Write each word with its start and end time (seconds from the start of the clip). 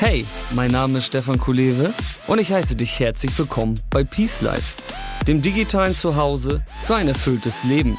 Hey, 0.00 0.24
mein 0.54 0.70
Name 0.70 0.98
ist 0.98 1.06
Stefan 1.06 1.40
Kulewe 1.40 1.92
und 2.28 2.38
ich 2.38 2.52
heiße 2.52 2.76
dich 2.76 3.00
herzlich 3.00 3.36
willkommen 3.36 3.80
bei 3.90 4.04
Peace 4.04 4.42
Life, 4.42 4.80
dem 5.26 5.42
digitalen 5.42 5.92
Zuhause 5.92 6.62
für 6.86 6.94
ein 6.94 7.08
erfülltes 7.08 7.64
Leben. 7.64 7.98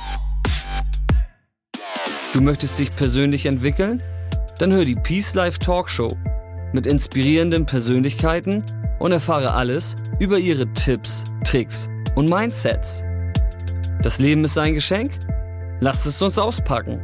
Du 2.31 2.39
möchtest 2.39 2.79
dich 2.79 2.96
persönlich 2.96 3.47
entwickeln? 3.47 4.01
Dann 4.59 4.71
hör 4.71 4.85
die 4.85 4.96
Peace 4.96 5.33
Life 5.33 5.59
Talkshow 5.59 6.16
mit 6.71 6.85
inspirierenden 6.85 7.66
Persönlichkeiten 7.66 8.63
und 9.00 9.11
erfahre 9.11 9.54
alles 9.54 9.97
über 10.20 10.39
ihre 10.39 10.73
Tipps, 10.75 11.25
Tricks 11.43 11.89
und 12.16 12.29
Mindsets. 12.29 13.04
Das 14.04 14.20
Leben 14.20 14.45
ist 14.45 14.57
ein 14.57 14.73
Geschenk? 14.73 15.20
Lasst 15.81 16.07
es 16.07 16.21
uns 16.21 16.39
auspacken. 16.39 17.02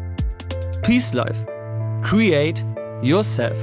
Peace 0.84 1.12
Life. 1.12 1.46
Create 2.02 2.64
yourself. 3.02 3.58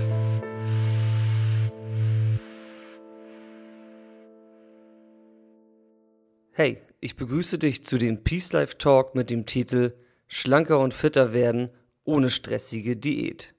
Hey, 6.54 6.82
ich 7.00 7.16
begrüße 7.16 7.56
dich 7.56 7.82
zu 7.82 7.96
dem 7.96 8.24
Peace 8.24 8.52
Life 8.52 8.76
Talk 8.76 9.14
mit 9.14 9.30
dem 9.30 9.46
Titel 9.46 9.94
Schlanker 10.28 10.80
und 10.80 10.92
fitter 10.92 11.32
werden 11.32 11.70
ohne 12.04 12.28
stressige 12.28 12.94
Diät. 12.94 13.54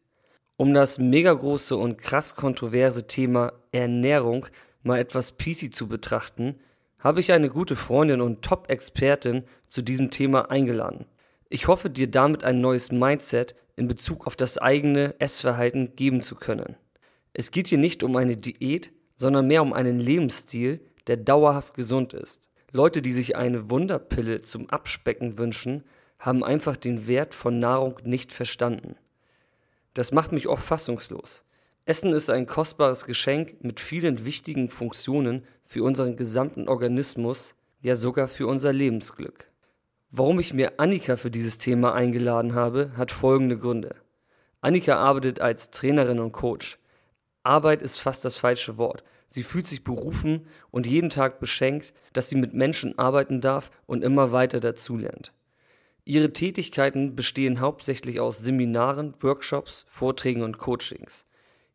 Um 0.58 0.76
das 0.76 1.00
mega 1.00 1.34
große 1.34 1.76
und 1.76 1.98
krass 1.98 2.36
kontroverse 2.36 3.08
Thema 3.08 3.54
Ernährung 3.72 4.46
mal 4.84 5.00
etwas 5.00 5.38
PC 5.38 5.74
zu 5.74 5.88
betrachten, 5.88 6.60
habe 7.00 7.20
ich 7.20 7.32
eine 7.32 7.50
gute 7.50 7.76
Freundin 7.76 8.22
und 8.22 8.44
Top-Expertin 8.44 9.46
zu 9.68 9.82
diesem 9.82 10.12
Thema 10.12 10.52
eingeladen. 10.52 11.08
Ich 11.50 11.68
hoffe, 11.68 11.90
dir 11.90 12.12
damit 12.12 12.44
ein 12.44 12.62
neues 12.62 12.91
Mindset 12.91 13.55
in 13.76 13.88
Bezug 13.88 14.28
auf 14.28 14.36
das 14.36 14.60
eigene 14.60 15.16
Essverhalten 15.18 15.96
geben 15.96 16.22
zu 16.22 16.36
können. 16.36 16.76
Es 17.34 17.50
geht 17.50 17.70
hier 17.70 17.80
nicht 17.80 18.04
um 18.04 18.16
eine 18.18 18.36
Diät, 18.36 18.91
sondern 19.16 19.48
mehr 19.48 19.63
um 19.63 19.74
einen 19.74 20.00
Lebensstil, 20.00 20.80
der 21.07 21.18
dauerhaft 21.18 21.74
gesund 21.74 22.13
ist. 22.13 22.52
Leute, 22.76 23.04
die 23.04 23.13
sich 23.13 23.35
eine 23.35 23.70
Wunderpille 23.70 24.41
zum 24.41 24.68
Abspecken 24.68 25.38
wünschen, 25.38 25.84
haben 26.18 26.43
einfach 26.43 26.76
den 26.76 27.07
Wert 27.07 27.35
von 27.35 27.60
Nahrung 27.60 27.98
nicht 28.04 28.34
verstanden. 28.34 28.96
Das 29.93 30.12
macht 30.12 30.32
mich 30.32 30.48
oft 30.48 30.66
fassungslos. 30.66 31.44
Essen 31.85 32.13
ist 32.13 32.32
ein 32.32 32.48
kostbares 32.48 33.05
Geschenk 33.05 33.63
mit 33.63 33.79
vielen 33.79 34.26
wichtigen 34.26 34.71
Funktionen 34.71 35.46
für 35.63 35.84
unseren 35.84 36.16
gesamten 36.18 36.68
Organismus, 36.68 37.54
ja 37.82 37.96
sogar 37.96 38.27
für 38.27 38.48
unser 38.48 38.74
Lebensglück. 38.74 39.48
Warum 40.10 40.40
ich 40.40 40.51
mir 40.51 40.79
Annika 40.79 41.16
für 41.16 41.29
dieses 41.29 41.60
Thema 41.60 41.94
eingeladen 41.94 42.55
habe, 42.55 42.94
hat 42.98 43.12
folgende 43.12 43.57
Gründe. 43.57 43.96
Annika 44.62 44.96
arbeitet 44.96 45.41
als 45.41 45.70
Trainerin 45.70 46.20
und 46.20 46.32
Coach. 46.32 46.79
Arbeit 47.44 47.84
ist 47.84 47.99
fast 47.99 48.26
das 48.26 48.38
falsche 48.38 48.79
Wort. 48.79 49.04
Sie 49.27 49.43
fühlt 49.43 49.68
sich 49.68 49.84
berufen 49.84 50.48
und 50.71 50.88
jeden 50.88 51.10
Tag 51.10 51.40
beschenkt, 51.40 51.93
dass 52.13 52.29
sie 52.29 52.35
mit 52.35 52.54
Menschen 52.54 52.98
arbeiten 52.98 53.41
darf 53.41 53.71
und 53.85 54.04
immer 54.04 54.32
weiter 54.32 54.60
dazulernt. 54.60 55.34
Ihre 56.05 56.34
Tätigkeiten 56.34 57.16
bestehen 57.16 57.62
hauptsächlich 57.62 58.20
aus 58.20 58.40
Seminaren, 58.40 59.13
Workshops, 59.21 59.85
Vorträgen 59.88 60.44
und 60.44 60.57
Coachings. 60.57 61.26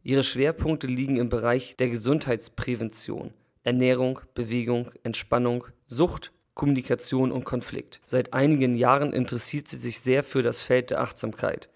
Ihre 0.02 0.22
Schwerpunkte 0.22 0.86
liegen 0.86 1.16
im 1.16 1.28
Bereich 1.28 1.76
der 1.76 1.88
Gesundheitsprävention, 1.88 3.32
Ernährung, 3.64 4.20
Bewegung, 4.34 4.90
Entspannung, 5.02 5.64
Sucht, 5.86 6.32
Kommunikation 6.54 7.32
und 7.32 7.44
Konflikt. 7.44 8.00
Seit 8.04 8.34
einigen 8.34 8.76
Jahren 8.76 9.12
interessiert 9.12 9.68
sie 9.68 9.76
sich 9.76 10.00
sehr 10.00 10.22
für 10.22 10.42
das 10.42 10.60
Feld 10.60 10.90
der 10.90 11.00
Achtsamkeit. 11.00 11.68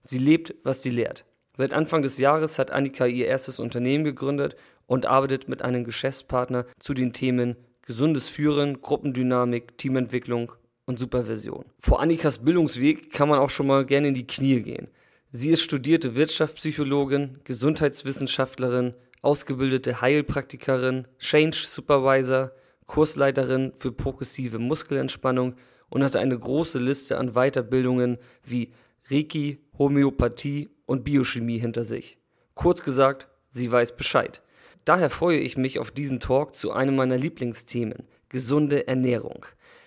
Sie 0.00 0.18
lebt, 0.18 0.54
was 0.62 0.82
sie 0.82 0.90
lehrt. 0.90 1.24
Seit 1.56 1.72
Anfang 1.72 2.02
des 2.02 2.18
Jahres 2.18 2.58
hat 2.58 2.70
Annika 2.70 3.06
ihr 3.06 3.26
erstes 3.26 3.58
Unternehmen 3.58 4.04
gegründet 4.04 4.56
und 4.86 5.06
arbeitet 5.06 5.48
mit 5.48 5.62
einem 5.62 5.84
Geschäftspartner 5.84 6.66
zu 6.78 6.94
den 6.94 7.12
Themen 7.12 7.56
gesundes 7.82 8.28
Führen, 8.28 8.80
Gruppendynamik, 8.80 9.78
Teamentwicklung 9.78 10.52
und 10.86 10.98
Supervision. 10.98 11.64
Vor 11.78 12.00
Annikas 12.00 12.38
Bildungsweg 12.38 13.12
kann 13.12 13.28
man 13.28 13.38
auch 13.38 13.50
schon 13.50 13.66
mal 13.66 13.84
gerne 13.84 14.08
in 14.08 14.14
die 14.14 14.26
Knie 14.26 14.60
gehen. 14.62 14.88
Sie 15.30 15.50
ist 15.50 15.62
studierte 15.62 16.14
Wirtschaftspsychologin, 16.14 17.40
Gesundheitswissenschaftlerin, 17.44 18.94
ausgebildete 19.22 20.00
Heilpraktikerin, 20.00 21.06
Change 21.18 21.58
Supervisor, 21.66 22.52
Kursleiterin 22.86 23.72
für 23.76 23.92
progressive 23.92 24.58
Muskelentspannung 24.58 25.56
und 25.88 26.04
hatte 26.04 26.20
eine 26.20 26.38
große 26.38 26.78
Liste 26.78 27.18
an 27.18 27.32
Weiterbildungen 27.32 28.18
wie 28.44 28.72
Reiki, 29.10 29.60
Homöopathie 29.78 30.70
und 30.86 31.04
Biochemie 31.04 31.58
hinter 31.58 31.84
sich. 31.84 32.18
Kurz 32.54 32.82
gesagt, 32.82 33.28
sie 33.50 33.70
weiß 33.70 33.96
Bescheid. 33.96 34.42
Daher 34.86 35.10
freue 35.10 35.38
ich 35.40 35.56
mich 35.56 35.80
auf 35.80 35.90
diesen 35.90 36.20
Talk 36.20 36.54
zu 36.54 36.70
einem 36.70 36.94
meiner 36.94 37.16
Lieblingsthemen, 37.16 38.06
gesunde 38.28 38.86
Ernährung. 38.86 39.44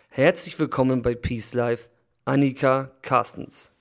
Herzlich 0.09 0.59
willkommen 0.59 1.01
bei 1.01 1.15
Peace 1.15 1.53
Life, 1.53 1.87
Annika 2.25 2.91
Carstens. 3.01 3.71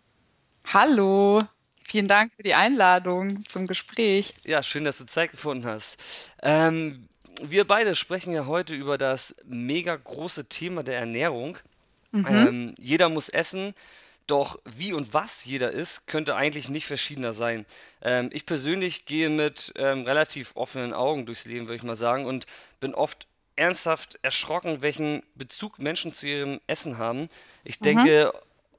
Hallo, 0.72 1.42
vielen 1.82 2.06
Dank 2.06 2.32
für 2.36 2.44
die 2.44 2.54
Einladung 2.54 3.44
zum 3.46 3.66
Gespräch. 3.66 4.32
Ja, 4.44 4.62
schön, 4.62 4.84
dass 4.84 4.98
du 4.98 5.06
Zeit 5.06 5.32
gefunden 5.32 5.66
hast. 5.66 5.98
Ähm, 6.40 7.08
wir 7.42 7.66
beide 7.66 7.96
sprechen 7.96 8.32
ja 8.32 8.46
heute 8.46 8.76
über 8.76 8.96
das 8.96 9.34
mega 9.44 9.96
große 9.96 10.48
Thema 10.48 10.84
der 10.84 10.98
Ernährung. 11.00 11.58
Mhm. 12.12 12.26
Ähm, 12.28 12.74
jeder 12.78 13.08
muss 13.08 13.28
essen. 13.28 13.74
Doch 14.28 14.60
wie 14.64 14.92
und 14.92 15.14
was 15.14 15.46
jeder 15.46 15.72
ist, 15.72 16.06
könnte 16.06 16.36
eigentlich 16.36 16.68
nicht 16.68 16.86
verschiedener 16.86 17.32
sein. 17.32 17.64
Ähm, 18.02 18.28
ich 18.32 18.44
persönlich 18.44 19.06
gehe 19.06 19.30
mit 19.30 19.72
ähm, 19.76 20.04
relativ 20.04 20.52
offenen 20.54 20.92
Augen 20.92 21.24
durchs 21.24 21.46
Leben, 21.46 21.66
würde 21.66 21.76
ich 21.76 21.82
mal 21.82 21.96
sagen, 21.96 22.26
und 22.26 22.46
bin 22.78 22.94
oft 22.94 23.26
ernsthaft 23.56 24.18
erschrocken, 24.22 24.82
welchen 24.82 25.22
Bezug 25.34 25.78
Menschen 25.78 26.12
zu 26.12 26.26
ihrem 26.26 26.60
Essen 26.66 26.98
haben. 26.98 27.30
Ich 27.64 27.80
mhm. 27.80 27.84
denke, 27.84 28.32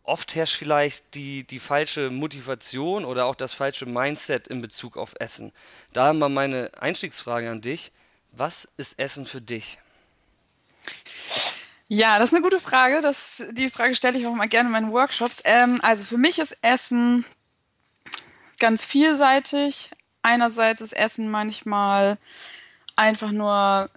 oft 0.04 0.36
herrscht 0.36 0.56
vielleicht 0.56 1.16
die, 1.16 1.44
die 1.44 1.60
falsche 1.60 2.12
Motivation 2.12 3.04
oder 3.04 3.26
auch 3.26 3.36
das 3.36 3.56
falsche 3.56 3.88
Mindset 3.88 4.48
in 4.48 4.62
Bezug 4.62 4.98
auf 4.98 5.16
Essen. 5.20 5.52
Da 5.94 6.14
mal 6.14 6.30
meine 6.30 6.72
Einstiegsfrage 6.80 7.50
an 7.50 7.62
dich. 7.62 7.92
Was 8.32 8.66
ist 8.78 9.00
Essen 9.00 9.26
für 9.26 9.42
dich? 9.42 9.80
Ja, 11.92 12.20
das 12.20 12.30
ist 12.30 12.36
eine 12.36 12.44
gute 12.44 12.60
Frage. 12.60 13.02
Das, 13.02 13.44
die 13.52 13.72
Frage 13.72 13.96
stelle 13.96 14.18
ich 14.18 14.28
auch 14.28 14.36
mal 14.36 14.48
gerne 14.48 14.68
in 14.68 14.74
meinen 14.74 14.92
Workshops. 14.92 15.42
Ähm, 15.44 15.80
also 15.82 16.04
für 16.04 16.20
mich 16.20 16.38
ist 16.38 16.56
Essen 16.62 17.26
ganz 18.60 18.86
vielseitig. 18.86 19.90
Einerseits 20.22 20.82
ist 20.82 20.94
Essen 20.94 21.32
manchmal 21.32 22.20
einfach 22.96 23.32
nur 23.32 23.90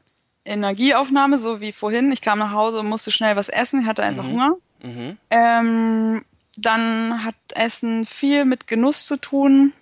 Energieaufnahme, 0.47 1.39
so 1.39 1.61
wie 1.61 1.71
vorhin. 1.73 2.11
Ich 2.13 2.23
kam 2.23 2.39
nach 2.39 2.53
Hause 2.53 2.81
und 2.81 2.89
musste 2.89 3.11
schnell 3.11 3.37
was 3.37 3.51
essen, 3.51 3.87
hatte 3.87 4.03
einfach 4.03 4.25
mhm. 4.25 4.33
Hunger. 4.33 4.57
Mhm. 4.83 5.19
Ähm, 5.29 6.25
dann 6.57 7.25
hat 7.25 7.35
Essen 7.55 8.07
viel 8.07 8.47
mit 8.47 8.67
Genuss 8.67 9.05
zu 9.05 9.19
tun. 9.19 9.75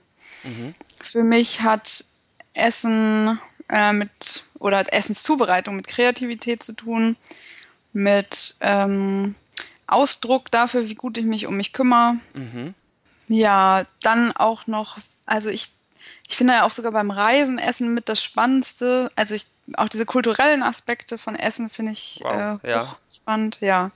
Mhm. 0.43 0.75
Für 1.01 1.23
mich 1.23 1.63
hat 1.63 2.05
Essen 2.55 3.39
äh, 3.69 3.93
mit 3.93 4.45
oder 4.59 4.79
hat 4.79 4.93
Essenszubereitung 4.93 5.77
mit 5.77 5.87
Kreativität 5.87 6.65
zu 6.65 6.73
tun 6.73 7.17
mit 7.93 8.55
ähm, 8.61 9.35
Ausdruck 9.87 10.51
dafür, 10.51 10.89
wie 10.89 10.95
gut 10.95 11.19
ich 11.19 11.25
mich 11.25 11.47
um 11.47 11.57
mich 11.57 11.73
kümmere. 11.73 12.15
Mhm. 12.35 12.75
Ja, 13.29 13.85
dann 14.03 14.33
auch 14.33 14.67
noch, 14.67 14.99
also 15.27 15.49
ich, 15.51 15.73
ich 16.29 16.37
finde 16.37 16.55
ja 16.55 16.65
auch 16.65 16.73
sogar 16.73 16.93
beim 16.93 17.11
Reisen 17.11 17.59
Essen 17.59 17.95
mit 17.95 18.09
das 18.09 18.23
Spannendste. 18.23 19.11
Also 19.17 19.35
ich, 19.35 19.47
auch 19.75 19.89
diese 19.89 20.07
kulturellen 20.07 20.63
Aspekte 20.63 21.19
von 21.19 21.37
Essen 21.37 21.71
finde 21.71 21.93
ich 21.93 22.21
wow, 22.23 22.61
äh, 22.63 22.71
ja. 22.71 22.97
spannend. 23.13 23.59
Ja, 23.61 23.91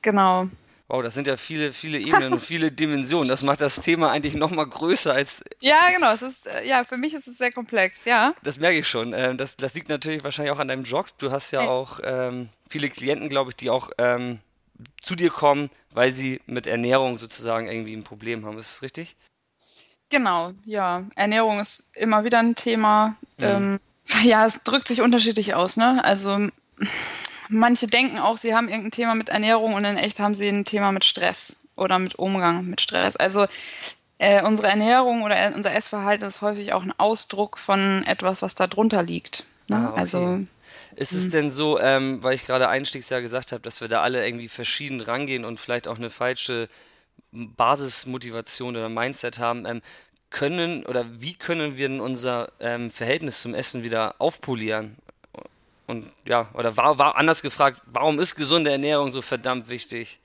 genau. 0.00 0.48
Wow, 0.92 1.02
das 1.02 1.14
sind 1.14 1.26
ja 1.26 1.38
viele, 1.38 1.72
viele 1.72 1.98
Ebenen 1.98 2.34
und 2.34 2.42
viele 2.44 2.70
Dimensionen. 2.70 3.26
Das 3.26 3.42
macht 3.42 3.62
das 3.62 3.76
Thema 3.76 4.10
eigentlich 4.10 4.34
noch 4.34 4.50
mal 4.50 4.66
größer 4.66 5.14
als. 5.14 5.42
Ja, 5.60 5.90
genau. 5.90 6.12
Es 6.12 6.20
ist, 6.20 6.46
äh, 6.46 6.66
ja, 6.68 6.84
für 6.84 6.98
mich 6.98 7.14
ist 7.14 7.26
es 7.26 7.38
sehr 7.38 7.50
komplex, 7.50 8.04
ja. 8.04 8.34
Das 8.42 8.58
merke 8.58 8.78
ich 8.78 8.86
schon. 8.86 9.14
Ähm, 9.14 9.38
das, 9.38 9.56
das 9.56 9.72
liegt 9.72 9.88
natürlich 9.88 10.22
wahrscheinlich 10.22 10.52
auch 10.52 10.58
an 10.58 10.68
deinem 10.68 10.84
Job. 10.84 11.06
Du 11.16 11.30
hast 11.30 11.50
ja 11.50 11.62
auch 11.62 11.98
ähm, 12.04 12.50
viele 12.68 12.90
Klienten, 12.90 13.30
glaube 13.30 13.52
ich, 13.52 13.56
die 13.56 13.70
auch 13.70 13.88
ähm, 13.96 14.40
zu 15.00 15.14
dir 15.14 15.30
kommen, 15.30 15.70
weil 15.92 16.12
sie 16.12 16.42
mit 16.44 16.66
Ernährung 16.66 17.16
sozusagen 17.16 17.68
irgendwie 17.68 17.96
ein 17.96 18.04
Problem 18.04 18.44
haben. 18.44 18.58
Ist 18.58 18.74
das 18.74 18.82
richtig? 18.82 19.16
Genau, 20.10 20.52
ja. 20.66 21.04
Ernährung 21.16 21.58
ist 21.58 21.88
immer 21.94 22.24
wieder 22.24 22.40
ein 22.40 22.54
Thema. 22.54 23.16
Mhm. 23.38 23.44
Ähm, 23.44 23.80
ja, 24.24 24.44
es 24.44 24.62
drückt 24.62 24.88
sich 24.88 25.00
unterschiedlich 25.00 25.54
aus, 25.54 25.78
ne? 25.78 26.04
Also 26.04 26.48
manche 27.52 27.86
denken 27.86 28.18
auch, 28.18 28.36
sie 28.36 28.54
haben 28.54 28.68
irgendein 28.68 28.90
Thema 28.90 29.14
mit 29.14 29.28
Ernährung 29.28 29.74
und 29.74 29.84
in 29.84 29.96
echt 29.96 30.20
haben 30.20 30.34
sie 30.34 30.48
ein 30.48 30.64
Thema 30.64 30.92
mit 30.92 31.04
Stress 31.04 31.56
oder 31.76 31.98
mit 31.98 32.16
Umgang 32.16 32.66
mit 32.66 32.80
Stress. 32.80 33.16
Also 33.16 33.46
äh, 34.18 34.42
unsere 34.44 34.68
Ernährung 34.68 35.22
oder 35.22 35.52
unser 35.54 35.74
Essverhalten 35.74 36.26
ist 36.26 36.42
häufig 36.42 36.72
auch 36.72 36.82
ein 36.82 36.94
Ausdruck 36.96 37.58
von 37.58 38.04
etwas, 38.04 38.42
was 38.42 38.54
da 38.54 38.66
drunter 38.66 39.02
liegt. 39.02 39.44
Ne? 39.68 39.76
Ah, 39.76 39.90
okay. 39.90 40.00
Also 40.00 40.40
ist 40.96 41.12
es 41.12 41.26
mhm. 41.26 41.30
denn 41.30 41.50
so, 41.50 41.80
ähm, 41.80 42.22
weil 42.22 42.34
ich 42.34 42.46
gerade 42.46 42.68
einstiegs 42.68 43.08
ja 43.10 43.20
gesagt 43.20 43.52
habe, 43.52 43.62
dass 43.62 43.80
wir 43.80 43.88
da 43.88 44.02
alle 44.02 44.26
irgendwie 44.26 44.48
verschieden 44.48 45.00
rangehen 45.00 45.44
und 45.44 45.58
vielleicht 45.58 45.88
auch 45.88 45.96
eine 45.96 46.10
falsche 46.10 46.68
Basismotivation 47.32 48.76
oder 48.76 48.88
Mindset 48.88 49.38
haben, 49.38 49.64
ähm, 49.66 49.82
können 50.30 50.86
oder 50.86 51.04
wie 51.20 51.34
können 51.34 51.76
wir 51.76 51.88
denn 51.88 52.00
unser 52.00 52.52
ähm, 52.58 52.90
Verhältnis 52.90 53.42
zum 53.42 53.54
Essen 53.54 53.82
wieder 53.82 54.14
aufpolieren? 54.18 54.96
Und 55.86 56.10
ja, 56.24 56.48
oder 56.54 56.76
war, 56.76 56.98
war 56.98 57.16
anders 57.16 57.42
gefragt, 57.42 57.80
warum 57.86 58.20
ist 58.20 58.34
gesunde 58.34 58.70
Ernährung 58.70 59.10
so 59.10 59.22
verdammt 59.22 59.68
wichtig? 59.68 60.20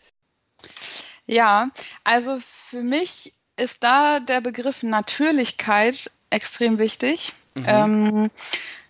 Ja, 1.26 1.70
also 2.04 2.40
für 2.70 2.84
mich 2.84 3.34
ist 3.58 3.84
da 3.84 4.20
der 4.20 4.40
Begriff 4.42 4.84
Natürlichkeit 4.84 6.12
extrem 6.30 6.80
wichtig. 6.80 7.34
Mhm. 7.56 7.66
Ähm, 7.68 8.32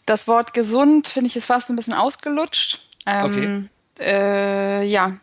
das 0.05 0.27
Wort 0.27 0.53
gesund, 0.53 1.07
finde 1.07 1.27
ich, 1.27 1.35
ist 1.35 1.45
fast 1.45 1.69
ein 1.69 1.75
bisschen 1.75 1.93
ausgelutscht. 1.93 2.79
Ähm, 3.05 3.69
okay. 3.95 4.03
Äh, 4.03 4.85
ja, 4.85 5.17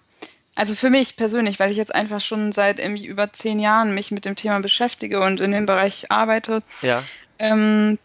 also 0.57 0.75
für 0.75 0.91
mich 0.91 1.17
persönlich, 1.17 1.59
weil 1.59 1.71
ich 1.71 1.77
jetzt 1.77 1.95
einfach 1.95 2.21
schon 2.21 2.53
seit 2.53 2.79
irgendwie 2.79 3.07
über 3.07 3.33
zehn 3.33 3.59
Jahren 3.59 3.95
mich 3.95 4.11
mit 4.11 4.25
dem 4.25 4.37
Thema 4.37 4.61
beschäftige 4.61 5.21
und 5.21 5.41
in 5.41 5.53
dem 5.53 5.67
Bereich 5.67 6.11
arbeite. 6.11 6.63
Ja. 6.83 7.03
Ähm, 7.39 7.99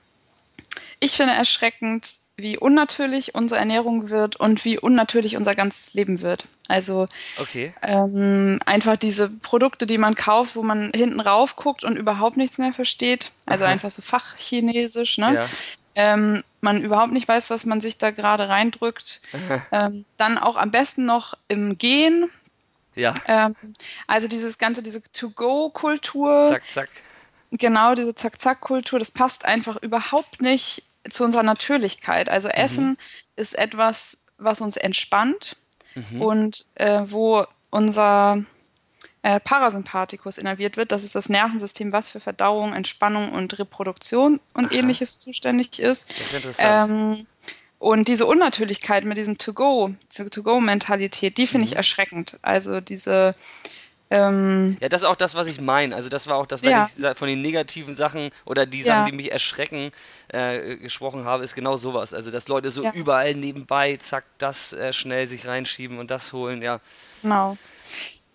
ich 0.99 1.11
finde 1.11 1.33
erschreckend, 1.33 2.19
wie 2.41 2.57
unnatürlich 2.57 3.35
unsere 3.35 3.59
Ernährung 3.59 4.09
wird 4.09 4.35
und 4.35 4.65
wie 4.65 4.77
unnatürlich 4.79 5.37
unser 5.37 5.55
ganzes 5.55 5.93
Leben 5.93 6.21
wird. 6.21 6.45
Also 6.67 7.07
okay. 7.39 7.73
ähm, 7.81 8.59
einfach 8.65 8.95
diese 8.95 9.29
Produkte, 9.29 9.87
die 9.87 9.97
man 9.97 10.15
kauft, 10.15 10.55
wo 10.55 10.63
man 10.63 10.91
hinten 10.93 11.19
rauf 11.19 11.55
guckt 11.55 11.83
und 11.83 11.97
überhaupt 11.97 12.37
nichts 12.37 12.57
mehr 12.57 12.73
versteht. 12.73 13.31
Also 13.45 13.65
Aha. 13.65 13.71
einfach 13.71 13.89
so 13.89 14.01
fachchinesisch, 14.01 15.17
ne? 15.17 15.33
Ja. 15.33 15.45
Ähm, 15.95 16.43
man 16.61 16.81
überhaupt 16.81 17.11
nicht 17.11 17.27
weiß, 17.27 17.49
was 17.49 17.65
man 17.65 17.81
sich 17.81 17.97
da 17.97 18.11
gerade 18.11 18.49
reindrückt. 18.49 19.21
Ähm, 19.71 20.05
dann 20.17 20.37
auch 20.37 20.55
am 20.55 20.71
besten 20.71 21.05
noch 21.05 21.35
im 21.47 21.77
Gehen. 21.77 22.29
Ja. 22.95 23.13
Ähm, 23.27 23.55
also 24.07 24.27
dieses 24.27 24.57
ganze, 24.57 24.81
diese 24.81 25.01
To-Go-Kultur. 25.11 26.45
Zack, 26.49 26.63
zack. 26.69 26.89
Genau, 27.51 27.95
diese 27.95 28.13
Zack-Zack-Kultur, 28.13 28.99
das 28.99 29.11
passt 29.11 29.45
einfach 29.45 29.81
überhaupt 29.81 30.41
nicht 30.41 30.83
zu 31.09 31.23
unserer 31.23 31.43
Natürlichkeit. 31.43 32.29
Also 32.29 32.49
Essen 32.49 32.89
mhm. 32.89 32.97
ist 33.35 33.57
etwas, 33.57 34.25
was 34.37 34.61
uns 34.61 34.77
entspannt 34.77 35.57
mhm. 35.95 36.21
und 36.21 36.65
äh, 36.75 37.01
wo 37.05 37.45
unser 37.69 38.43
äh, 39.21 39.39
Parasympathikus 39.39 40.37
innerviert 40.37 40.77
wird. 40.77 40.91
Das 40.91 41.03
ist 41.03 41.15
das 41.15 41.29
Nervensystem, 41.29 41.91
was 41.91 42.09
für 42.09 42.19
Verdauung, 42.19 42.73
Entspannung 42.73 43.31
und 43.31 43.57
Reproduktion 43.59 44.39
und 44.53 44.67
Aha. 44.67 44.75
ähnliches 44.75 45.19
zuständig 45.19 45.79
ist. 45.79 46.09
Das 46.09 46.19
ist 46.19 46.33
interessant. 46.33 46.91
Ähm, 46.91 47.27
und 47.79 48.09
diese 48.09 48.25
Unnatürlichkeit 48.25 49.05
mit 49.05 49.17
diesem 49.17 49.37
To-Go, 49.37 49.93
diese 50.11 50.29
To-Go-Mentalität, 50.29 51.37
die 51.37 51.47
finde 51.47 51.65
mhm. 51.65 51.71
ich 51.71 51.77
erschreckend. 51.77 52.37
Also 52.41 52.81
diese 52.81 53.35
ähm, 54.11 54.77
ja, 54.79 54.89
das 54.89 55.01
ist 55.01 55.07
auch 55.07 55.15
das, 55.15 55.35
was 55.35 55.47
ich 55.47 55.61
meine. 55.61 55.95
Also 55.95 56.09
das 56.09 56.27
war 56.27 56.37
auch 56.37 56.47
das, 56.47 56.63
wenn 56.63 56.71
ja. 56.71 56.89
ich 56.97 57.17
von 57.17 57.27
den 57.27 57.41
negativen 57.41 57.93
Sachen 57.93 58.31
oder 58.45 58.65
die 58.65 58.81
Sachen, 58.81 59.05
ja. 59.05 59.11
die 59.11 59.15
mich 59.15 59.31
erschrecken, 59.31 59.91
äh, 60.29 60.77
gesprochen 60.77 61.25
habe, 61.25 61.43
ist 61.43 61.53
genau 61.53 61.77
sowas. 61.77 62.13
Also 62.13 62.31
dass 62.31 62.47
Leute 62.47 62.71
so 62.71 62.83
ja. 62.83 62.91
überall 62.93 63.35
nebenbei, 63.35 63.97
zack, 63.97 64.25
das 64.39 64.73
äh, 64.73 64.93
schnell 64.93 65.27
sich 65.27 65.47
reinschieben 65.47 65.99
und 65.99 66.09
das 66.09 66.33
holen, 66.33 66.61
ja. 66.63 66.79
Genau. 67.21 67.57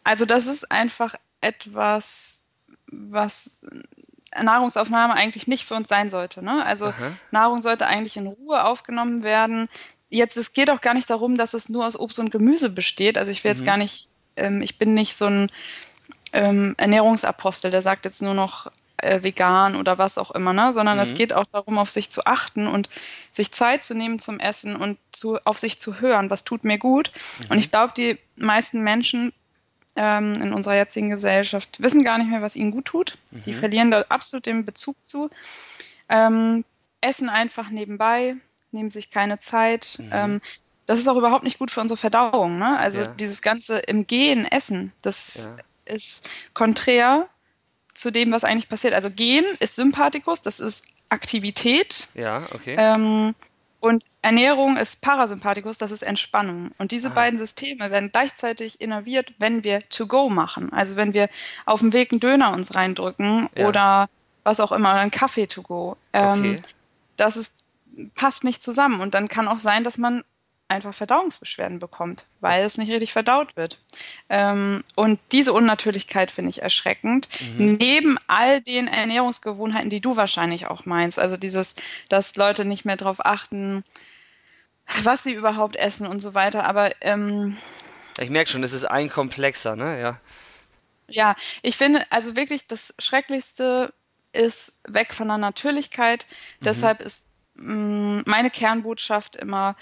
Also 0.05 0.27
das 0.27 0.47
ist 0.47 0.71
einfach 0.71 1.17
etwas, 1.41 2.45
was 2.87 3.67
Nahrungsaufnahme 4.41 5.15
eigentlich 5.15 5.49
nicht 5.49 5.65
für 5.65 5.75
uns 5.75 5.89
sein 5.89 6.09
sollte. 6.09 6.43
Ne? 6.43 6.65
Also 6.65 6.87
Aha. 6.87 7.13
Nahrung 7.31 7.63
sollte 7.63 7.87
eigentlich 7.87 8.17
in 8.17 8.27
Ruhe 8.27 8.65
aufgenommen 8.65 9.25
werden. 9.25 9.69
Jetzt, 10.09 10.37
es 10.37 10.53
geht 10.53 10.71
auch 10.71 10.81
gar 10.81 10.95
nicht 10.95 11.11
darum, 11.11 11.37
dass 11.37 11.55
es 11.55 11.69
nur 11.69 11.87
aus 11.87 11.99
Obst 11.99 12.19
und 12.19 12.31
Gemüse 12.31 12.71
besteht. 12.71 13.19
Also 13.19 13.33
ich 13.33 13.43
will 13.43 13.53
mhm. 13.53 13.57
jetzt 13.57 13.67
gar 13.67 13.77
nicht 13.77 14.11
ähm, 14.37 14.63
ich 14.63 14.79
bin 14.79 14.95
nicht 14.95 15.17
so 15.17 15.27
ein 15.27 15.49
ähm, 16.33 16.75
Ernährungsapostel, 16.77 17.71
der 17.71 17.83
sagt 17.83 18.05
jetzt 18.05 18.23
nur 18.23 18.35
noch 18.35 18.71
äh, 18.97 19.23
vegan 19.23 19.77
oder 19.77 19.99
was 19.99 20.19
auch 20.19 20.31
immer, 20.31 20.53
ne? 20.53 20.73
sondern 20.73 20.97
mhm. 20.97 21.03
es 21.03 21.15
geht 21.15 21.33
auch 21.33 21.47
darum, 21.53 21.79
auf 21.79 21.91
sich 21.91 22.11
zu 22.11 22.27
achten 22.27 22.67
und 22.67 22.89
sich 23.33 23.53
Zeit 23.53 23.85
zu 23.85 23.95
nehmen 23.95 24.19
zum 24.19 24.41
Essen 24.41 24.77
und 24.77 24.99
zu, 25.13 25.39
auf 25.45 25.59
sich 25.59 25.79
zu 25.79 26.01
hören, 26.01 26.31
was 26.31 26.45
tut 26.45 26.65
mir 26.65 26.79
gut. 26.79 27.13
Mhm. 27.41 27.47
Und 27.51 27.59
ich 27.59 27.71
glaube, 27.71 27.93
die 27.97 28.19
meisten 28.37 28.83
Menschen 28.83 29.33
ähm, 29.97 30.43
in 30.43 30.53
unserer 30.53 30.77
jetzigen 30.77 31.11
Gesellschaft 31.11 31.81
wissen 31.81 32.03
gar 32.03 32.19
nicht 32.19 32.31
mehr, 32.31 32.43
was 32.43 32.57
ihnen 32.57 32.73
gut 32.73 32.87
tut. 32.87 33.19
Mhm. 33.31 33.43
Die 33.45 33.53
verlieren 33.53 33.91
da 33.91 34.03
absolut 34.09 34.47
den 34.47 34.65
Bezug 34.65 34.97
zu. 35.05 35.31
Ähm, 36.09 36.65
essen 37.01 37.29
einfach 37.29 37.71
nebenbei, 37.71 38.37
nehmen 38.73 38.91
sich 38.91 39.11
keine 39.11 39.39
Zeit. 39.39 39.97
Mhm. 39.99 40.11
Ähm, 40.13 40.41
das 40.87 40.99
ist 40.99 41.09
auch 41.09 41.17
überhaupt 41.17 41.45
nicht 41.45 41.59
gut 41.59 41.71
für 41.71 41.81
unsere 41.81 41.97
Verdauung. 41.97 42.57
Ne? 42.57 42.79
Also 42.79 43.03
ja. 43.03 43.07
dieses 43.09 43.43
ganze 43.43 43.79
im 43.79 44.07
Gehen 44.07 44.45
essen, 44.45 44.93
das 45.03 45.49
ja. 45.87 45.95
ist 45.95 46.29
konträr 46.53 47.29
zu 47.95 48.11
dem, 48.11 48.33
was 48.33 48.45
eigentlich 48.45 48.69
passiert. 48.69 48.95
Also 48.95 49.11
Gehen 49.11 49.45
ist 49.61 49.77
Sympathikus, 49.77 50.43
das 50.43 50.61
ist 50.61 50.85
Aktivität. 51.09 52.09
Ja, 52.15 52.43
okay. 52.53 52.75
Ähm, 52.79 53.35
und 53.81 54.07
Ernährung 54.23 54.79
ist 54.79 55.03
Parasympathikus, 55.03 55.77
das 55.77 55.91
ist 55.91 56.03
Entspannung. 56.03 56.71
Und 56.79 56.91
diese 56.91 57.09
Aha. 57.09 57.15
beiden 57.15 57.39
Systeme 57.39 57.91
werden 57.91 58.11
gleichzeitig 58.11 58.81
innerviert, 58.81 59.35
wenn 59.39 59.63
wir 59.63 59.87
to 59.91 60.07
go 60.07 60.31
machen. 60.31 60.73
Also 60.73 60.97
wenn 60.97 61.13
wir 61.13 61.29
auf 61.67 61.81
dem 61.81 61.93
Weg 61.93 62.13
einen 62.13 62.21
Döner 62.21 62.53
uns 62.53 62.75
reindrücken 62.75 63.49
ja. 63.55 63.69
oder 63.69 64.09
was 64.43 64.61
auch 64.61 64.73
immer, 64.73 64.95
einen 64.95 65.11
Kaffee 65.11 65.47
to 65.47 65.63
go. 65.63 65.97
Ähm, 66.13 66.41
okay. 66.41 66.63
Das 67.17 67.37
ist, 67.37 67.59
passt 68.15 68.43
nicht 68.43 68.63
zusammen. 68.63 69.01
Und 69.01 69.15
dann 69.15 69.29
kann 69.29 69.49
auch 69.49 69.59
sein, 69.59 69.85
dass 69.85 69.99
man 69.99 70.25
einfach 70.69 70.95
Verdauungsbeschwerden 70.95 71.79
bekommt, 71.79 72.27
weil 72.41 72.65
es 72.65 72.79
nicht 72.79 72.91
richtig 72.91 73.13
verdaut 73.13 73.57
wird. 73.57 73.79
Ähm, 74.29 74.83
und 74.95 75.21
diese 75.33 75.53
Unnatürlichkeit 75.53 76.31
finde 76.31 76.51
ich 76.51 76.63
erschreckend. 76.63 77.29
Mhm. 77.41 77.75
Neben 77.75 78.19
all 78.27 78.61
den 78.61 78.89
Ernährungsgewohnheiten, 78.89 79.91
die 79.91 80.01
du 80.01 80.17
wahrscheinlich 80.17 80.67
auch 80.67 80.87
meinst, 80.87 81.19
also 81.19 81.37
dieses, 81.37 81.75
dass 82.09 82.37
Leute 82.37 82.65
nicht 82.65 82.85
mehr 82.85 82.97
darauf 82.97 83.25
achten, 83.25 83.85
was 85.03 85.23
sie 85.23 85.33
überhaupt 85.33 85.77
essen 85.77 86.07
und 86.07 86.21
so 86.21 86.35
weiter. 86.35 86.65
Aber 86.65 86.91
ähm, 87.01 87.59
ich 88.19 88.31
merke 88.31 88.51
schon, 88.51 88.63
es 88.63 88.73
ist 88.73 88.85
ein 88.85 89.11
komplexer, 89.11 89.77
ne? 89.77 90.01
Ja. 90.01 90.21
Ja, 91.09 91.37
ich 91.63 91.77
finde, 91.77 92.05
also 92.11 92.35
wirklich 92.35 92.67
das 92.67 92.95
Schrecklichste 92.99 93.93
ist 94.33 94.79
weg 94.89 95.15
von 95.15 95.29
der 95.29 95.39
Natürlichkeit. 95.39 96.27
Mhm. 96.61 96.65
Deshalb 96.65 97.01
ist 97.01 97.27
mm, 97.57 98.21
meine 98.25 98.51
Kernbotschaft 98.51 99.37
immer, 99.37 99.77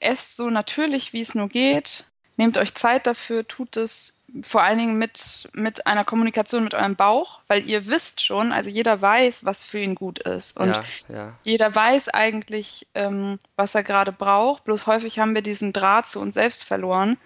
esst 0.00 0.36
so 0.36 0.50
natürlich, 0.50 1.12
wie 1.12 1.20
es 1.20 1.34
nur 1.34 1.48
geht. 1.48 2.04
Nehmt 2.36 2.56
euch 2.58 2.74
Zeit 2.74 3.06
dafür, 3.06 3.46
tut 3.46 3.76
es 3.76 4.20
vor 4.42 4.62
allen 4.62 4.78
Dingen 4.78 4.98
mit, 4.98 5.48
mit 5.54 5.86
einer 5.86 6.04
Kommunikation 6.04 6.64
mit 6.64 6.74
eurem 6.74 6.96
Bauch, 6.96 7.40
weil 7.48 7.68
ihr 7.68 7.86
wisst 7.86 8.24
schon, 8.24 8.52
also 8.52 8.70
jeder 8.70 9.00
weiß, 9.02 9.44
was 9.44 9.64
für 9.64 9.80
ihn 9.80 9.94
gut 9.94 10.20
ist. 10.20 10.56
Und 10.56 10.76
ja, 11.08 11.14
ja. 11.14 11.38
jeder 11.42 11.74
weiß 11.74 12.08
eigentlich, 12.10 12.86
ähm, 12.94 13.38
was 13.56 13.74
er 13.74 13.82
gerade 13.82 14.12
braucht. 14.12 14.64
Bloß 14.64 14.86
häufig 14.86 15.18
haben 15.18 15.34
wir 15.34 15.42
diesen 15.42 15.72
Draht 15.72 16.06
zu 16.06 16.20
uns 16.20 16.34
selbst 16.34 16.64
verloren. 16.64 17.16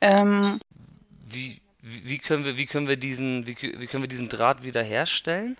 Ähm, 0.00 0.60
wie, 1.28 1.60
wie, 1.80 2.18
können 2.18 2.44
wir, 2.44 2.56
wie, 2.56 2.66
können 2.66 2.88
wir 2.88 2.96
diesen, 2.96 3.46
wie, 3.46 3.56
wie 3.60 3.86
können 3.86 4.02
wir 4.02 4.08
diesen 4.08 4.28
Draht 4.28 4.62
wiederherstellen? 4.62 5.58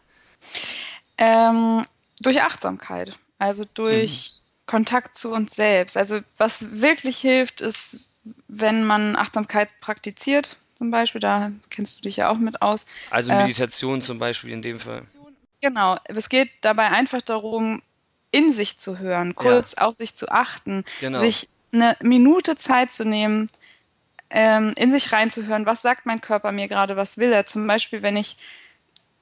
Ähm, 1.18 1.82
durch 2.20 2.42
Achtsamkeit. 2.42 3.18
Also 3.38 3.64
durch 3.75 4.41
mhm. 4.41 4.41
Kontakt 4.66 5.16
zu 5.16 5.33
uns 5.33 5.54
selbst. 5.54 5.97
Also 5.97 6.21
was 6.38 6.81
wirklich 6.81 7.19
hilft, 7.19 7.61
ist, 7.61 8.09
wenn 8.49 8.85
man 8.85 9.16
Achtsamkeit 9.16 9.69
praktiziert, 9.81 10.57
zum 10.75 10.90
Beispiel, 10.90 11.21
da 11.21 11.52
kennst 11.71 11.99
du 11.99 12.02
dich 12.02 12.16
ja 12.16 12.28
auch 12.28 12.38
mit 12.38 12.61
aus. 12.61 12.87
Also 13.11 13.31
äh, 13.31 13.42
Meditation 13.42 14.00
äh, 14.00 14.02
zum 14.02 14.19
Beispiel 14.19 14.50
in 14.50 14.62
dem 14.62 14.81
Fall. 14.81 15.02
Genau, 15.61 15.97
es 16.07 16.28
geht 16.28 16.50
dabei 16.61 16.90
einfach 16.90 17.23
darum, 17.23 17.83
in 18.33 18.52
sich 18.52 18.78
zu 18.78 18.99
hören, 18.99 19.35
kurz 19.37 19.75
ja. 19.76 19.87
auf 19.87 19.95
sich 19.95 20.16
zu 20.16 20.28
achten, 20.28 20.85
genau. 21.00 21.21
sich 21.21 21.49
eine 21.73 21.97
Minute 22.00 22.57
Zeit 22.57 22.90
zu 22.90 23.04
nehmen, 23.04 23.49
ähm, 24.31 24.73
in 24.76 24.90
sich 24.90 25.12
reinzuhören, 25.12 25.66
was 25.66 25.83
sagt 25.83 26.07
mein 26.07 26.21
Körper 26.21 26.50
mir 26.50 26.66
gerade, 26.66 26.97
was 26.97 27.19
will 27.19 27.33
er. 27.33 27.47
Zum 27.47 27.66
Beispiel, 27.66 28.02
wenn 28.02 28.16
ich 28.16 28.37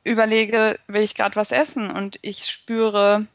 überlege, 0.04 0.78
will 0.86 1.02
ich 1.02 1.14
gerade 1.14 1.36
was 1.36 1.52
essen 1.52 1.90
und 1.90 2.18
ich 2.22 2.46
spüre, 2.46 3.26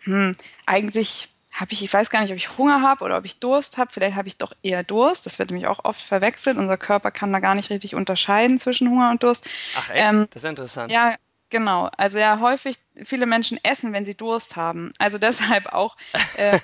hm, 0.00 0.32
eigentlich 0.66 1.28
habe 1.58 1.72
ich, 1.72 1.82
ich 1.82 1.92
weiß 1.92 2.08
gar 2.08 2.22
nicht, 2.22 2.30
ob 2.30 2.36
ich 2.36 2.56
Hunger 2.56 2.82
habe 2.82 3.04
oder 3.04 3.18
ob 3.18 3.24
ich 3.24 3.40
Durst 3.40 3.78
habe. 3.78 3.90
Vielleicht 3.92 4.16
habe 4.16 4.28
ich 4.28 4.36
doch 4.36 4.52
eher 4.62 4.84
Durst. 4.84 5.26
Das 5.26 5.38
wird 5.40 5.50
nämlich 5.50 5.66
auch 5.66 5.84
oft 5.84 6.00
verwechselt. 6.00 6.56
Unser 6.56 6.76
Körper 6.76 7.10
kann 7.10 7.32
da 7.32 7.40
gar 7.40 7.56
nicht 7.56 7.70
richtig 7.70 7.96
unterscheiden 7.96 8.58
zwischen 8.58 8.88
Hunger 8.88 9.10
und 9.10 9.22
Durst. 9.24 9.48
Ach 9.76 9.90
echt? 9.90 10.08
Ähm, 10.08 10.28
das 10.30 10.44
ist 10.44 10.48
interessant. 10.48 10.92
Ja, 10.92 11.16
genau. 11.50 11.90
Also 11.96 12.18
ja, 12.18 12.38
häufig 12.38 12.78
viele 13.04 13.26
Menschen 13.26 13.58
essen, 13.64 13.92
wenn 13.92 14.04
sie 14.04 14.14
Durst 14.14 14.54
haben. 14.54 14.92
Also 14.98 15.18
deshalb 15.18 15.72
auch, 15.72 15.96
äh, 16.36 16.60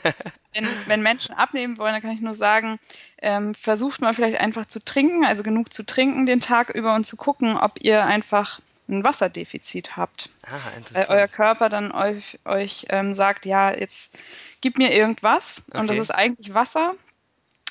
wenn, 0.53 0.69
wenn, 0.87 1.03
Menschen 1.03 1.35
abnehmen 1.35 1.77
wollen, 1.79 1.95
dann 1.95 2.03
kann 2.03 2.13
ich 2.13 2.21
nur 2.21 2.35
sagen, 2.35 2.79
ähm, 3.21 3.57
versucht 3.57 4.01
mal 4.01 4.15
vielleicht 4.15 4.39
einfach 4.39 4.67
zu 4.67 4.79
trinken, 4.79 5.25
also 5.25 5.43
genug 5.43 5.73
zu 5.73 5.85
trinken 5.85 6.25
den 6.25 6.41
Tag 6.41 6.71
über 6.71 6.95
und 6.95 7.05
zu 7.05 7.17
gucken, 7.17 7.57
ob 7.57 7.83
ihr 7.83 8.05
einfach 8.05 8.61
ein 8.89 9.05
Wasserdefizit 9.05 9.97
habt. 9.97 10.29
Ah, 10.47 10.77
interessant. 10.77 11.09
Weil 11.09 11.19
euer 11.19 11.29
Körper 11.29 11.69
dann 11.69 11.93
euch, 11.93 12.39
euch 12.45 12.87
ähm, 12.91 13.15
sagt, 13.15 13.47
ja, 13.47 13.73
jetzt 13.73 14.17
gib 14.61 14.79
mir 14.79 14.93
irgendwas. 14.93 15.63
Okay. 15.69 15.79
Und 15.81 15.91
das 15.91 15.99
ist 15.99 16.11
eigentlich 16.11 16.53
Wasser. 16.55 16.95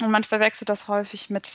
Und 0.01 0.11
man 0.11 0.23
verwechselt 0.23 0.69
das 0.69 0.87
häufig 0.87 1.29
mit, 1.29 1.49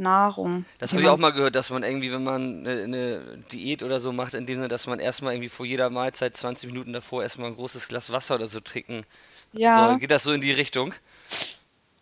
Nahrung. 0.00 0.64
Das 0.78 0.92
habe 0.92 1.02
ich 1.02 1.08
auch 1.08 1.18
mal 1.18 1.30
gehört, 1.30 1.54
dass 1.54 1.70
man 1.70 1.84
irgendwie, 1.84 2.10
wenn 2.10 2.24
man 2.24 2.66
eine, 2.66 2.82
eine, 2.82 3.38
Diät 3.52 3.82
oder 3.82 4.00
so 4.00 4.12
macht, 4.12 4.34
in 4.34 4.46
dem 4.46 4.56
Sinne, 4.56 4.68
dass 4.68 4.86
man 4.86 4.98
erstmal 4.98 5.34
irgendwie 5.34 5.50
vor 5.50 5.66
jeder 5.66 5.90
Mahlzeit 5.90 6.36
20 6.36 6.70
Minuten 6.70 6.92
davor 6.92 7.22
erstmal 7.22 7.50
ein 7.50 7.56
großes 7.56 7.86
Glas 7.86 8.10
Wasser 8.10 8.34
oder 8.34 8.48
so 8.48 8.58
trinken 8.58 9.04
ja. 9.52 9.88
soll. 9.88 9.98
Geht 9.98 10.10
das 10.10 10.24
so 10.24 10.32
in 10.32 10.40
die 10.40 10.52
Richtung? 10.52 10.94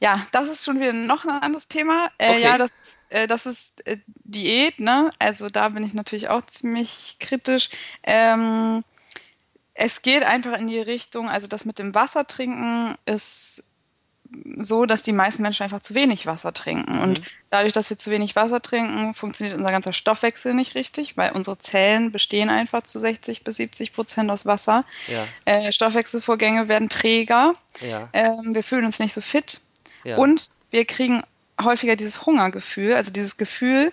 Ja, 0.01 0.27
das 0.31 0.49
ist 0.49 0.65
schon 0.65 0.79
wieder 0.79 0.93
noch 0.93 1.25
ein 1.25 1.43
anderes 1.43 1.67
Thema. 1.67 2.11
Äh, 2.19 2.31
okay. 2.31 2.43
Ja, 2.43 2.59
das, 2.59 3.07
äh, 3.11 3.27
das 3.27 3.47
ist 3.47 3.87
äh, 3.87 3.97
Diät, 4.07 4.79
ne? 4.79 5.11
Also 5.19 5.49
da 5.49 5.69
bin 5.71 5.83
ich 5.83 5.95
natürlich 5.95 6.29
auch 6.29 6.45
ziemlich 6.47 7.17
kritisch. 7.19 7.71
Ähm, 8.05 8.85
es 9.75 10.03
geht 10.03 10.23
einfach 10.23 10.59
in 10.59 10.67
die 10.67 10.81
Richtung, 10.81 11.29
also 11.29 11.47
das 11.47 11.65
mit 11.65 11.79
dem 11.79 11.95
Wasser 11.95 12.27
trinken 12.27 12.97
ist 13.07 13.65
so, 14.59 14.85
dass 14.85 15.03
die 15.03 15.13
meisten 15.13 15.43
Menschen 15.43 15.63
einfach 15.63 15.81
zu 15.81 15.95
wenig 15.95 16.27
Wasser 16.27 16.53
trinken. 16.53 16.97
Mhm. 16.97 17.03
Und 17.03 17.23
dadurch, 17.51 17.73
dass 17.73 17.89
wir 17.89 17.99
zu 17.99 18.11
wenig 18.11 18.37
Wasser 18.37 18.61
trinken, 18.61 19.15
funktioniert 19.15 19.57
unser 19.57 19.71
ganzer 19.71 19.93
Stoffwechsel 19.93 20.55
nicht 20.55 20.75
richtig, 20.75 21.17
weil 21.17 21.33
unsere 21.33 21.59
Zellen 21.59 22.13
bestehen 22.13 22.51
einfach 22.51 22.83
zu 22.83 23.01
60 23.01 23.43
bis 23.43 23.57
70 23.57 23.93
Prozent 23.93 24.31
aus 24.31 24.45
Wasser. 24.45 24.85
Ja. 25.07 25.25
Äh, 25.45 25.73
Stoffwechselvorgänge 25.73 26.69
werden 26.69 26.89
träger. 26.89 27.55
Ja. 27.81 28.11
Ähm, 28.13 28.55
wir 28.55 28.63
fühlen 28.63 28.85
uns 28.85 28.99
nicht 28.99 29.15
so 29.15 29.21
fit. 29.21 29.61
Ja. 30.05 30.17
Und 30.17 30.51
wir 30.71 30.85
kriegen 30.85 31.23
häufiger 31.61 31.97
dieses 31.97 32.27
Hungergefühl, 32.27 32.95
also 32.95 33.11
dieses 33.11 33.37
Gefühl, 33.37 33.93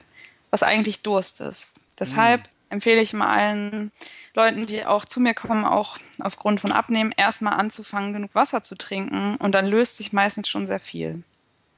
was 0.51 0.63
eigentlich 0.63 1.01
Durst 1.01 1.41
ist. 1.41 1.73
Deshalb 1.99 2.41
mhm. 2.41 2.47
empfehle 2.69 3.01
ich 3.01 3.13
mal 3.13 3.29
allen 3.29 3.91
Leuten, 4.35 4.65
die 4.65 4.85
auch 4.85 5.05
zu 5.05 5.19
mir 5.19 5.33
kommen, 5.33 5.65
auch 5.65 5.97
aufgrund 6.19 6.59
von 6.59 6.71
Abnehmen, 6.71 7.13
erstmal 7.15 7.53
anzufangen, 7.53 8.13
genug 8.13 8.35
Wasser 8.35 8.63
zu 8.63 8.75
trinken 8.75 9.37
und 9.37 9.53
dann 9.53 9.65
löst 9.65 9.97
sich 9.97 10.13
meistens 10.13 10.47
schon 10.47 10.67
sehr 10.67 10.79
viel. 10.79 11.23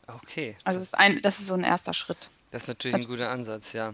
Okay. 0.07 0.55
Also 0.63 0.79
das 0.79 0.89
ist, 0.89 0.93
ein, 0.95 1.21
das 1.21 1.39
ist 1.39 1.47
so 1.47 1.53
ein 1.53 1.63
erster 1.63 1.93
Schritt. 1.93 2.29
Das 2.51 2.63
ist 2.63 2.67
natürlich 2.69 2.95
ein 2.95 3.07
guter 3.07 3.29
Ansatz, 3.29 3.73
ja. 3.73 3.93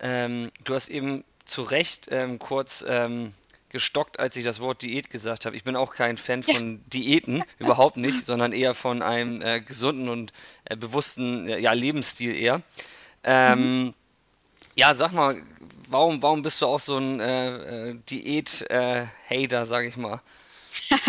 Ähm, 0.00 0.50
du 0.64 0.74
hast 0.74 0.88
eben 0.88 1.24
zu 1.46 1.62
Recht 1.62 2.08
ähm, 2.10 2.38
kurz 2.38 2.84
ähm, 2.86 3.32
gestockt, 3.70 4.18
als 4.18 4.36
ich 4.36 4.44
das 4.44 4.60
Wort 4.60 4.82
Diät 4.82 5.10
gesagt 5.10 5.46
habe. 5.46 5.56
Ich 5.56 5.64
bin 5.64 5.76
auch 5.76 5.94
kein 5.94 6.18
Fan 6.18 6.42
von 6.42 6.74
ja. 6.74 6.80
Diäten, 6.86 7.44
überhaupt 7.58 7.96
nicht, 7.96 8.24
sondern 8.24 8.52
eher 8.52 8.74
von 8.74 9.02
einem 9.02 9.42
äh, 9.42 9.60
gesunden 9.60 10.08
und 10.08 10.32
äh, 10.64 10.76
bewussten 10.76 11.48
äh, 11.48 11.58
ja, 11.58 11.72
Lebensstil 11.72 12.34
eher. 12.34 12.62
Ähm, 13.24 13.84
mhm. 13.84 13.94
Ja, 14.74 14.94
sag 14.94 15.12
mal, 15.12 15.42
warum, 15.88 16.22
warum 16.22 16.42
bist 16.42 16.60
du 16.60 16.66
auch 16.66 16.80
so 16.80 16.98
ein 16.98 17.20
äh, 17.20 17.90
äh, 17.90 17.98
Diät-Hater, 18.08 19.62
äh, 19.62 19.66
sag 19.66 19.84
ich 19.86 19.96
mal? 19.96 20.20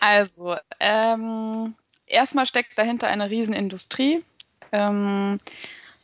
also, 0.00 0.56
ähm, 0.80 1.74
erstmal 2.06 2.46
steckt 2.46 2.78
dahinter 2.78 3.08
eine 3.08 3.28
Riesenindustrie. 3.28 4.24
Ähm, 4.72 5.38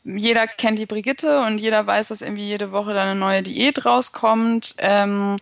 jeder 0.04 0.46
kennt 0.46 0.78
die 0.78 0.86
Brigitte 0.86 1.40
und 1.42 1.58
jeder 1.58 1.86
weiß, 1.86 2.08
dass 2.08 2.22
irgendwie 2.22 2.46
jede 2.46 2.72
Woche 2.72 2.94
da 2.94 3.02
eine 3.02 3.14
neue 3.14 3.42
Diät 3.42 3.84
rauskommt. 3.84 4.74
Ähm, 4.78 5.36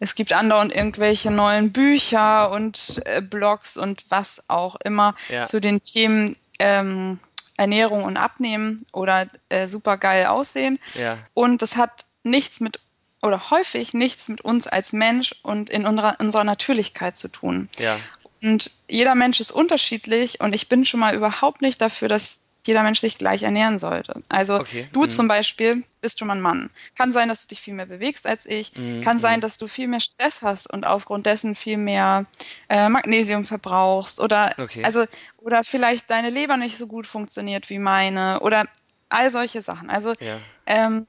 es 0.00 0.14
gibt 0.14 0.32
andauernd 0.32 0.72
irgendwelche 0.72 1.30
neuen 1.30 1.72
Bücher 1.72 2.50
und 2.50 3.02
äh, 3.04 3.20
Blogs 3.20 3.76
und 3.76 4.04
was 4.08 4.44
auch 4.48 4.76
immer 4.76 5.14
ja. 5.28 5.46
zu 5.46 5.60
den 5.60 5.82
Themen 5.82 6.36
ähm, 6.58 7.18
Ernährung 7.56 8.04
und 8.04 8.16
Abnehmen 8.16 8.86
oder 8.92 9.28
äh, 9.48 9.66
super 9.66 9.96
geil 9.96 10.26
aussehen. 10.26 10.78
Ja. 10.94 11.18
Und 11.34 11.60
das 11.60 11.76
hat 11.76 12.06
nichts 12.22 12.60
mit 12.60 12.80
oder 13.20 13.50
häufig 13.50 13.94
nichts 13.94 14.28
mit 14.28 14.40
uns 14.42 14.68
als 14.68 14.92
Mensch 14.92 15.34
und 15.42 15.70
in 15.70 15.86
unserer, 15.86 16.16
unserer 16.20 16.44
Natürlichkeit 16.44 17.16
zu 17.16 17.26
tun. 17.26 17.68
Ja. 17.78 17.98
Und 18.42 18.70
jeder 18.88 19.16
Mensch 19.16 19.40
ist 19.40 19.50
unterschiedlich 19.50 20.40
und 20.40 20.54
ich 20.54 20.68
bin 20.68 20.84
schon 20.84 21.00
mal 21.00 21.16
überhaupt 21.16 21.60
nicht 21.60 21.80
dafür, 21.80 22.06
dass 22.06 22.38
jeder 22.68 22.82
Mensch 22.82 23.00
sich 23.00 23.16
gleich 23.16 23.42
ernähren 23.42 23.78
sollte. 23.78 24.22
Also 24.28 24.56
okay. 24.56 24.86
du 24.92 25.04
mhm. 25.04 25.10
zum 25.10 25.26
Beispiel 25.26 25.84
bist 26.02 26.18
schon 26.18 26.28
mal 26.28 26.36
ein 26.36 26.42
Mann. 26.42 26.70
Kann 26.96 27.12
sein, 27.12 27.28
dass 27.28 27.40
du 27.40 27.48
dich 27.48 27.60
viel 27.60 27.72
mehr 27.72 27.86
bewegst 27.86 28.26
als 28.26 28.44
ich. 28.44 28.76
Mhm. 28.76 29.00
Kann 29.00 29.18
sein, 29.18 29.38
mhm. 29.38 29.40
dass 29.40 29.56
du 29.56 29.66
viel 29.66 29.88
mehr 29.88 30.00
Stress 30.00 30.42
hast 30.42 30.70
und 30.70 30.86
aufgrund 30.86 31.24
dessen 31.24 31.54
viel 31.54 31.78
mehr 31.78 32.26
äh, 32.68 32.90
Magnesium 32.90 33.44
verbrauchst 33.44 34.20
oder 34.20 34.54
okay. 34.58 34.84
also 34.84 35.06
oder 35.38 35.64
vielleicht 35.64 36.10
deine 36.10 36.28
Leber 36.28 36.58
nicht 36.58 36.76
so 36.76 36.86
gut 36.86 37.06
funktioniert 37.06 37.70
wie 37.70 37.78
meine 37.78 38.40
oder 38.40 38.66
all 39.08 39.30
solche 39.30 39.62
Sachen. 39.62 39.88
Also 39.88 40.12
ja. 40.20 40.36
ähm, 40.66 41.06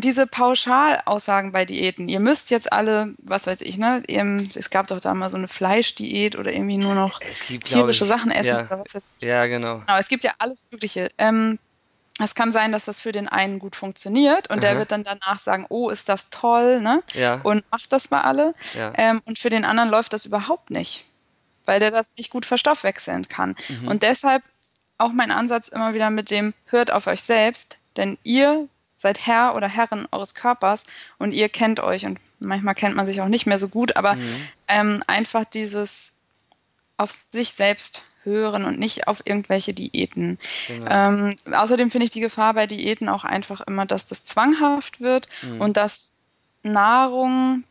diese 0.00 0.26
Pauschalaussagen 0.26 1.52
bei 1.52 1.64
Diäten, 1.64 2.08
ihr 2.08 2.20
müsst 2.20 2.50
jetzt 2.50 2.72
alle, 2.72 3.14
was 3.18 3.46
weiß 3.46 3.60
ich, 3.60 3.76
ne, 3.78 4.02
es 4.54 4.70
gab 4.70 4.86
doch 4.86 5.00
da 5.00 5.12
mal 5.12 5.28
so 5.28 5.36
eine 5.36 5.48
Fleischdiät 5.48 6.36
oder 6.36 6.52
irgendwie 6.52 6.78
nur 6.78 6.94
noch 6.94 7.20
gibt, 7.46 7.66
tierische 7.66 8.04
ich, 8.04 8.10
Sachen 8.10 8.30
essen 8.30 8.48
ja, 8.48 8.60
oder 8.60 8.80
was 8.80 8.94
weiß 8.94 9.02
ich. 9.18 9.26
Ja, 9.26 9.46
genau. 9.46 9.78
Genau, 9.78 9.98
es 9.98 10.08
gibt 10.08 10.24
ja 10.24 10.32
alles 10.38 10.66
Mögliche. 10.70 11.10
Ähm, 11.18 11.58
es 12.20 12.34
kann 12.34 12.52
sein, 12.52 12.72
dass 12.72 12.84
das 12.84 13.00
für 13.00 13.12
den 13.12 13.28
einen 13.28 13.58
gut 13.58 13.74
funktioniert 13.76 14.50
und 14.50 14.58
Aha. 14.58 14.60
der 14.60 14.78
wird 14.78 14.92
dann 14.92 15.04
danach 15.04 15.38
sagen, 15.38 15.66
oh, 15.68 15.88
ist 15.88 16.08
das 16.08 16.30
toll, 16.30 16.80
ne? 16.80 17.02
Ja. 17.14 17.40
Und 17.42 17.64
macht 17.70 17.92
das 17.92 18.10
mal 18.10 18.22
alle. 18.22 18.54
Ja. 18.74 18.92
Ähm, 18.96 19.22
und 19.24 19.38
für 19.38 19.50
den 19.50 19.64
anderen 19.64 19.88
läuft 19.88 20.12
das 20.12 20.26
überhaupt 20.26 20.70
nicht, 20.70 21.06
weil 21.64 21.80
der 21.80 21.90
das 21.90 22.14
nicht 22.16 22.30
gut 22.30 22.46
verstoffwechseln 22.46 23.28
kann. 23.28 23.56
Mhm. 23.68 23.88
Und 23.88 24.02
deshalb 24.02 24.42
auch 24.98 25.12
mein 25.12 25.30
Ansatz 25.30 25.68
immer 25.68 25.94
wieder 25.94 26.10
mit 26.10 26.30
dem, 26.30 26.54
hört 26.66 26.90
auf 26.90 27.06
euch 27.06 27.22
selbst, 27.22 27.78
denn 27.96 28.18
ihr 28.22 28.68
seid 29.02 29.26
Herr 29.26 29.54
oder 29.54 29.68
Herrin 29.68 30.08
eures 30.10 30.34
Körpers 30.34 30.84
und 31.18 31.32
ihr 31.32 31.48
kennt 31.48 31.80
euch 31.80 32.06
und 32.06 32.18
manchmal 32.38 32.74
kennt 32.74 32.96
man 32.96 33.06
sich 33.06 33.20
auch 33.20 33.28
nicht 33.28 33.46
mehr 33.46 33.58
so 33.58 33.68
gut, 33.68 33.96
aber 33.96 34.14
mhm. 34.14 34.46
ähm, 34.68 35.04
einfach 35.06 35.44
dieses 35.44 36.14
auf 36.96 37.12
sich 37.30 37.52
selbst 37.52 38.02
hören 38.24 38.64
und 38.64 38.78
nicht 38.78 39.08
auf 39.08 39.22
irgendwelche 39.24 39.74
Diäten. 39.74 40.38
Genau. 40.68 40.90
Ähm, 40.90 41.36
außerdem 41.50 41.90
finde 41.90 42.04
ich 42.04 42.10
die 42.10 42.20
Gefahr 42.20 42.54
bei 42.54 42.66
Diäten 42.66 43.08
auch 43.08 43.24
einfach 43.24 43.60
immer, 43.62 43.84
dass 43.84 44.06
das 44.06 44.24
zwanghaft 44.24 45.00
wird 45.00 45.26
mhm. 45.42 45.60
und 45.60 45.76
dass 45.76 46.14
Nahrung 46.62 47.64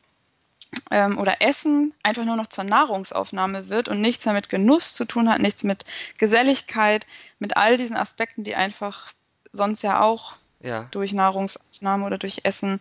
ähm, 0.90 1.18
oder 1.18 1.42
Essen 1.42 1.94
einfach 2.04 2.26
nur 2.26 2.36
noch 2.36 2.48
zur 2.48 2.66
Nahrungsaufnahme 2.66 3.70
wird 3.70 3.88
und 3.88 4.02
nichts 4.02 4.26
mehr 4.26 4.34
mit 4.34 4.50
Genuss 4.50 4.94
zu 4.94 5.06
tun 5.06 5.30
hat, 5.30 5.40
nichts 5.40 5.64
mit 5.64 5.86
Geselligkeit, 6.18 7.06
mit 7.40 7.56
all 7.56 7.78
diesen 7.78 7.96
Aspekten, 7.96 8.44
die 8.44 8.56
einfach 8.56 9.14
sonst 9.54 9.84
ja 9.84 10.02
auch 10.02 10.34
ja. 10.64 10.88
durch 10.92 11.14
Nahrungsaufnahme 11.14 12.06
oder 12.06 12.18
durch 12.18 12.42
Essen 12.44 12.80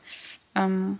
ähm, 0.54 0.98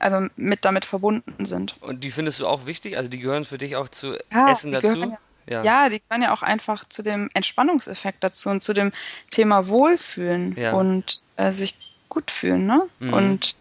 also 0.00 0.28
mit 0.36 0.64
damit 0.64 0.84
verbunden 0.84 1.44
sind. 1.44 1.76
Und 1.80 2.04
die 2.04 2.10
findest 2.10 2.40
du 2.40 2.46
auch 2.46 2.66
wichtig? 2.66 2.96
Also 2.96 3.10
die 3.10 3.18
gehören 3.18 3.44
für 3.44 3.58
dich 3.58 3.76
auch 3.76 3.88
zu 3.88 4.16
ja, 4.32 4.50
Essen 4.50 4.72
dazu? 4.72 5.16
Ja, 5.46 5.62
ja. 5.62 5.88
die 5.88 6.00
gehören 6.00 6.22
ja 6.22 6.32
auch 6.32 6.42
einfach 6.42 6.84
zu 6.84 7.02
dem 7.02 7.30
Entspannungseffekt 7.34 8.22
dazu 8.22 8.50
und 8.50 8.62
zu 8.62 8.72
dem 8.74 8.92
Thema 9.30 9.68
Wohlfühlen 9.68 10.56
und 10.72 11.24
äh, 11.36 11.52
sich 11.52 11.76
gut 12.08 12.30
fühlen. 12.30 12.66
Ne? 12.66 12.82
Mhm. 13.00 13.12
Und, 13.12 13.56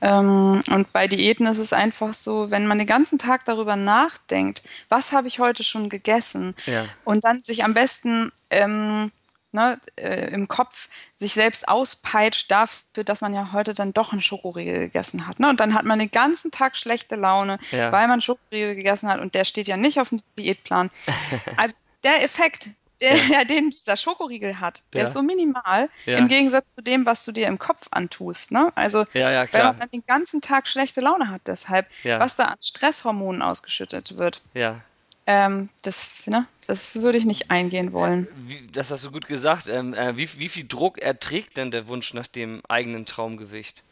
ähm, 0.00 0.62
und 0.70 0.92
bei 0.92 1.08
Diäten 1.08 1.46
ist 1.46 1.58
es 1.58 1.72
einfach 1.72 2.14
so, 2.14 2.50
wenn 2.50 2.66
man 2.66 2.78
den 2.78 2.86
ganzen 2.86 3.18
Tag 3.18 3.44
darüber 3.44 3.76
nachdenkt, 3.76 4.62
was 4.88 5.12
habe 5.12 5.28
ich 5.28 5.40
heute 5.40 5.62
schon 5.62 5.88
gegessen? 5.88 6.54
Ja. 6.66 6.86
Und 7.04 7.24
dann 7.24 7.40
sich 7.40 7.64
am 7.64 7.74
besten 7.74 8.32
ähm, 8.50 9.10
ne, 9.56 9.80
äh, 9.96 10.30
im 10.32 10.46
Kopf 10.46 10.88
sich 11.16 11.32
selbst 11.32 11.66
auspeitscht 11.66 12.50
dafür, 12.50 13.02
dass 13.04 13.22
man 13.22 13.34
ja 13.34 13.52
heute 13.52 13.74
dann 13.74 13.92
doch 13.92 14.12
einen 14.12 14.22
Schokoriegel 14.22 14.78
gegessen 14.78 15.26
hat. 15.26 15.40
Ne? 15.40 15.48
Und 15.48 15.58
dann 15.58 15.74
hat 15.74 15.84
man 15.84 15.98
den 15.98 16.10
ganzen 16.10 16.52
Tag 16.52 16.76
schlechte 16.76 17.16
Laune, 17.16 17.58
ja. 17.72 17.90
weil 17.90 18.06
man 18.06 18.20
Schokoriegel 18.20 18.76
gegessen 18.76 19.08
hat 19.08 19.20
und 19.20 19.34
der 19.34 19.44
steht 19.44 19.66
ja 19.66 19.76
nicht 19.76 19.98
auf 19.98 20.10
dem 20.10 20.22
Diätplan. 20.38 20.90
also 21.56 21.74
der 22.04 22.22
Effekt, 22.22 22.68
der, 23.00 23.16
ja. 23.16 23.44
den 23.44 23.70
dieser 23.70 23.96
Schokoriegel 23.96 24.60
hat, 24.60 24.82
der 24.92 25.02
ja. 25.02 25.06
ist 25.08 25.14
so 25.14 25.22
minimal 25.22 25.88
ja. 26.04 26.18
im 26.18 26.28
Gegensatz 26.28 26.66
zu 26.74 26.82
dem, 26.82 27.06
was 27.06 27.24
du 27.24 27.32
dir 27.32 27.46
im 27.46 27.58
Kopf 27.58 27.88
antust. 27.90 28.52
Ne? 28.52 28.70
Also, 28.74 29.06
weil 29.54 29.64
man 29.64 29.78
dann 29.78 29.90
den 29.90 30.04
ganzen 30.06 30.42
Tag 30.42 30.68
schlechte 30.68 31.00
Laune 31.00 31.30
hat, 31.30 31.42
deshalb, 31.46 31.88
was 32.04 32.36
da 32.36 32.44
an 32.44 32.58
Stresshormonen 32.62 33.42
ausgeschüttet 33.42 34.18
wird. 34.18 34.42
Ja. 34.54 34.82
Ähm, 35.26 35.68
das, 35.82 36.08
ne, 36.26 36.46
das 36.66 37.02
würde 37.02 37.18
ich 37.18 37.24
nicht 37.24 37.50
eingehen 37.50 37.92
wollen. 37.92 38.28
Wie, 38.46 38.66
das 38.68 38.90
hast 38.90 39.04
du 39.04 39.10
gut 39.10 39.26
gesagt. 39.26 39.66
Ähm, 39.66 39.92
äh, 39.92 40.16
wie, 40.16 40.28
wie 40.38 40.48
viel 40.48 40.66
Druck 40.66 40.98
erträgt 40.98 41.56
denn 41.56 41.70
der 41.70 41.88
Wunsch 41.88 42.14
nach 42.14 42.28
dem 42.28 42.62
eigenen 42.68 43.06
Traumgewicht? 43.06 43.82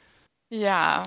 Ja, 0.49 1.03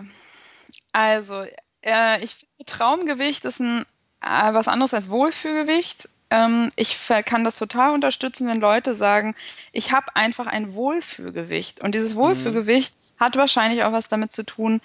also 0.91 1.45
äh, 1.81 2.23
ich 2.23 2.35
finde, 2.35 2.65
Traumgewicht 2.65 3.45
ist 3.45 3.59
ein, 3.59 3.85
äh, 4.21 4.53
was 4.53 4.67
anderes 4.67 4.93
als 4.93 5.09
Wohlfühlgewicht. 5.09 6.09
Ähm, 6.29 6.69
ich 6.75 6.97
kann 7.25 7.45
das 7.45 7.57
total 7.57 7.93
unterstützen, 7.93 8.47
wenn 8.49 8.59
Leute 8.59 8.95
sagen, 8.95 9.35
ich 9.71 9.93
habe 9.93 10.13
einfach 10.15 10.47
ein 10.47 10.73
Wohlfühlgewicht. 10.73 11.79
Und 11.79 11.95
dieses 11.95 12.13
mhm. 12.13 12.17
Wohlfühlgewicht 12.17 12.93
mhm. 12.93 13.23
hat 13.23 13.37
wahrscheinlich 13.37 13.83
auch 13.83 13.93
was 13.93 14.09
damit 14.09 14.33
zu 14.33 14.43
tun, 14.43 14.81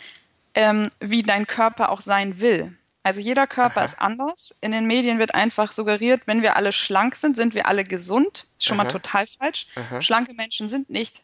ähm, 0.54 0.90
wie 1.00 1.22
dein 1.22 1.46
Körper 1.46 1.90
auch 1.90 2.00
sein 2.00 2.40
will. 2.40 2.76
Also 3.02 3.20
jeder 3.20 3.46
Körper 3.46 3.80
Aha. 3.80 3.84
ist 3.84 4.00
anders. 4.00 4.54
In 4.60 4.72
den 4.72 4.86
Medien 4.86 5.18
wird 5.18 5.34
einfach 5.34 5.72
suggeriert, 5.72 6.22
wenn 6.26 6.42
wir 6.42 6.56
alle 6.56 6.72
schlank 6.72 7.16
sind, 7.16 7.36
sind 7.36 7.54
wir 7.54 7.66
alle 7.66 7.84
gesund. 7.84 8.46
Schon 8.58 8.78
Aha. 8.78 8.84
mal 8.84 8.90
total 8.90 9.26
falsch. 9.26 9.66
Aha. 9.74 10.02
Schlanke 10.02 10.34
Menschen 10.34 10.68
sind 10.68 10.88
nicht 10.88 11.22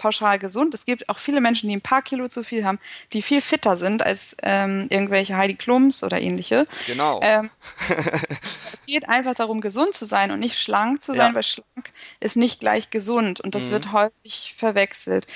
pauschal 0.00 0.38
gesund. 0.38 0.72
Es 0.74 0.86
gibt 0.86 1.08
auch 1.08 1.18
viele 1.18 1.40
Menschen, 1.40 1.68
die 1.68 1.76
ein 1.76 1.82
paar 1.82 2.02
Kilo 2.02 2.26
zu 2.28 2.42
viel 2.42 2.64
haben, 2.64 2.80
die 3.12 3.20
viel 3.20 3.42
fitter 3.42 3.76
sind 3.76 4.02
als 4.02 4.34
ähm, 4.42 4.86
irgendwelche 4.88 5.36
Heidi 5.36 5.54
Klums 5.54 6.02
oder 6.02 6.20
ähnliche. 6.20 6.66
Genau. 6.86 7.20
Ähm, 7.22 7.50
es 7.88 8.86
geht 8.86 9.08
einfach 9.08 9.34
darum, 9.34 9.60
gesund 9.60 9.94
zu 9.94 10.06
sein 10.06 10.30
und 10.30 10.40
nicht 10.40 10.58
schlank 10.58 11.02
zu 11.02 11.12
sein, 11.12 11.30
ja. 11.30 11.34
weil 11.34 11.42
schlank 11.42 11.92
ist 12.18 12.36
nicht 12.36 12.60
gleich 12.60 12.90
gesund 12.90 13.40
und 13.40 13.54
das 13.54 13.66
mhm. 13.66 13.70
wird 13.72 13.92
häufig 13.92 14.54
verwechselt. 14.56 15.26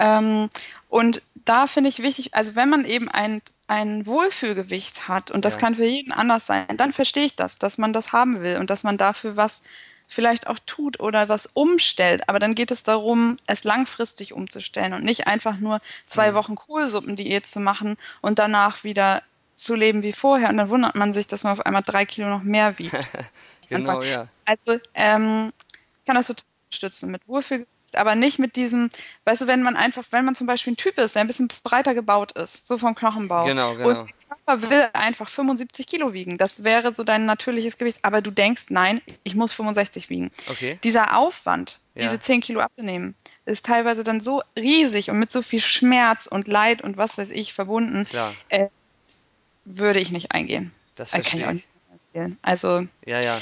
Ähm, 0.00 0.48
und 0.88 1.22
da 1.34 1.66
finde 1.66 1.90
ich 1.90 2.00
wichtig, 2.02 2.34
also 2.34 2.56
wenn 2.56 2.70
man 2.70 2.86
eben 2.86 3.10
ein, 3.10 3.42
ein 3.66 4.06
Wohlfühlgewicht 4.06 5.08
hat 5.08 5.30
und 5.30 5.44
das 5.44 5.54
ja. 5.54 5.60
kann 5.60 5.74
für 5.74 5.84
jeden 5.84 6.12
anders 6.12 6.46
sein, 6.46 6.76
dann 6.76 6.92
verstehe 6.92 7.24
ich 7.24 7.36
das, 7.36 7.58
dass 7.58 7.78
man 7.78 7.92
das 7.92 8.12
haben 8.12 8.42
will 8.42 8.58
und 8.58 8.70
dass 8.70 8.82
man 8.82 8.96
dafür 8.96 9.36
was 9.36 9.62
vielleicht 10.06 10.46
auch 10.46 10.58
tut 10.66 11.00
oder 11.00 11.28
was 11.28 11.46
umstellt. 11.54 12.28
Aber 12.28 12.38
dann 12.38 12.54
geht 12.54 12.70
es 12.70 12.82
darum, 12.82 13.38
es 13.46 13.64
langfristig 13.64 14.32
umzustellen 14.32 14.92
und 14.92 15.02
nicht 15.02 15.26
einfach 15.26 15.56
nur 15.56 15.80
zwei 16.06 16.30
mhm. 16.30 16.34
Wochen 16.34 16.54
Kohlsuppendiät 16.56 17.46
zu 17.46 17.60
machen 17.60 17.96
und 18.20 18.38
danach 18.38 18.84
wieder 18.84 19.22
zu 19.56 19.74
leben 19.74 20.02
wie 20.02 20.12
vorher. 20.12 20.50
Und 20.50 20.58
dann 20.58 20.68
wundert 20.68 20.94
man 20.94 21.12
sich, 21.12 21.26
dass 21.26 21.42
man 21.42 21.54
auf 21.54 21.64
einmal 21.64 21.82
drei 21.82 22.04
Kilo 22.04 22.28
noch 22.28 22.42
mehr 22.42 22.78
wiegt. 22.78 22.96
genau, 23.68 24.02
ja. 24.02 24.28
Also 24.44 24.78
ähm, 24.94 25.52
kann 26.04 26.16
das 26.16 26.26
total 26.26 26.44
unterstützen 26.66 27.10
mit 27.10 27.26
Wohlfühlgewicht 27.28 27.73
aber 27.96 28.14
nicht 28.14 28.38
mit 28.38 28.56
diesem, 28.56 28.90
weißt 29.24 29.42
du, 29.42 29.46
wenn 29.46 29.62
man 29.62 29.76
einfach, 29.76 30.04
wenn 30.10 30.24
man 30.24 30.34
zum 30.34 30.46
Beispiel 30.46 30.72
ein 30.72 30.76
Typ 30.76 30.98
ist, 30.98 31.14
der 31.14 31.22
ein 31.22 31.26
bisschen 31.26 31.48
breiter 31.62 31.94
gebaut 31.94 32.32
ist, 32.32 32.66
so 32.66 32.78
vom 32.78 32.94
Knochenbau. 32.94 33.44
Genau, 33.44 33.74
genau. 33.74 33.88
Und 33.88 33.96
der 34.08 34.36
Körper 34.36 34.70
will 34.70 34.88
einfach 34.92 35.28
75 35.28 35.86
Kilo 35.86 36.12
wiegen. 36.12 36.38
Das 36.38 36.64
wäre 36.64 36.94
so 36.94 37.04
dein 37.04 37.26
natürliches 37.26 37.78
Gewicht. 37.78 37.98
Aber 38.02 38.22
du 38.22 38.30
denkst, 38.30 38.66
nein, 38.70 39.00
ich 39.22 39.34
muss 39.34 39.52
65 39.52 40.10
wiegen. 40.10 40.30
Okay. 40.48 40.78
Dieser 40.82 41.16
Aufwand, 41.16 41.80
ja. 41.94 42.02
diese 42.04 42.20
10 42.20 42.40
Kilo 42.40 42.60
abzunehmen, 42.60 43.14
ist 43.46 43.66
teilweise 43.66 44.04
dann 44.04 44.20
so 44.20 44.42
riesig 44.56 45.10
und 45.10 45.18
mit 45.18 45.30
so 45.30 45.42
viel 45.42 45.60
Schmerz 45.60 46.26
und 46.26 46.48
Leid 46.48 46.82
und 46.82 46.96
was 46.96 47.18
weiß 47.18 47.30
ich 47.30 47.52
verbunden, 47.52 48.06
äh, 48.48 48.68
würde 49.64 50.00
ich 50.00 50.10
nicht 50.10 50.32
eingehen. 50.32 50.72
Das 50.94 51.10
verstehe 51.10 51.26
ich. 51.26 51.30
Kann 51.32 51.40
ich 51.40 51.46
auch 51.46 51.52
nicht 51.52 51.68
erzählen. 52.14 52.38
Also, 52.42 52.86
ja, 53.06 53.20
ja. 53.20 53.40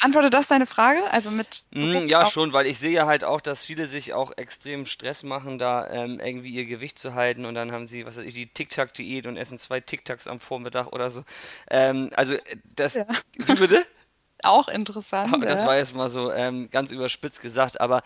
Antwortet 0.00 0.32
das 0.32 0.46
deine 0.46 0.66
Frage? 0.66 1.02
Also 1.10 1.30
mit. 1.30 1.46
Mm, 1.70 2.06
ja, 2.06 2.26
schon, 2.26 2.52
weil 2.52 2.66
ich 2.66 2.78
sehe 2.78 2.92
ja 2.92 3.06
halt 3.06 3.24
auch, 3.24 3.40
dass 3.40 3.62
viele 3.62 3.86
sich 3.86 4.14
auch 4.14 4.32
extrem 4.36 4.86
Stress 4.86 5.24
machen, 5.24 5.58
da 5.58 5.88
ähm, 5.88 6.20
irgendwie 6.20 6.50
ihr 6.50 6.66
Gewicht 6.66 6.98
zu 6.98 7.14
halten 7.14 7.44
und 7.44 7.54
dann 7.54 7.72
haben 7.72 7.88
sie, 7.88 8.06
was 8.06 8.16
weiß 8.16 8.24
ich, 8.24 8.34
die 8.34 8.46
Tic-Tac-Diät 8.46 9.26
und 9.26 9.36
essen 9.36 9.58
zwei 9.58 9.80
Tic-Tacs 9.80 10.28
am 10.28 10.38
Vormittag 10.38 10.88
oder 10.92 11.10
so. 11.10 11.24
Ähm, 11.68 12.10
also, 12.14 12.34
äh, 12.34 12.56
das. 12.76 12.94
Ja. 12.94 13.06
Wie 13.38 13.54
bitte? 13.54 13.84
auch 14.44 14.68
interessant. 14.68 15.34
Das 15.44 15.66
war 15.66 15.76
jetzt 15.76 15.94
mal 15.94 16.08
so 16.10 16.32
ähm, 16.32 16.70
ganz 16.70 16.90
überspitzt 16.90 17.42
gesagt, 17.42 17.80
aber 17.80 18.02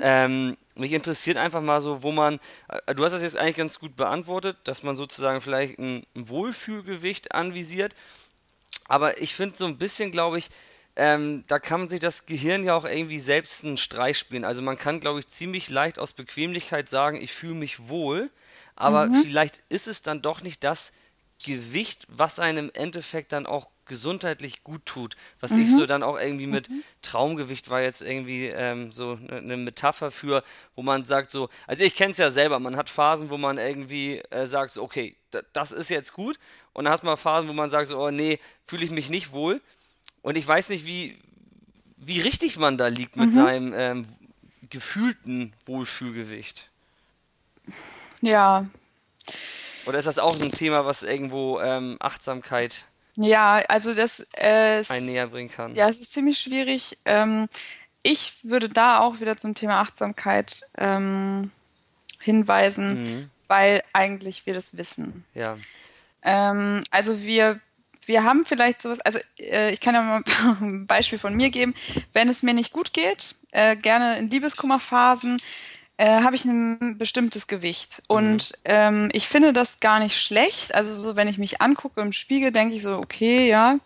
ähm, 0.00 0.56
mich 0.74 0.92
interessiert 0.92 1.36
einfach 1.36 1.62
mal 1.62 1.80
so, 1.80 2.02
wo 2.02 2.12
man, 2.12 2.40
äh, 2.68 2.94
du 2.94 3.04
hast 3.04 3.12
das 3.12 3.22
jetzt 3.22 3.36
eigentlich 3.36 3.56
ganz 3.56 3.78
gut 3.78 3.96
beantwortet, 3.96 4.56
dass 4.64 4.82
man 4.82 4.96
sozusagen 4.96 5.40
vielleicht 5.40 5.78
ein 5.78 6.04
Wohlfühlgewicht 6.14 7.32
anvisiert, 7.32 7.94
aber 8.88 9.20
ich 9.20 9.34
finde 9.34 9.56
so 9.56 9.66
ein 9.66 9.78
bisschen, 9.78 10.10
glaube 10.10 10.38
ich, 10.38 10.50
ähm, 10.96 11.44
da 11.46 11.58
kann 11.58 11.88
sich 11.88 12.00
das 12.00 12.24
Gehirn 12.24 12.64
ja 12.64 12.74
auch 12.74 12.86
irgendwie 12.86 13.20
selbst 13.20 13.64
einen 13.64 13.76
Streich 13.76 14.18
spielen. 14.18 14.44
Also 14.44 14.62
man 14.62 14.78
kann, 14.78 14.98
glaube 14.98 15.18
ich, 15.18 15.28
ziemlich 15.28 15.68
leicht 15.68 15.98
aus 15.98 16.14
Bequemlichkeit 16.14 16.88
sagen, 16.88 17.20
ich 17.20 17.32
fühle 17.32 17.54
mich 17.54 17.88
wohl, 17.88 18.30
aber 18.76 19.06
mhm. 19.06 19.22
vielleicht 19.22 19.62
ist 19.68 19.88
es 19.88 20.00
dann 20.00 20.22
doch 20.22 20.42
nicht 20.42 20.64
das 20.64 20.92
Gewicht, 21.44 22.06
was 22.08 22.38
einem 22.38 22.66
im 22.66 22.70
Endeffekt 22.72 23.32
dann 23.32 23.46
auch 23.46 23.68
gesundheitlich 23.84 24.64
gut 24.64 24.84
tut. 24.86 25.16
Was 25.38 25.52
mhm. 25.52 25.62
ich 25.62 25.72
so 25.72 25.84
dann 25.84 26.02
auch 26.02 26.18
irgendwie 26.18 26.46
mit 26.46 26.70
mhm. 26.70 26.82
Traumgewicht 27.02 27.68
war 27.68 27.82
jetzt 27.82 28.00
irgendwie 28.00 28.46
ähm, 28.46 28.90
so 28.90 29.18
eine 29.28 29.42
ne 29.42 29.56
Metapher 29.58 30.10
für, 30.10 30.42
wo 30.74 30.82
man 30.82 31.04
sagt 31.04 31.30
so, 31.30 31.50
also 31.66 31.84
ich 31.84 31.94
kenne 31.94 32.12
es 32.12 32.18
ja 32.18 32.30
selber, 32.30 32.58
man 32.58 32.76
hat 32.76 32.88
Phasen, 32.88 33.28
wo 33.28 33.36
man 33.36 33.58
irgendwie 33.58 34.22
äh, 34.30 34.46
sagt 34.46 34.72
so, 34.72 34.82
okay, 34.82 35.16
das 35.52 35.72
ist 35.72 35.90
jetzt 35.90 36.14
gut 36.14 36.38
und 36.72 36.84
dann 36.84 36.92
hast 36.92 37.02
du 37.02 37.06
mal 37.06 37.16
Phasen, 37.16 37.48
wo 37.48 37.52
man 37.52 37.70
sagt 37.70 37.88
so, 37.88 38.00
oh 38.00 38.10
nee, 38.10 38.40
fühle 38.66 38.84
ich 38.84 38.90
mich 38.90 39.10
nicht 39.10 39.30
wohl 39.30 39.60
und 40.26 40.34
ich 40.34 40.44
weiß 40.44 40.70
nicht, 40.70 40.84
wie, 40.86 41.16
wie 41.98 42.18
richtig 42.18 42.58
man 42.58 42.76
da 42.76 42.88
liegt 42.88 43.14
mit 43.14 43.30
mhm. 43.30 43.34
seinem 43.34 43.74
ähm, 43.76 44.06
gefühlten 44.70 45.52
Wohlfühlgewicht. 45.66 46.68
Ja. 48.22 48.66
Oder 49.86 50.00
ist 50.00 50.06
das 50.06 50.18
auch 50.18 50.40
ein 50.40 50.50
Thema, 50.50 50.84
was 50.84 51.04
irgendwo 51.04 51.60
ähm, 51.60 51.94
Achtsamkeit 52.00 52.86
ja, 53.16 53.62
also 53.68 53.94
das 53.94 54.26
äh, 54.32 54.82
ein 54.88 55.06
näher 55.06 55.28
bringen 55.28 55.48
kann? 55.48 55.76
Ja, 55.76 55.88
es 55.88 56.00
ist 56.00 56.12
ziemlich 56.12 56.40
schwierig. 56.40 56.98
Ähm, 57.04 57.48
ich 58.02 58.34
würde 58.42 58.68
da 58.68 58.98
auch 58.98 59.20
wieder 59.20 59.36
zum 59.36 59.54
Thema 59.54 59.80
Achtsamkeit 59.80 60.62
ähm, 60.76 61.52
hinweisen, 62.18 63.04
mhm. 63.04 63.30
weil 63.46 63.84
eigentlich 63.92 64.44
wir 64.44 64.54
das 64.54 64.76
wissen. 64.76 65.24
Ja. 65.34 65.56
Ähm, 66.22 66.82
also 66.90 67.22
wir 67.22 67.60
wir 68.06 68.24
haben 68.24 68.44
vielleicht 68.44 68.82
sowas, 68.82 69.00
also 69.00 69.18
äh, 69.38 69.72
ich 69.72 69.80
kann 69.80 69.94
ja 69.94 70.02
mal 70.02 70.22
ein 70.60 70.86
Beispiel 70.86 71.18
von 71.18 71.34
mir 71.34 71.50
geben. 71.50 71.74
Wenn 72.12 72.28
es 72.28 72.42
mir 72.42 72.54
nicht 72.54 72.72
gut 72.72 72.92
geht, 72.92 73.34
äh, 73.50 73.76
gerne 73.76 74.18
in 74.18 74.30
Liebeskummerphasen, 74.30 75.38
äh, 75.98 76.22
habe 76.22 76.36
ich 76.36 76.44
ein 76.44 76.98
bestimmtes 76.98 77.46
Gewicht. 77.46 78.02
Und 78.06 78.52
mhm. 78.52 78.62
ähm, 78.64 79.08
ich 79.12 79.28
finde 79.28 79.52
das 79.52 79.80
gar 79.80 79.98
nicht 79.98 80.20
schlecht. 80.20 80.74
Also 80.74 80.92
so, 80.92 81.16
wenn 81.16 81.28
ich 81.28 81.38
mich 81.38 81.60
angucke 81.60 82.00
im 82.00 82.12
Spiegel, 82.12 82.52
denke 82.52 82.74
ich 82.74 82.82
so, 82.82 82.96
okay, 82.98 83.48
ja, 83.48 83.78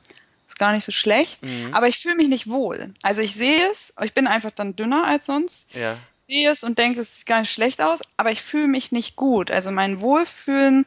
ist 0.47 0.59
gar 0.59 0.73
nicht 0.73 0.85
so 0.85 0.93
schlecht. 0.93 1.43
Mhm. 1.43 1.73
Aber 1.73 1.89
ich 1.89 1.99
fühle 1.99 2.17
mich 2.17 2.29
nicht 2.29 2.51
wohl. 2.51 2.93
Also 3.03 3.23
ich 3.23 3.35
sehe 3.35 3.61
es, 3.71 3.95
ich 4.03 4.13
bin 4.13 4.27
einfach 4.27 4.51
dann 4.51 4.77
dünner 4.77 5.07
als 5.07 5.27
sonst. 5.27 5.75
Ja. 5.75 5.97
Ich 6.21 6.35
sehe 6.35 6.51
es 6.51 6.63
und 6.63 6.79
denke, 6.79 7.01
es 7.01 7.19
sieht 7.19 7.27
gar 7.27 7.41
nicht 7.41 7.53
schlecht 7.53 7.81
aus, 7.81 8.01
aber 8.17 8.31
ich 8.31 8.43
fühle 8.43 8.69
mich 8.69 8.93
nicht 8.93 9.17
gut. 9.17 9.51
Also 9.51 9.71
mein 9.71 10.01
Wohlfühlen 10.01 10.87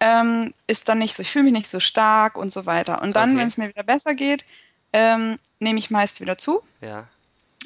ähm, 0.00 0.52
ist 0.66 0.88
dann 0.88 0.98
nicht 0.98 1.14
so, 1.14 1.22
ich 1.22 1.30
fühle 1.30 1.44
mich 1.44 1.52
nicht 1.52 1.70
so 1.70 1.80
stark 1.80 2.36
und 2.36 2.50
so 2.50 2.66
weiter. 2.66 3.02
Und 3.02 3.16
dann, 3.16 3.30
okay. 3.30 3.40
wenn 3.40 3.48
es 3.48 3.56
mir 3.56 3.68
wieder 3.68 3.82
besser 3.82 4.14
geht, 4.14 4.44
ähm, 4.92 5.38
nehme 5.60 5.78
ich 5.78 5.90
meist 5.90 6.20
wieder 6.20 6.38
zu. 6.38 6.62
Ja. 6.80 7.08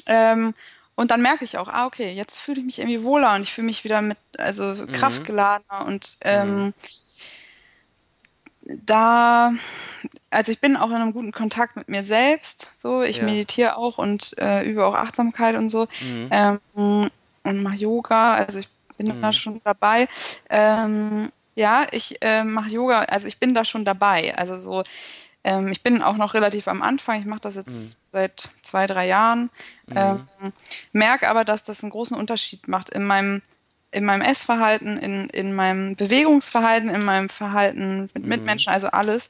Ähm, 0.07 0.53
und 0.95 1.11
dann 1.11 1.21
merke 1.21 1.43
ich 1.43 1.57
auch, 1.57 1.67
ah, 1.67 1.85
okay, 1.85 2.11
jetzt 2.11 2.39
fühle 2.39 2.59
ich 2.59 2.65
mich 2.65 2.79
irgendwie 2.79 3.03
wohler 3.03 3.35
und 3.35 3.41
ich 3.41 3.53
fühle 3.53 3.65
mich 3.65 3.83
wieder 3.83 4.01
mit, 4.01 4.17
also 4.37 4.65
mhm. 4.65 4.91
kraftgeladener 4.91 5.85
und 5.87 6.17
ähm, 6.21 6.65
mhm. 6.65 6.73
da, 8.85 9.53
also 10.29 10.51
ich 10.51 10.59
bin 10.59 10.77
auch 10.77 10.89
in 10.89 10.95
einem 10.95 11.13
guten 11.13 11.31
Kontakt 11.31 11.75
mit 11.75 11.89
mir 11.89 12.03
selbst. 12.03 12.73
So, 12.75 13.01
ich 13.01 13.17
ja. 13.17 13.23
meditiere 13.23 13.77
auch 13.77 13.97
und 13.97 14.37
äh, 14.37 14.63
übe 14.63 14.85
auch 14.85 14.93
Achtsamkeit 14.93 15.55
und 15.55 15.69
so 15.69 15.87
mhm. 16.01 16.27
ähm, 16.29 16.59
und 17.43 17.63
mache 17.63 17.75
Yoga. 17.75 18.35
Also 18.35 18.59
ich 18.59 18.69
bin 18.97 19.07
da 19.07 19.27
mhm. 19.27 19.33
schon 19.33 19.61
dabei. 19.63 20.07
Ähm, 20.49 21.31
ja, 21.55 21.85
ich 21.91 22.21
äh, 22.21 22.43
mache 22.43 22.69
Yoga, 22.69 23.03
also 23.03 23.27
ich 23.27 23.39
bin 23.39 23.53
da 23.53 23.65
schon 23.65 23.85
dabei. 23.85 24.35
Also 24.37 24.57
so, 24.57 24.83
ähm, 25.43 25.67
ich 25.69 25.83
bin 25.83 26.01
auch 26.01 26.17
noch 26.17 26.33
relativ 26.33 26.67
am 26.67 26.81
Anfang. 26.81 27.19
Ich 27.19 27.25
mache 27.25 27.41
das 27.41 27.55
jetzt 27.55 27.69
mhm. 27.69 27.95
seit 28.11 28.49
zwei, 28.61 28.87
drei 28.87 29.07
Jahren. 29.07 29.49
Mhm. 29.87 29.95
Ähm, 29.95 30.53
merke 30.91 31.29
aber, 31.29 31.45
dass 31.45 31.63
das 31.63 31.83
einen 31.83 31.91
großen 31.91 32.17
Unterschied 32.17 32.67
macht 32.67 32.89
in 32.89 33.03
meinem 33.03 33.41
in 33.91 34.05
meinem 34.05 34.21
Essverhalten, 34.23 34.97
in, 34.97 35.29
in 35.29 35.53
meinem 35.53 35.95
Bewegungsverhalten, 35.95 36.89
in 36.89 37.05
meinem 37.05 37.29
Verhalten 37.29 38.09
mit 38.15 38.23
mhm. 38.23 38.29
Mitmenschen, 38.29 38.73
also 38.73 38.87
alles. 38.87 39.29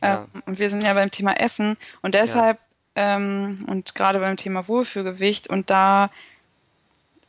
Ja. 0.00 0.26
Ähm, 0.34 0.42
und 0.46 0.60
wir 0.60 0.70
sind 0.70 0.84
ja 0.84 0.94
beim 0.94 1.10
Thema 1.10 1.32
Essen 1.32 1.76
und 2.00 2.14
deshalb 2.14 2.60
ja. 2.96 3.16
ähm, 3.16 3.64
und 3.66 3.96
gerade 3.96 4.20
beim 4.20 4.36
Thema 4.36 4.68
Wohlfühlgewicht 4.68 5.48
und 5.48 5.68
da 5.68 6.10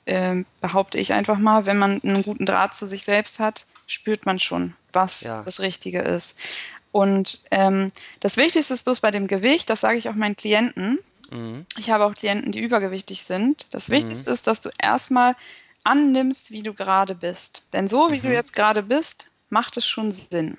ähm, 0.06 0.46
behaupte 0.62 1.00
ich 1.00 1.14
einfach 1.14 1.40
mal, 1.40 1.66
wenn 1.66 1.80
man 1.80 2.02
einen 2.04 2.22
guten 2.22 2.46
Draht 2.46 2.76
zu 2.76 2.86
sich 2.86 3.04
selbst 3.04 3.40
hat, 3.40 3.66
spürt 3.88 4.26
man 4.26 4.40
schon, 4.40 4.76
was 4.94 5.22
ja. 5.22 5.44
das 5.44 5.60
Richtige 5.60 6.02
ist. 6.02 6.38
Und 6.92 7.42
ähm, 7.52 7.92
das 8.22 8.38
Wichtigste 8.38 8.74
ist 8.74 8.84
bloß 8.84 9.02
bei 9.02 9.12
dem 9.12 9.28
Gewicht, 9.28 9.70
das 9.70 9.82
sage 9.82 9.98
ich 9.98 10.08
auch 10.08 10.16
meinen 10.16 10.36
Klienten. 10.36 11.00
Mhm. 11.30 11.66
Ich 11.78 11.90
habe 11.90 12.06
auch 12.06 12.14
Klienten, 12.14 12.52
die 12.52 12.62
übergewichtig 12.62 13.24
sind. 13.24 13.68
Das 13.72 13.90
mhm. 13.90 13.94
Wichtigste 13.94 14.32
ist, 14.32 14.48
dass 14.48 14.62
du 14.62 14.70
erstmal 14.82 15.36
annimmst, 15.84 16.52
wie 16.52 16.64
du 16.64 16.74
gerade 16.74 17.16
bist. 17.16 17.64
Denn 17.74 17.88
so 17.88 18.12
wie 18.12 18.18
mhm. 18.18 18.24
du 18.24 18.34
jetzt 18.34 18.54
gerade 18.54 18.84
bist, 18.84 19.30
macht 19.50 19.78
es 19.78 19.86
schon 19.86 20.12
Sinn. 20.12 20.58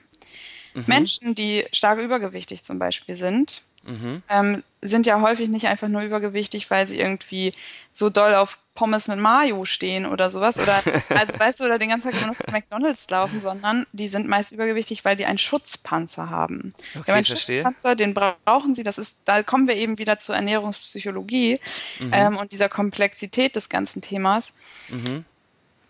Mhm. 0.75 0.85
Menschen, 0.87 1.35
die 1.35 1.65
stark 1.73 1.99
übergewichtig 1.99 2.63
zum 2.63 2.79
Beispiel 2.79 3.17
sind, 3.17 3.63
mhm. 3.87 4.23
ähm, 4.29 4.63
sind 4.83 5.07
ja 5.07 5.21
häufig 5.21 5.49
nicht 5.49 5.67
einfach 5.67 5.89
nur 5.89 6.03
übergewichtig, 6.03 6.71
weil 6.71 6.87
sie 6.87 6.99
irgendwie 6.99 7.53
so 7.93 8.11
doll 8.11 8.35
auf 8.35 8.59
Pommes 8.75 9.09
mit 9.09 9.19
Mayo 9.19 9.65
stehen 9.65 10.07
oder 10.07 10.31
sowas. 10.31 10.59
Oder 10.59 10.83
also 11.09 11.39
weißt 11.39 11.61
du, 11.61 11.65
oder 11.65 11.79
den 11.79 11.89
ganzen 11.89 12.11
Tag 12.11 12.21
nur 12.21 12.31
noch 12.31 12.37
zu 12.37 12.53
McDonalds 12.53 13.09
laufen, 13.11 13.41
sondern 13.41 13.87
die 13.93 14.09
sind 14.09 14.29
meist 14.29 14.53
übergewichtig, 14.53 15.05
weil 15.05 15.17
die 15.17 15.25
einen 15.25 15.39
Schutzpanzer 15.39 16.31
haben. 16.31 16.75
Okay, 16.99 17.13
einen 17.13 17.25
verstehe. 17.25 17.63
Schutzpanzer, 17.63 17.97
den 17.97 18.15
brauchen 18.15 18.75
sie. 18.75 18.83
Das 18.83 18.99
ist, 18.99 19.19
da 19.25 19.43
kommen 19.43 19.67
wir 19.67 19.77
eben 19.77 19.99
wieder 19.99 20.19
zur 20.19 20.37
Ernährungspsychologie 20.37 21.59
mhm. 21.99 22.11
ähm, 22.13 22.37
und 22.37 22.53
dieser 22.53 22.69
Komplexität 22.69 23.57
des 23.57 23.69
ganzen 23.69 24.03
Themas. 24.03 24.55
Mhm. 24.89 25.25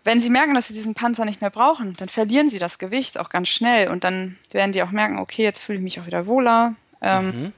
Wenn 0.03 0.21
sie 0.21 0.29
merken, 0.29 0.55
dass 0.55 0.69
sie 0.69 0.73
diesen 0.73 0.93
Panzer 0.93 1.25
nicht 1.25 1.41
mehr 1.41 1.49
brauchen, 1.49 1.93
dann 1.97 2.07
verlieren 2.07 2.49
sie 2.49 2.59
das 2.59 2.79
Gewicht 2.79 3.19
auch 3.19 3.27
ganz 3.27 3.49
schnell 3.49 3.89
und 3.89 4.05
dann 4.05 4.37
werden 4.51 4.71
die 4.71 4.81
auch 4.81 4.91
merken, 4.91 5.19
okay, 5.19 5.43
jetzt 5.43 5.59
fühle 5.59 5.79
ich 5.79 5.83
mich 5.83 5.99
auch 5.99 6.05
wieder 6.05 6.27
wohler. 6.27 6.75
Ähm, 7.01 7.25
mhm. 7.25 7.53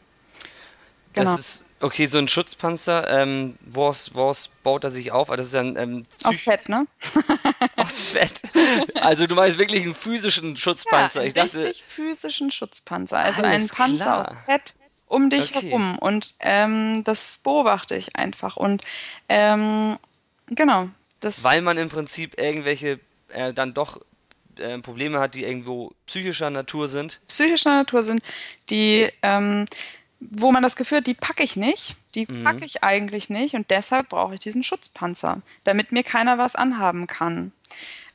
Genau. 1.13 1.32
Das 1.32 1.39
ist 1.39 1.65
Okay, 1.82 2.08
so 2.08 2.17
ein 2.17 2.28
Schutzpanzer, 2.28 3.10
ähm, 3.10 3.58
woraus, 3.62 4.13
woraus 4.13 4.50
baut 4.63 4.84
er 4.84 4.89
sich 4.89 5.13
auf? 5.13 5.30
Also 5.32 5.41
das 5.41 5.48
ist 5.48 5.54
ja 5.54 5.62
ein, 5.62 5.78
ähm, 5.78 6.06
aus 6.24 6.39
Fett, 6.39 6.67
ne? 6.67 6.86
aus 7.78 8.10
Fett. 8.10 8.41
Also 8.95 9.28
du 9.28 9.36
meinst 9.36 9.58
wirklich 9.58 9.84
einen 9.84 9.95
physischen 9.95 10.58
Schutzpanzer. 10.58 11.22
Ja, 11.22 11.28
ich 11.28 11.34
dachte, 11.34 11.60
richtig 11.63 11.84
physischen 11.84 12.52
Schutzpanzer. 12.52 13.17
Also 13.17 13.43
einen 13.43 13.69
Panzer 13.69 14.04
klar. 14.04 14.19
aus 14.19 14.36
Fett 14.45 14.74
um 15.08 15.30
dich 15.30 15.56
okay. 15.56 15.67
herum. 15.67 15.98
Und 15.98 16.36
ähm, 16.39 17.04
das 17.06 17.39
beobachte 17.43 17.95
ich 17.95 18.15
einfach. 18.15 18.58
Und 18.58 18.84
ähm, 19.30 19.98
genau. 20.48 20.89
Das 21.22 21.45
Weil 21.45 21.62
man 21.62 21.78
im 21.78 21.89
Prinzip 21.89 22.38
irgendwelche 22.38 23.00
äh, 23.30 23.54
dann 23.54 23.74
doch 23.74 24.02
äh, 24.58 24.78
Probleme 24.80 25.19
hat, 25.19 25.34
die 25.34 25.43
irgendwo 25.43 25.93
psychischer 26.06 26.50
Natur 26.50 26.89
sind. 26.89 27.22
Psychischer 27.28 27.72
Natur 27.72 28.04
sind, 28.04 28.22
die 28.69 29.10
ähm, 29.22 29.65
wo 30.19 30.51
man 30.51 30.63
das 30.63 30.75
Gefühl 30.75 30.99
hat, 30.99 31.08
die 31.08 31.13
packe 31.13 31.43
ich 31.43 31.55
nicht, 31.55 31.95
die 32.15 32.27
mhm. 32.29 32.43
packe 32.43 32.65
ich 32.65 32.84
eigentlich 32.84 33.29
nicht 33.29 33.55
und 33.55 33.69
deshalb 33.69 34.10
brauche 34.10 34.34
ich 34.34 34.39
diesen 34.39 34.63
Schutzpanzer, 34.63 35.41
damit 35.63 35.91
mir 35.91 36.03
keiner 36.03 36.38
was 36.38 36.55
anhaben 36.55 37.08
kann. 37.08 37.51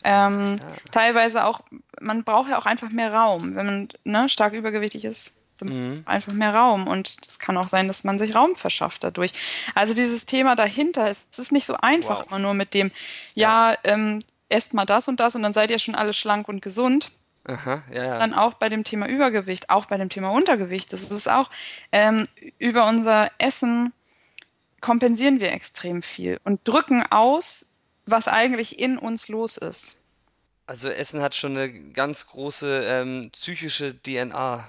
Ähm, 0.05 0.57
teilweise 0.91 1.47
auch, 1.47 1.63
man 1.99 2.25
braucht 2.25 2.51
ja 2.51 2.59
auch 2.59 2.67
einfach 2.67 2.91
mehr 2.91 3.13
Raum. 3.13 3.57
Wenn 3.57 3.67
man 3.67 3.89
ne, 4.05 4.29
stark 4.29 4.53
übergewichtig 4.53 5.07
ist, 5.07 5.33
mhm. 5.63 6.03
einfach 6.05 6.35
mehr 6.35 6.55
Raum. 6.55 6.87
Und 6.87 7.17
es 7.27 7.39
kann 7.39 7.57
auch 7.57 7.69
sein, 7.69 7.89
dass 7.89 8.05
man 8.05 8.19
sich 8.19 8.35
Raum 8.35 8.55
verschafft 8.55 9.03
dadurch. 9.03 9.33
Also 9.75 9.95
dieses 9.95 10.27
Thema 10.27 10.57
dahinter 10.57 11.09
ist, 11.09 11.33
es 11.33 11.39
ist 11.39 11.53
nicht 11.53 11.65
so 11.65 11.77
einfach 11.79 12.21
wow. 12.21 12.27
immer 12.29 12.39
nur 12.39 12.55
mit 12.55 12.75
dem, 12.75 12.91
ja, 13.35 13.71
ja 13.71 13.79
ähm, 13.85 14.19
esst 14.51 14.75
mal 14.75 14.85
das 14.85 15.09
und 15.09 15.21
das 15.21 15.35
und 15.35 15.43
dann 15.43 15.55
seid 15.55 15.71
ihr 15.71 15.79
schon 15.79 15.95
alle 15.95 16.13
schlank 16.13 16.49
und 16.49 16.61
gesund. 16.61 17.11
Aha, 17.47 17.83
ja, 17.93 18.05
ja. 18.05 18.19
Dann 18.19 18.33
auch 18.33 18.55
bei 18.55 18.69
dem 18.69 18.85
Thema 18.85 19.07
Übergewicht, 19.07 19.69
auch 19.69 19.87
bei 19.87 19.99
dem 19.99 20.09
Thema 20.09 20.31
Untergewicht. 20.31 20.93
Das 20.93 21.11
ist 21.11 21.29
auch 21.29 21.51
ähm, 21.93 22.25
über 22.59 22.87
unser 22.87 23.31
Essen 23.39 23.93
kompensieren 24.81 25.41
wir 25.41 25.53
extrem 25.53 26.03
viel 26.03 26.41
und 26.45 26.61
drücken 26.65 27.05
aus, 27.11 27.73
was 28.07 28.29
eigentlich 28.29 28.79
in 28.79 28.99
uns 28.99 29.29
los 29.29 29.57
ist. 29.57 29.95
Also 30.67 30.89
Essen 30.89 31.21
hat 31.21 31.35
schon 31.35 31.53
eine 31.53 31.73
ganz 31.93 32.27
große 32.27 32.85
ähm, 32.85 33.31
psychische 33.33 33.95
DNA 34.03 34.67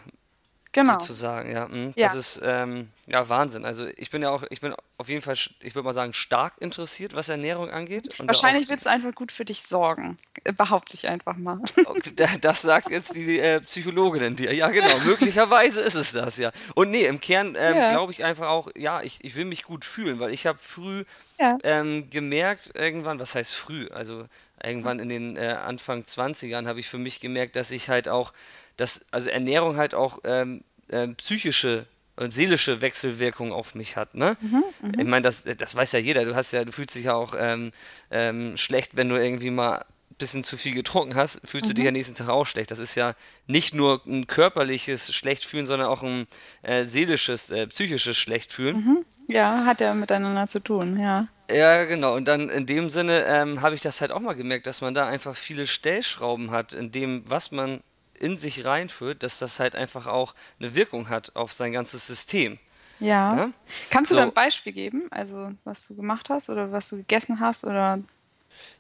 genau. 0.74 1.00
sozusagen, 1.00 1.52
ja. 1.52 1.68
Mhm. 1.68 1.94
ja. 1.96 2.08
Das 2.08 2.16
ist 2.16 2.42
ähm, 2.44 2.90
ja 3.08 3.28
Wahnsinn. 3.30 3.66
Also 3.66 3.88
ich 3.96 4.10
bin 4.10 4.22
ja 4.22 4.30
auch, 4.30 4.44
ich 4.50 4.62
bin 4.62 4.74
auf 4.98 5.10
jeden 5.10 5.22
Fall, 5.22 5.36
ich 5.60 5.76
würde 5.76 5.86
mal 5.86 5.94
sagen, 5.94 6.14
stark 6.14 6.54
interessiert, 6.60 7.14
was 7.14 7.30
Ernährung 7.30 7.70
angeht. 7.70 8.08
Wahrscheinlich 8.20 8.70
wird 8.70 8.80
es 8.80 8.88
einfach 8.88 9.14
gut 9.14 9.32
für 9.32 9.46
dich 9.46 9.64
sorgen, 9.64 10.16
behaupte 10.58 10.96
ich 10.96 11.08
einfach 11.08 11.36
mal. 11.38 11.60
Das 12.42 12.62
sagt 12.62 12.90
jetzt 12.90 13.16
die 13.16 13.40
äh, 13.40 13.60
Psychologin 13.62 14.36
dir. 14.36 14.54
Ja, 14.54 14.70
genau, 14.70 14.98
möglicherweise 15.06 15.82
ist 15.82 15.96
es 15.96 16.12
das, 16.12 16.38
ja. 16.38 16.52
Und 16.76 16.92
nee, 16.92 17.06
im 17.06 17.20
Kern 17.20 17.56
ähm, 17.58 17.76
ja. 17.76 17.92
glaube 17.92 18.12
ich 18.12 18.24
einfach 18.24 18.48
auch, 18.48 18.70
ja, 18.76 19.02
ich, 19.02 19.24
ich 19.24 19.36
will 19.36 19.46
mich 19.46 19.64
gut 19.64 19.86
fühlen, 19.86 20.20
weil 20.20 20.34
ich 20.34 20.46
habe 20.46 20.60
früh 20.62 21.04
ja. 21.40 21.58
ähm, 21.64 22.10
gemerkt, 22.10 22.72
irgendwann, 22.74 23.20
was 23.20 23.36
heißt 23.36 23.54
früh? 23.54 23.88
Also 23.90 24.26
irgendwann 24.64 25.00
in 25.00 25.10
den 25.10 25.38
äh, 25.38 25.58
Anfang 25.66 26.04
20ern 26.04 26.68
habe 26.68 26.80
ich 26.80 26.88
für 26.88 26.98
mich 26.98 27.20
gemerkt, 27.20 27.56
dass 27.56 27.72
ich 27.72 27.90
halt 27.90 28.08
auch 28.08 28.34
dass 28.78 29.06
also 29.12 29.30
Ernährung 29.30 29.78
halt 29.78 29.94
auch 29.94 30.20
ähm, 30.24 30.64
ähm, 30.90 31.16
psychische 31.16 31.86
seelische 32.30 32.82
Wechselwirkungen 32.82 33.54
auf 33.54 33.76
mich 33.76 33.96
hat. 33.96 34.16
Ne? 34.16 34.38
Mhm, 34.42 34.64
mhm, 34.82 35.00
ich 35.00 35.08
meine, 35.08 35.22
das, 35.22 35.46
das 35.58 35.76
weiß 35.76 35.92
ja 35.94 36.00
jeder. 36.00 36.26
Du 36.26 36.36
hast 36.36 36.52
ja, 36.52 36.64
du 36.64 36.72
fühlst 36.72 36.96
dich 36.96 37.06
ja 37.06 37.14
auch 37.14 37.34
ähm, 37.38 37.72
ähm, 38.12 38.58
schlecht, 38.58 38.96
wenn 38.96 39.10
du 39.10 39.16
irgendwie 39.16 39.50
mal 39.50 39.80
ein 40.16 40.18
bisschen 40.18 40.44
zu 40.44 40.56
viel 40.56 40.74
getrunken 40.74 41.16
hast, 41.16 41.42
fühlst 41.46 41.66
mhm. 41.66 41.70
du 41.70 41.74
dich 41.74 41.84
mhm. 41.84 41.86
ja 41.86 41.92
nächsten 41.92 42.16
Tag 42.16 42.30
auch 42.30 42.46
schlecht. 42.46 42.72
Das 42.72 42.80
ist 42.80 42.96
ja 42.96 43.14
nicht 43.48 43.74
nur 43.74 44.02
ein 44.06 44.28
körperliches 44.28 45.14
Schlechtfühlen, 45.14 45.66
sondern 45.66 45.90
auch 45.90 46.04
ein 46.04 46.28
äh, 46.62 46.86
seelisches, 46.86 47.50
äh, 47.50 47.68
psychisches 47.68 48.16
Schlechtfühlen. 48.18 48.78
Mhm. 48.78 49.06
Ja, 49.28 49.66
hat 49.66 49.82
ja 49.82 49.94
miteinander 49.94 50.48
zu 50.48 50.60
tun, 50.60 51.00
ja. 51.00 51.28
Ja, 51.50 51.84
genau. 51.84 52.16
Und 52.16 52.28
dann 52.28 52.50
in 52.50 52.66
dem 52.66 52.90
Sinne 52.90 53.26
ähm, 53.26 53.62
habe 53.62 53.76
ich 53.76 53.82
das 53.82 54.02
halt 54.02 54.12
auch 54.12 54.20
mal 54.20 54.34
gemerkt, 54.34 54.68
dass 54.68 54.82
man 54.82 54.94
da 54.94 55.08
einfach 55.08 55.36
viele 55.36 55.68
Stellschrauben 55.68 56.52
hat, 56.52 56.74
in 56.74 56.92
dem, 56.92 57.24
was 57.30 57.52
man 57.52 57.82
in 58.20 58.38
sich 58.38 58.66
reinführt, 58.66 59.24
dass 59.24 59.40
das 59.40 59.60
halt 59.60 59.76
einfach 59.76 60.08
auch 60.08 60.36
eine 60.60 60.76
Wirkung 60.76 61.10
hat 61.10 61.36
auf 61.36 61.54
sein 61.54 61.72
ganzes 61.72 62.08
System. 62.08 62.60
Ja. 63.00 63.36
ja? 63.36 63.50
Kannst 63.90 64.12
du 64.12 64.16
so. 64.16 64.22
da 64.22 64.28
ein 64.28 64.34
Beispiel 64.34 64.74
geben, 64.74 65.08
also 65.12 65.52
was 65.64 65.88
du 65.88 65.96
gemacht 65.96 66.30
hast 66.30 66.50
oder 66.50 66.72
was 66.72 66.90
du 66.90 66.98
gegessen 66.98 67.40
hast 67.40 67.64
oder? 67.66 68.00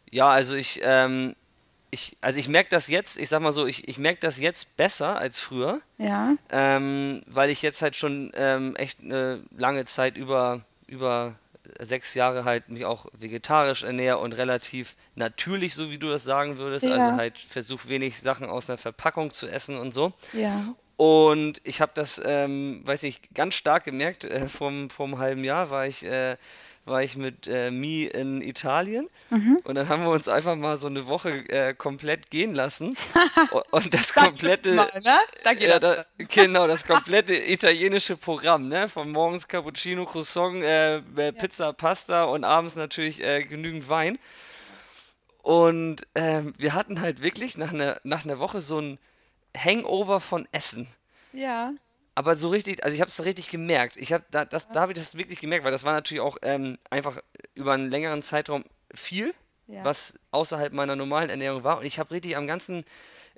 Ja, 0.10 0.30
also 0.30 0.56
ich, 0.56 0.80
ähm, 0.84 1.36
ich, 1.92 2.16
also 2.22 2.40
ich 2.40 2.48
merke 2.48 2.70
das 2.70 2.88
jetzt, 2.88 3.18
ich 3.18 3.30
sag 3.30 3.42
mal 3.42 3.52
so, 3.52 3.66
ich, 3.66 3.88
ich 3.88 3.98
merke 3.98 4.20
das 4.20 4.40
jetzt 4.40 4.78
besser 4.78 5.18
als 5.18 5.40
früher. 5.40 5.82
Ja. 5.98 6.36
Ähm, 6.50 7.24
weil 7.28 7.50
ich 7.50 7.62
jetzt 7.62 7.82
halt 7.82 7.96
schon 7.96 8.32
ähm, 8.36 8.76
echt 8.76 9.02
eine 9.02 9.44
lange 9.58 9.86
Zeit 9.86 10.18
über, 10.18 10.62
über 10.88 11.36
sechs 11.80 12.14
Jahre 12.14 12.44
halt 12.46 12.70
mich 12.70 12.86
auch 12.86 13.08
vegetarisch 13.14 13.84
ernähre 13.84 14.18
und 14.20 14.34
relativ 14.34 14.96
natürlich, 15.16 15.74
so 15.76 15.90
wie 15.90 15.98
du 15.98 16.10
das 16.10 16.24
sagen 16.24 16.58
würdest. 16.58 16.86
Ja. 16.86 16.94
Also 16.94 17.18
halt 17.18 17.38
versuche 17.38 17.90
wenig 17.90 18.20
Sachen 18.20 18.50
aus 18.50 18.70
einer 18.70 18.78
Verpackung 18.78 19.34
zu 19.34 19.48
essen 19.48 19.78
und 19.78 19.94
so. 19.94 20.14
Ja. 20.34 20.76
Und 20.98 21.60
ich 21.66 21.82
habe 21.82 21.92
das, 21.94 22.22
ähm, 22.24 22.82
weiß 22.86 23.04
ich, 23.04 23.22
ganz 23.34 23.56
stark 23.56 23.84
gemerkt. 23.84 24.24
Äh, 24.24 24.48
vom, 24.48 24.90
vom 24.90 25.18
halben 25.18 25.44
Jahr 25.44 25.70
war 25.70 25.86
ich 25.86 26.06
äh, 26.06 26.38
war 26.86 27.02
ich 27.02 27.18
mit 27.18 27.48
äh, 27.48 27.72
Mi 27.72 28.04
in 28.04 28.42
Italien. 28.42 29.10
Mhm. 29.32 29.60
und 29.64 29.76
dann 29.76 29.90
haben 29.90 30.04
wir 30.04 30.12
uns 30.12 30.28
einfach 30.28 30.56
mal 30.56 30.78
so 30.78 30.88
eine 30.88 31.08
Woche 31.08 31.30
äh, 31.50 31.74
komplett 31.74 32.30
gehen 32.30 32.54
lassen. 32.54 32.96
Und 33.72 33.94
das 33.94 34.14
komplette 34.14 34.74
mal, 34.74 34.90
ne? 35.04 35.18
da 35.44 35.52
ja, 35.54 35.80
da, 35.80 36.06
genau 36.18 36.68
das 36.68 36.86
komplette 36.86 37.36
italienische 37.36 38.16
Programm 38.16 38.68
ne? 38.68 38.88
Von 38.88 39.12
morgens 39.12 39.48
Cappuccino 39.48 40.06
Croissant 40.06 40.64
äh, 40.64 40.98
äh 40.98 41.32
Pizza 41.32 41.74
Pasta 41.74 42.26
und 42.26 42.44
abends 42.44 42.76
natürlich 42.76 43.22
äh, 43.24 43.44
genügend 43.44 43.90
Wein. 43.90 44.20
Und 45.42 46.08
ähm, 46.16 46.54
wir 46.58 46.74
hatten 46.74 47.02
halt 47.02 47.24
wirklich 47.24 47.58
nach 47.58 47.74
einer 47.74 48.00
nach 48.04 48.26
einer 48.26 48.40
Woche 48.40 48.62
so 48.62 48.80
ein 48.80 49.00
Hangover 49.58 50.20
von 50.20 50.48
Essen. 50.52 50.88
Ja 51.34 51.74
aber 52.16 52.38
so 52.38 52.50
richtig, 52.50 52.84
also 52.84 52.96
ich 52.96 53.02
habe 53.02 53.10
es 53.10 53.24
richtig 53.26 53.50
gemerkt. 53.50 53.98
Ich 53.98 54.14
habe 54.14 54.24
da, 54.32 54.46
das, 54.46 54.70
da 54.70 54.82
habe 54.82 54.94
ich 54.94 54.98
das 54.98 55.18
wirklich 55.18 55.42
gemerkt, 55.42 55.66
weil 55.66 55.72
das 55.72 55.84
war 55.84 55.94
natürlich 55.94 56.22
auch 56.22 56.38
ähm, 56.42 56.78
einfach 56.90 57.22
über 57.54 57.74
einen 57.74 57.92
längeren 57.92 58.22
Zeitraum 58.22 58.64
viel, 58.94 59.34
ja. 59.68 59.84
was 59.84 60.20
außerhalb 60.32 60.72
meiner 60.72 60.96
normalen 60.96 61.30
Ernährung 61.30 61.66
war. 61.66 61.80
Und 61.80 61.86
ich 61.86 62.00
habe 62.00 62.12
richtig 62.12 62.38
am 62.38 62.48
ganzen 62.48 62.86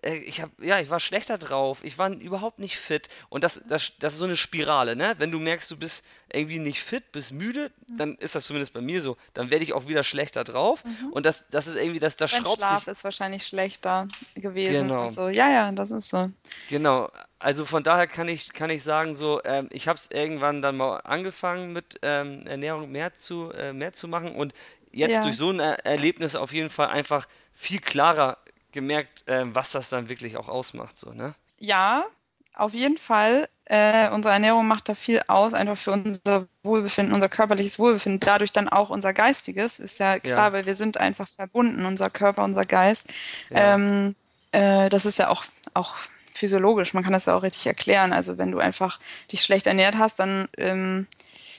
ich 0.03 0.41
habe, 0.41 0.51
ja, 0.63 0.79
ich 0.79 0.89
war 0.89 0.99
schlechter 0.99 1.37
drauf, 1.37 1.83
ich 1.83 1.97
war 1.97 2.11
überhaupt 2.11 2.59
nicht 2.59 2.77
fit. 2.77 3.09
Und 3.29 3.43
das, 3.43 3.63
das, 3.67 3.93
das 3.99 4.13
ist 4.13 4.19
so 4.19 4.25
eine 4.25 4.35
Spirale, 4.35 4.95
ne? 4.95 5.15
Wenn 5.17 5.31
du 5.31 5.39
merkst, 5.39 5.69
du 5.71 5.77
bist 5.77 6.05
irgendwie 6.31 6.59
nicht 6.59 6.81
fit, 6.81 7.11
bist 7.11 7.31
müde, 7.31 7.71
dann 7.87 8.15
ist 8.15 8.35
das 8.35 8.45
zumindest 8.45 8.73
bei 8.73 8.81
mir 8.81 9.01
so. 9.01 9.17
Dann 9.33 9.49
werde 9.49 9.63
ich 9.63 9.73
auch 9.73 9.87
wieder 9.87 10.03
schlechter 10.03 10.43
drauf. 10.43 10.83
Mhm. 10.83 11.13
Und 11.13 11.25
das, 11.25 11.47
das 11.49 11.67
ist 11.67 11.75
irgendwie, 11.75 11.99
das, 11.99 12.15
das 12.15 12.31
Dein 12.31 12.41
schraubt 12.41 12.57
Schlaf 12.57 12.79
sich. 12.79 12.87
ist 12.87 13.03
wahrscheinlich 13.03 13.45
schlechter 13.45 14.07
gewesen. 14.35 14.87
Genau. 14.87 15.09
So. 15.09 15.29
Ja, 15.29 15.49
ja, 15.49 15.71
das 15.71 15.91
ist 15.91 16.09
so. 16.09 16.29
Genau. 16.69 17.09
Also 17.39 17.65
von 17.65 17.83
daher 17.83 18.07
kann 18.07 18.27
ich, 18.27 18.53
kann 18.53 18.69
ich 18.69 18.83
sagen, 18.83 19.15
so, 19.15 19.41
ähm, 19.45 19.67
ich 19.71 19.87
habe 19.87 19.97
es 19.97 20.11
irgendwann 20.11 20.61
dann 20.61 20.77
mal 20.77 20.97
angefangen 20.97 21.73
mit 21.73 21.99
ähm, 22.01 22.45
Ernährung 22.45 22.91
mehr 22.91 23.15
zu, 23.15 23.51
äh, 23.51 23.73
mehr 23.73 23.93
zu 23.93 24.07
machen 24.07 24.35
und 24.35 24.53
jetzt 24.91 25.13
ja. 25.13 25.23
durch 25.23 25.37
so 25.37 25.51
ein 25.51 25.59
er 25.59 25.85
Erlebnis 25.85 26.35
auf 26.35 26.51
jeden 26.51 26.69
Fall 26.69 26.87
einfach 26.87 27.27
viel 27.53 27.79
klarer 27.79 28.37
gemerkt, 28.71 29.27
äh, 29.27 29.43
was 29.53 29.71
das 29.71 29.89
dann 29.89 30.09
wirklich 30.09 30.37
auch 30.37 30.47
ausmacht, 30.47 30.97
so, 30.97 31.11
ne? 31.11 31.33
Ja, 31.59 32.05
auf 32.53 32.73
jeden 32.73 32.97
Fall. 32.97 33.47
Äh, 33.65 34.09
unsere 34.09 34.33
Ernährung 34.33 34.67
macht 34.67 34.87
da 34.89 34.95
viel 34.95 35.21
aus, 35.27 35.53
einfach 35.53 35.77
für 35.77 35.91
unser 35.91 36.47
Wohlbefinden, 36.63 37.13
unser 37.13 37.29
körperliches 37.29 37.79
Wohlbefinden, 37.79 38.19
dadurch 38.19 38.51
dann 38.53 38.69
auch 38.69 38.89
unser 38.89 39.13
geistiges, 39.13 39.79
ist 39.79 39.99
ja 39.99 40.19
klar, 40.19 40.47
ja. 40.47 40.53
weil 40.53 40.65
wir 40.65 40.75
sind 40.75 40.97
einfach 40.97 41.27
verbunden, 41.27 41.85
unser 41.85 42.09
Körper, 42.09 42.43
unser 42.43 42.63
Geist. 42.63 43.13
Ja. 43.49 43.75
Ähm, 43.75 44.15
äh, 44.51 44.89
das 44.89 45.05
ist 45.05 45.19
ja 45.19 45.27
auch, 45.29 45.43
auch 45.73 45.95
physiologisch, 46.33 46.93
man 46.93 47.03
kann 47.03 47.13
das 47.13 47.25
ja 47.25 47.35
auch 47.35 47.43
richtig 47.43 47.67
erklären. 47.67 48.13
Also 48.13 48.37
wenn 48.37 48.51
du 48.51 48.59
einfach 48.59 48.99
dich 49.31 49.43
schlecht 49.43 49.67
ernährt 49.67 49.97
hast, 49.97 50.19
dann 50.19 50.47
ähm, 50.57 51.07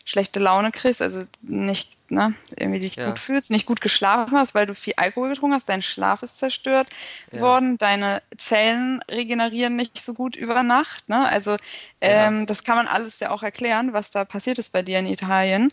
schlechte 0.05 0.41
Laune 0.41 0.71
kriegst, 0.71 1.03
also 1.03 1.25
nicht, 1.43 1.98
ne, 2.11 2.35
irgendwie 2.57 2.81
dich 2.81 2.97
ja. 2.97 3.09
gut 3.09 3.19
fühlst, 3.19 3.51
nicht 3.51 3.67
gut 3.67 3.81
geschlafen 3.81 4.37
hast, 4.37 4.55
weil 4.55 4.67
du 4.67 4.75
viel 4.75 4.95
Alkohol 4.97 5.31
getrunken 5.31 5.55
hast, 5.55 5.69
dein 5.69 5.83
Schlaf 5.83 6.23
ist 6.23 6.39
zerstört 6.39 6.89
ja. 7.33 7.41
worden, 7.41 7.79
deine 7.79 8.23
Zellen 8.37 9.01
regenerieren 9.11 9.77
nicht 9.77 10.03
so 10.03 10.15
gut 10.15 10.37
über 10.37 10.63
Nacht, 10.63 11.09
ne? 11.09 11.29
Also 11.29 11.57
ähm, 12.01 12.41
ja. 12.41 12.47
das 12.47 12.65
kann 12.65 12.77
man 12.77 12.87
alles 12.87 13.21
ja 13.21 13.31
auch 13.31 13.43
erklären, 13.43 13.93
was 13.93 14.11
da 14.11 14.25
passiert 14.25 14.59
ist 14.59 14.73
bei 14.73 14.83
dir 14.83 14.99
in 14.99 15.07
Italien. 15.07 15.73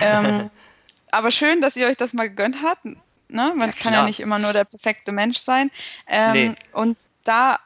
ähm, 0.00 0.50
aber 1.10 1.30
schön, 1.30 1.60
dass 1.60 1.76
ihr 1.76 1.86
euch 1.86 1.96
das 1.96 2.12
mal 2.12 2.28
gegönnt 2.28 2.62
habt. 2.62 2.84
Ne? 3.28 3.52
Man 3.56 3.74
kann 3.74 3.92
ja 3.92 4.04
nicht 4.04 4.20
immer 4.20 4.38
nur 4.38 4.52
der 4.52 4.64
perfekte 4.64 5.12
Mensch 5.12 5.38
sein. 5.38 5.70
Ähm, 6.06 6.32
nee. 6.32 6.52
Und 6.72 6.96
da 7.24 7.58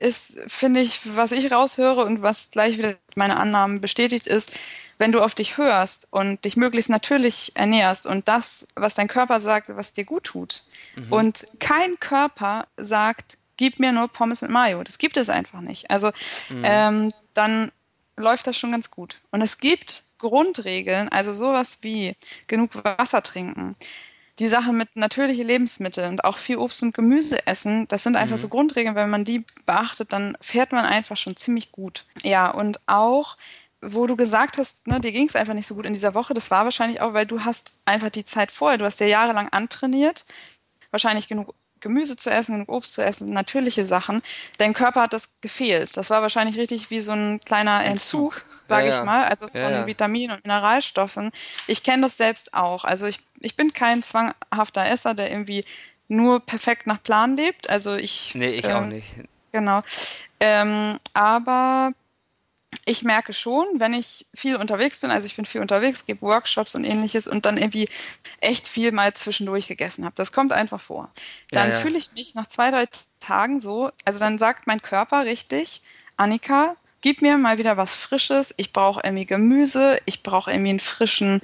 ist, 0.00 0.38
finde 0.48 0.80
ich, 0.80 1.00
was 1.04 1.32
ich 1.32 1.52
raushöre 1.52 2.04
und 2.04 2.22
was 2.22 2.50
gleich 2.50 2.78
wieder 2.78 2.96
meine 3.14 3.36
Annahmen 3.36 3.80
bestätigt 3.80 4.26
ist, 4.26 4.52
wenn 4.98 5.12
du 5.12 5.22
auf 5.22 5.34
dich 5.34 5.56
hörst 5.56 6.08
und 6.10 6.44
dich 6.44 6.56
möglichst 6.56 6.90
natürlich 6.90 7.52
ernährst 7.54 8.06
und 8.06 8.28
das, 8.28 8.66
was 8.74 8.94
dein 8.94 9.08
Körper 9.08 9.40
sagt, 9.40 9.74
was 9.74 9.92
dir 9.92 10.04
gut 10.04 10.24
tut. 10.24 10.64
Mhm. 10.96 11.12
Und 11.12 11.46
kein 11.60 11.98
Körper 12.00 12.66
sagt, 12.76 13.38
gib 13.56 13.78
mir 13.78 13.92
nur 13.92 14.08
Pommes 14.08 14.42
mit 14.42 14.50
Mayo. 14.50 14.82
Das 14.82 14.98
gibt 14.98 15.16
es 15.16 15.30
einfach 15.30 15.60
nicht. 15.60 15.90
Also 15.90 16.08
mhm. 16.48 16.62
ähm, 16.64 17.08
dann 17.34 17.72
läuft 18.16 18.46
das 18.46 18.56
schon 18.56 18.72
ganz 18.72 18.90
gut. 18.90 19.20
Und 19.30 19.42
es 19.42 19.58
gibt 19.58 20.02
Grundregeln, 20.18 21.08
also 21.08 21.32
sowas 21.32 21.78
wie 21.82 22.16
genug 22.48 22.70
Wasser 22.84 23.22
trinken, 23.22 23.74
die 24.38 24.48
Sache 24.48 24.72
mit 24.72 24.94
natürlichen 24.94 25.46
Lebensmitteln 25.46 26.10
und 26.10 26.24
auch 26.24 26.38
viel 26.38 26.58
Obst 26.58 26.82
und 26.82 26.94
Gemüse 26.94 27.46
essen, 27.46 27.88
das 27.88 28.04
sind 28.04 28.16
einfach 28.16 28.36
mhm. 28.36 28.40
so 28.40 28.48
Grundregeln, 28.48 28.94
wenn 28.94 29.10
man 29.10 29.24
die 29.24 29.44
beachtet, 29.66 30.12
dann 30.12 30.36
fährt 30.40 30.72
man 30.72 30.84
einfach 30.84 31.16
schon 31.16 31.36
ziemlich 31.36 31.72
gut. 31.72 32.04
Ja, 32.22 32.50
und 32.50 32.80
auch 32.86 33.36
wo 33.80 34.06
du 34.06 34.16
gesagt 34.16 34.58
hast, 34.58 34.86
ne, 34.86 35.00
dir 35.00 35.12
ging 35.12 35.28
es 35.28 35.36
einfach 35.36 35.54
nicht 35.54 35.66
so 35.66 35.74
gut 35.74 35.86
in 35.86 35.94
dieser 35.94 36.14
Woche, 36.14 36.34
das 36.34 36.50
war 36.50 36.64
wahrscheinlich 36.64 37.00
auch, 37.00 37.12
weil 37.12 37.26
du 37.26 37.44
hast 37.44 37.72
einfach 37.84 38.10
die 38.10 38.24
Zeit 38.24 38.50
vorher, 38.50 38.78
du 38.78 38.84
hast 38.84 39.00
ja 39.00 39.06
jahrelang 39.06 39.48
antrainiert, 39.50 40.26
wahrscheinlich 40.90 41.28
genug 41.28 41.54
Gemüse 41.80 42.16
zu 42.16 42.30
essen, 42.30 42.54
genug 42.54 42.68
Obst 42.70 42.94
zu 42.94 43.04
essen, 43.04 43.32
natürliche 43.32 43.84
Sachen. 43.84 44.22
Dein 44.58 44.74
Körper 44.74 45.02
hat 45.02 45.12
das 45.12 45.40
gefehlt. 45.40 45.96
Das 45.96 46.10
war 46.10 46.22
wahrscheinlich 46.22 46.56
richtig 46.56 46.90
wie 46.90 47.00
so 47.00 47.12
ein 47.12 47.40
kleiner 47.40 47.84
Entzug, 47.84 48.44
sage 48.66 48.88
ja, 48.88 48.98
ich 48.98 49.04
mal, 49.04 49.26
also 49.26 49.46
von 49.46 49.60
ja, 49.60 49.86
Vitaminen 49.86 50.36
und 50.36 50.44
Mineralstoffen. 50.44 51.30
Ich 51.66 51.84
kenne 51.84 52.02
das 52.02 52.16
selbst 52.16 52.54
auch. 52.54 52.84
Also 52.84 53.06
ich, 53.06 53.20
ich 53.38 53.54
bin 53.54 53.72
kein 53.72 54.02
zwanghafter 54.02 54.86
Esser, 54.86 55.14
der 55.14 55.30
irgendwie 55.30 55.64
nur 56.08 56.40
perfekt 56.40 56.86
nach 56.86 57.02
Plan 57.02 57.36
lebt. 57.36 57.70
Also 57.70 57.94
ich. 57.94 58.34
Nee, 58.34 58.50
ich 58.50 58.64
äh, 58.64 58.72
auch 58.72 58.84
nicht. 58.84 59.06
Genau. 59.52 59.82
Ähm, 60.40 60.98
aber 61.14 61.92
ich 62.84 63.02
merke 63.02 63.32
schon, 63.32 63.66
wenn 63.74 63.94
ich 63.94 64.26
viel 64.34 64.56
unterwegs 64.56 65.00
bin, 65.00 65.10
also 65.10 65.26
ich 65.26 65.36
bin 65.36 65.44
viel 65.44 65.60
unterwegs, 65.60 66.06
gebe 66.06 66.22
Workshops 66.22 66.74
und 66.74 66.84
ähnliches 66.84 67.26
und 67.26 67.46
dann 67.46 67.56
irgendwie 67.56 67.88
echt 68.40 68.68
viel 68.68 68.92
mal 68.92 69.14
zwischendurch 69.14 69.68
gegessen 69.68 70.04
habe. 70.04 70.14
Das 70.16 70.32
kommt 70.32 70.52
einfach 70.52 70.80
vor. 70.80 71.10
Dann 71.50 71.70
ja, 71.70 71.74
ja. 71.74 71.80
fühle 71.80 71.98
ich 71.98 72.12
mich 72.12 72.34
nach 72.34 72.46
zwei, 72.46 72.70
drei 72.70 72.86
Tagen 73.20 73.60
so, 73.60 73.90
also 74.04 74.18
dann 74.18 74.38
sagt 74.38 74.66
mein 74.66 74.82
Körper 74.82 75.24
richtig, 75.24 75.82
Annika, 76.16 76.76
gib 77.00 77.22
mir 77.22 77.38
mal 77.38 77.58
wieder 77.58 77.76
was 77.76 77.94
Frisches. 77.94 78.54
Ich 78.56 78.72
brauche 78.72 79.00
irgendwie 79.04 79.26
Gemüse, 79.26 79.98
ich 80.04 80.22
brauche 80.22 80.50
irgendwie 80.50 80.70
einen 80.70 80.80
frischen 80.80 81.40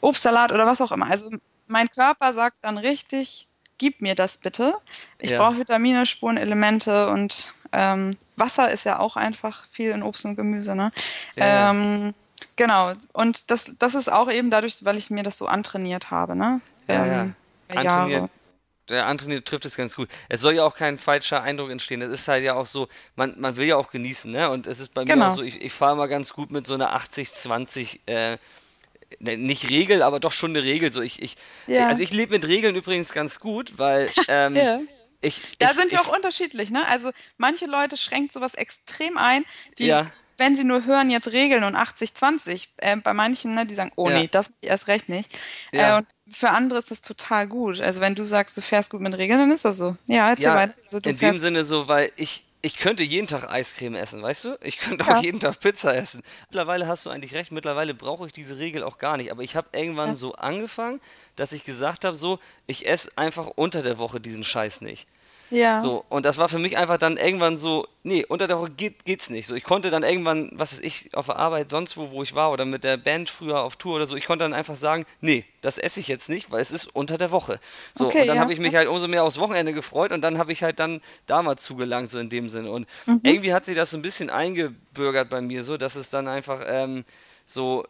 Obstsalat 0.00 0.52
oder 0.52 0.66
was 0.66 0.80
auch 0.80 0.92
immer. 0.92 1.10
Also 1.10 1.36
mein 1.68 1.90
Körper 1.90 2.32
sagt 2.32 2.58
dann 2.62 2.76
richtig, 2.78 3.48
gib 3.82 4.00
mir 4.00 4.14
das 4.14 4.36
bitte. 4.36 4.76
Ich 5.18 5.30
ja. 5.30 5.38
brauche 5.38 5.58
Vitamine, 5.58 6.06
Spuren, 6.06 6.36
Elemente 6.36 7.08
und 7.08 7.52
ähm, 7.72 8.16
Wasser 8.36 8.70
ist 8.70 8.84
ja 8.84 9.00
auch 9.00 9.16
einfach 9.16 9.64
viel 9.70 9.90
in 9.90 10.04
Obst 10.04 10.24
und 10.24 10.36
Gemüse, 10.36 10.76
ne? 10.76 10.92
Ja, 11.34 11.70
ähm, 11.70 12.14
genau. 12.54 12.92
Und 13.12 13.50
das, 13.50 13.74
das 13.80 13.96
ist 13.96 14.12
auch 14.12 14.30
eben 14.30 14.50
dadurch, 14.50 14.84
weil 14.84 14.96
ich 14.96 15.10
mir 15.10 15.24
das 15.24 15.36
so 15.36 15.48
antrainiert 15.48 16.12
habe, 16.12 16.36
ne? 16.36 16.60
Ja, 16.86 17.04
ähm, 17.04 17.34
ja. 17.72 17.80
Antrainiert. 17.80 18.30
Der 18.88 19.06
antrainiert 19.06 19.46
trifft 19.46 19.64
es 19.64 19.76
ganz 19.76 19.96
gut. 19.96 20.08
Es 20.28 20.40
soll 20.40 20.54
ja 20.54 20.64
auch 20.64 20.76
kein 20.76 20.96
falscher 20.96 21.42
Eindruck 21.42 21.70
entstehen. 21.70 22.02
Es 22.02 22.10
ist 22.10 22.28
halt 22.28 22.44
ja 22.44 22.54
auch 22.54 22.66
so, 22.66 22.86
man, 23.16 23.34
man 23.40 23.56
will 23.56 23.66
ja 23.66 23.76
auch 23.76 23.90
genießen, 23.90 24.30
ne? 24.30 24.48
Und 24.48 24.68
es 24.68 24.78
ist 24.78 24.94
bei 24.94 25.02
genau. 25.02 25.26
mir 25.26 25.32
auch 25.32 25.36
so, 25.36 25.42
ich, 25.42 25.60
ich 25.60 25.72
fahre 25.72 25.96
mal 25.96 26.06
ganz 26.06 26.32
gut 26.32 26.52
mit 26.52 26.68
so 26.68 26.74
einer 26.74 26.96
80-20 26.96 27.98
äh, 28.06 28.38
nicht 29.20 29.68
Regel, 29.68 30.02
aber 30.02 30.20
doch 30.20 30.32
schon 30.32 30.50
eine 30.50 30.64
Regel. 30.64 30.92
So 30.92 31.02
ich, 31.02 31.22
ich, 31.22 31.36
ja. 31.66 31.86
Also 31.86 32.02
ich 32.02 32.12
lebe 32.12 32.32
mit 32.32 32.46
Regeln 32.46 32.74
übrigens 32.74 33.12
ganz 33.12 33.40
gut, 33.40 33.74
weil 33.78 34.10
ähm, 34.28 34.56
ja. 34.56 34.80
Ich, 35.22 35.40
da 35.58 35.70
ich, 35.70 35.76
sind 35.76 35.92
wir 35.92 36.00
auch 36.00 36.14
unterschiedlich, 36.14 36.70
ne? 36.70 36.86
Also 36.88 37.10
manche 37.38 37.66
Leute 37.66 37.96
schränken 37.96 38.30
sowas 38.30 38.54
extrem 38.54 39.16
ein, 39.16 39.44
die, 39.78 39.86
ja. 39.86 40.10
wenn 40.36 40.56
sie 40.56 40.64
nur 40.64 40.84
hören, 40.84 41.10
jetzt 41.10 41.32
Regeln 41.32 41.62
und 41.62 41.76
80-20. 41.76 42.66
Äh, 42.78 42.96
bei 42.96 43.14
manchen, 43.14 43.54
ne, 43.54 43.64
die 43.64 43.76
sagen, 43.76 43.92
oh 43.94 44.10
nee, 44.10 44.28
das 44.28 44.52
erst 44.60 44.88
recht 44.88 45.08
nicht. 45.08 45.38
Äh, 45.70 45.98
und 45.98 46.06
für 46.28 46.50
andere 46.50 46.80
ist 46.80 46.90
das 46.90 47.02
total 47.02 47.46
gut. 47.46 47.80
Also 47.80 48.00
wenn 48.00 48.16
du 48.16 48.24
sagst, 48.24 48.56
du 48.56 48.60
fährst 48.62 48.90
gut 48.90 49.00
mit 49.00 49.16
Regeln, 49.16 49.38
dann 49.38 49.52
ist 49.52 49.64
das 49.64 49.76
so. 49.76 49.96
Ja, 50.08 50.30
erzähl 50.30 50.46
ja, 50.46 50.56
weiter. 50.56 50.74
Also, 50.84 50.98
in 50.98 51.18
dem 51.18 51.38
Sinne 51.38 51.64
so, 51.64 51.86
weil 51.86 52.10
ich, 52.16 52.44
ich 52.64 52.76
könnte 52.76 53.02
jeden 53.02 53.26
Tag 53.26 53.50
Eiscreme 53.50 53.96
essen, 53.96 54.22
weißt 54.22 54.44
du? 54.44 54.58
Ich 54.62 54.78
könnte 54.78 55.04
ja. 55.04 55.18
auch 55.18 55.22
jeden 55.22 55.40
Tag 55.40 55.58
Pizza 55.58 55.96
essen. 55.96 56.22
Mittlerweile 56.48 56.86
hast 56.86 57.04
du 57.04 57.10
eigentlich 57.10 57.34
recht, 57.34 57.50
mittlerweile 57.50 57.92
brauche 57.92 58.26
ich 58.26 58.32
diese 58.32 58.58
Regel 58.58 58.84
auch 58.84 58.98
gar 58.98 59.16
nicht. 59.16 59.32
Aber 59.32 59.42
ich 59.42 59.56
habe 59.56 59.68
irgendwann 59.72 60.10
ja. 60.10 60.16
so 60.16 60.34
angefangen, 60.34 61.00
dass 61.34 61.52
ich 61.52 61.64
gesagt 61.64 62.04
habe, 62.04 62.16
so, 62.16 62.38
ich 62.68 62.86
esse 62.86 63.18
einfach 63.18 63.48
unter 63.56 63.82
der 63.82 63.98
Woche 63.98 64.20
diesen 64.20 64.44
Scheiß 64.44 64.80
nicht. 64.80 65.08
Ja. 65.52 65.78
So, 65.78 66.04
und 66.08 66.24
das 66.24 66.38
war 66.38 66.48
für 66.48 66.58
mich 66.58 66.78
einfach 66.78 66.96
dann 66.96 67.18
irgendwann 67.18 67.58
so, 67.58 67.86
nee, 68.02 68.24
unter 68.26 68.46
der 68.46 68.58
Woche 68.58 68.70
geht, 68.70 69.04
geht's 69.04 69.28
nicht. 69.28 69.46
So, 69.46 69.54
ich 69.54 69.64
konnte 69.64 69.90
dann 69.90 70.02
irgendwann, 70.02 70.50
was 70.54 70.72
weiß 70.72 70.80
ich, 70.80 71.14
auf 71.14 71.26
der 71.26 71.36
Arbeit, 71.36 71.68
sonst 71.68 71.98
wo, 71.98 72.10
wo 72.10 72.22
ich 72.22 72.34
war 72.34 72.52
oder 72.52 72.64
mit 72.64 72.84
der 72.84 72.96
Band 72.96 73.28
früher 73.28 73.60
auf 73.60 73.76
Tour 73.76 73.96
oder 73.96 74.06
so, 74.06 74.16
ich 74.16 74.24
konnte 74.24 74.44
dann 74.44 74.54
einfach 74.54 74.76
sagen, 74.76 75.04
nee, 75.20 75.44
das 75.60 75.76
esse 75.76 76.00
ich 76.00 76.08
jetzt 76.08 76.30
nicht, 76.30 76.50
weil 76.50 76.62
es 76.62 76.70
ist 76.70 76.86
unter 76.86 77.18
der 77.18 77.30
Woche. 77.32 77.60
So, 77.94 78.06
okay, 78.06 78.22
und 78.22 78.28
dann 78.28 78.36
ja. 78.36 78.42
habe 78.42 78.52
ich 78.54 78.58
mich 78.58 78.74
halt 78.74 78.88
umso 78.88 79.08
mehr 79.08 79.24
aufs 79.24 79.38
Wochenende 79.38 79.74
gefreut 79.74 80.12
und 80.12 80.22
dann 80.22 80.38
habe 80.38 80.52
ich 80.52 80.62
halt 80.62 80.80
dann 80.80 81.02
damals 81.26 81.62
zugelangt, 81.62 82.08
so 82.08 82.18
in 82.18 82.30
dem 82.30 82.48
Sinne. 82.48 82.70
Und 82.70 82.88
mhm. 83.04 83.20
irgendwie 83.22 83.52
hat 83.52 83.66
sich 83.66 83.76
das 83.76 83.90
so 83.90 83.98
ein 83.98 84.02
bisschen 84.02 84.30
eingebürgert 84.30 85.28
bei 85.28 85.42
mir, 85.42 85.64
so, 85.64 85.76
dass 85.76 85.96
es 85.96 86.08
dann 86.08 86.28
einfach 86.28 86.62
ähm, 86.64 87.04
so 87.44 87.86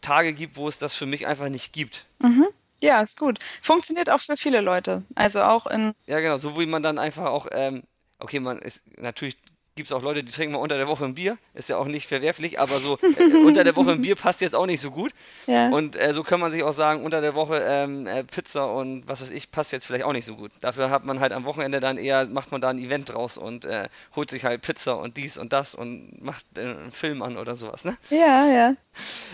Tage 0.00 0.32
gibt, 0.32 0.56
wo 0.56 0.66
es 0.66 0.78
das 0.78 0.94
für 0.94 1.06
mich 1.06 1.28
einfach 1.28 1.48
nicht 1.48 1.72
gibt. 1.72 2.06
Mhm. 2.18 2.48
Ja, 2.84 3.00
ist 3.00 3.18
gut. 3.18 3.38
Funktioniert 3.62 4.10
auch 4.10 4.20
für 4.20 4.36
viele 4.36 4.60
Leute. 4.60 5.02
Also 5.14 5.42
auch 5.42 5.66
in. 5.66 5.94
Ja, 6.06 6.20
genau, 6.20 6.36
so 6.36 6.58
wie 6.58 6.66
man 6.66 6.82
dann 6.82 6.98
einfach 6.98 7.26
auch, 7.26 7.46
ähm, 7.50 7.82
okay, 8.18 8.40
man 8.40 8.58
ist 8.58 8.82
natürlich 8.98 9.36
gibt 9.76 9.88
es 9.88 9.92
auch 9.92 10.02
Leute, 10.02 10.22
die 10.22 10.30
trinken 10.30 10.54
mal 10.54 10.60
unter 10.60 10.76
der 10.76 10.86
Woche 10.86 11.04
ein 11.04 11.14
Bier, 11.14 11.36
ist 11.52 11.68
ja 11.68 11.76
auch 11.78 11.86
nicht 11.86 12.06
verwerflich, 12.06 12.60
aber 12.60 12.78
so 12.78 12.96
äh, 13.02 13.36
unter 13.44 13.64
der 13.64 13.74
Woche 13.74 13.92
ein 13.92 14.02
Bier 14.02 14.14
passt 14.14 14.40
jetzt 14.40 14.54
auch 14.54 14.66
nicht 14.66 14.80
so 14.80 14.90
gut. 14.90 15.12
Ja. 15.46 15.68
Und 15.68 15.96
äh, 15.96 16.14
so 16.14 16.22
kann 16.22 16.38
man 16.40 16.52
sich 16.52 16.62
auch 16.62 16.72
sagen, 16.72 17.04
unter 17.04 17.20
der 17.20 17.34
Woche 17.34 17.60
ähm, 17.66 18.06
äh, 18.06 18.22
Pizza 18.22 18.72
und 18.72 19.08
was 19.08 19.20
weiß 19.20 19.30
ich, 19.30 19.50
passt 19.50 19.72
jetzt 19.72 19.86
vielleicht 19.86 20.04
auch 20.04 20.12
nicht 20.12 20.26
so 20.26 20.36
gut. 20.36 20.52
Dafür 20.60 20.90
hat 20.90 21.04
man 21.04 21.18
halt 21.18 21.32
am 21.32 21.44
Wochenende 21.44 21.80
dann 21.80 21.98
eher, 21.98 22.26
macht 22.26 22.52
man 22.52 22.60
da 22.60 22.68
ein 22.70 22.78
Event 22.78 23.12
draus 23.12 23.36
und 23.36 23.64
äh, 23.64 23.88
holt 24.14 24.30
sich 24.30 24.44
halt 24.44 24.62
Pizza 24.62 24.96
und 24.96 25.16
dies 25.16 25.38
und 25.38 25.52
das 25.52 25.74
und 25.74 26.22
macht 26.22 26.46
äh, 26.56 26.60
einen 26.60 26.90
Film 26.92 27.22
an 27.22 27.36
oder 27.36 27.56
sowas, 27.56 27.84
ne? 27.84 27.96
Ja, 28.10 28.46
ja. 28.46 28.74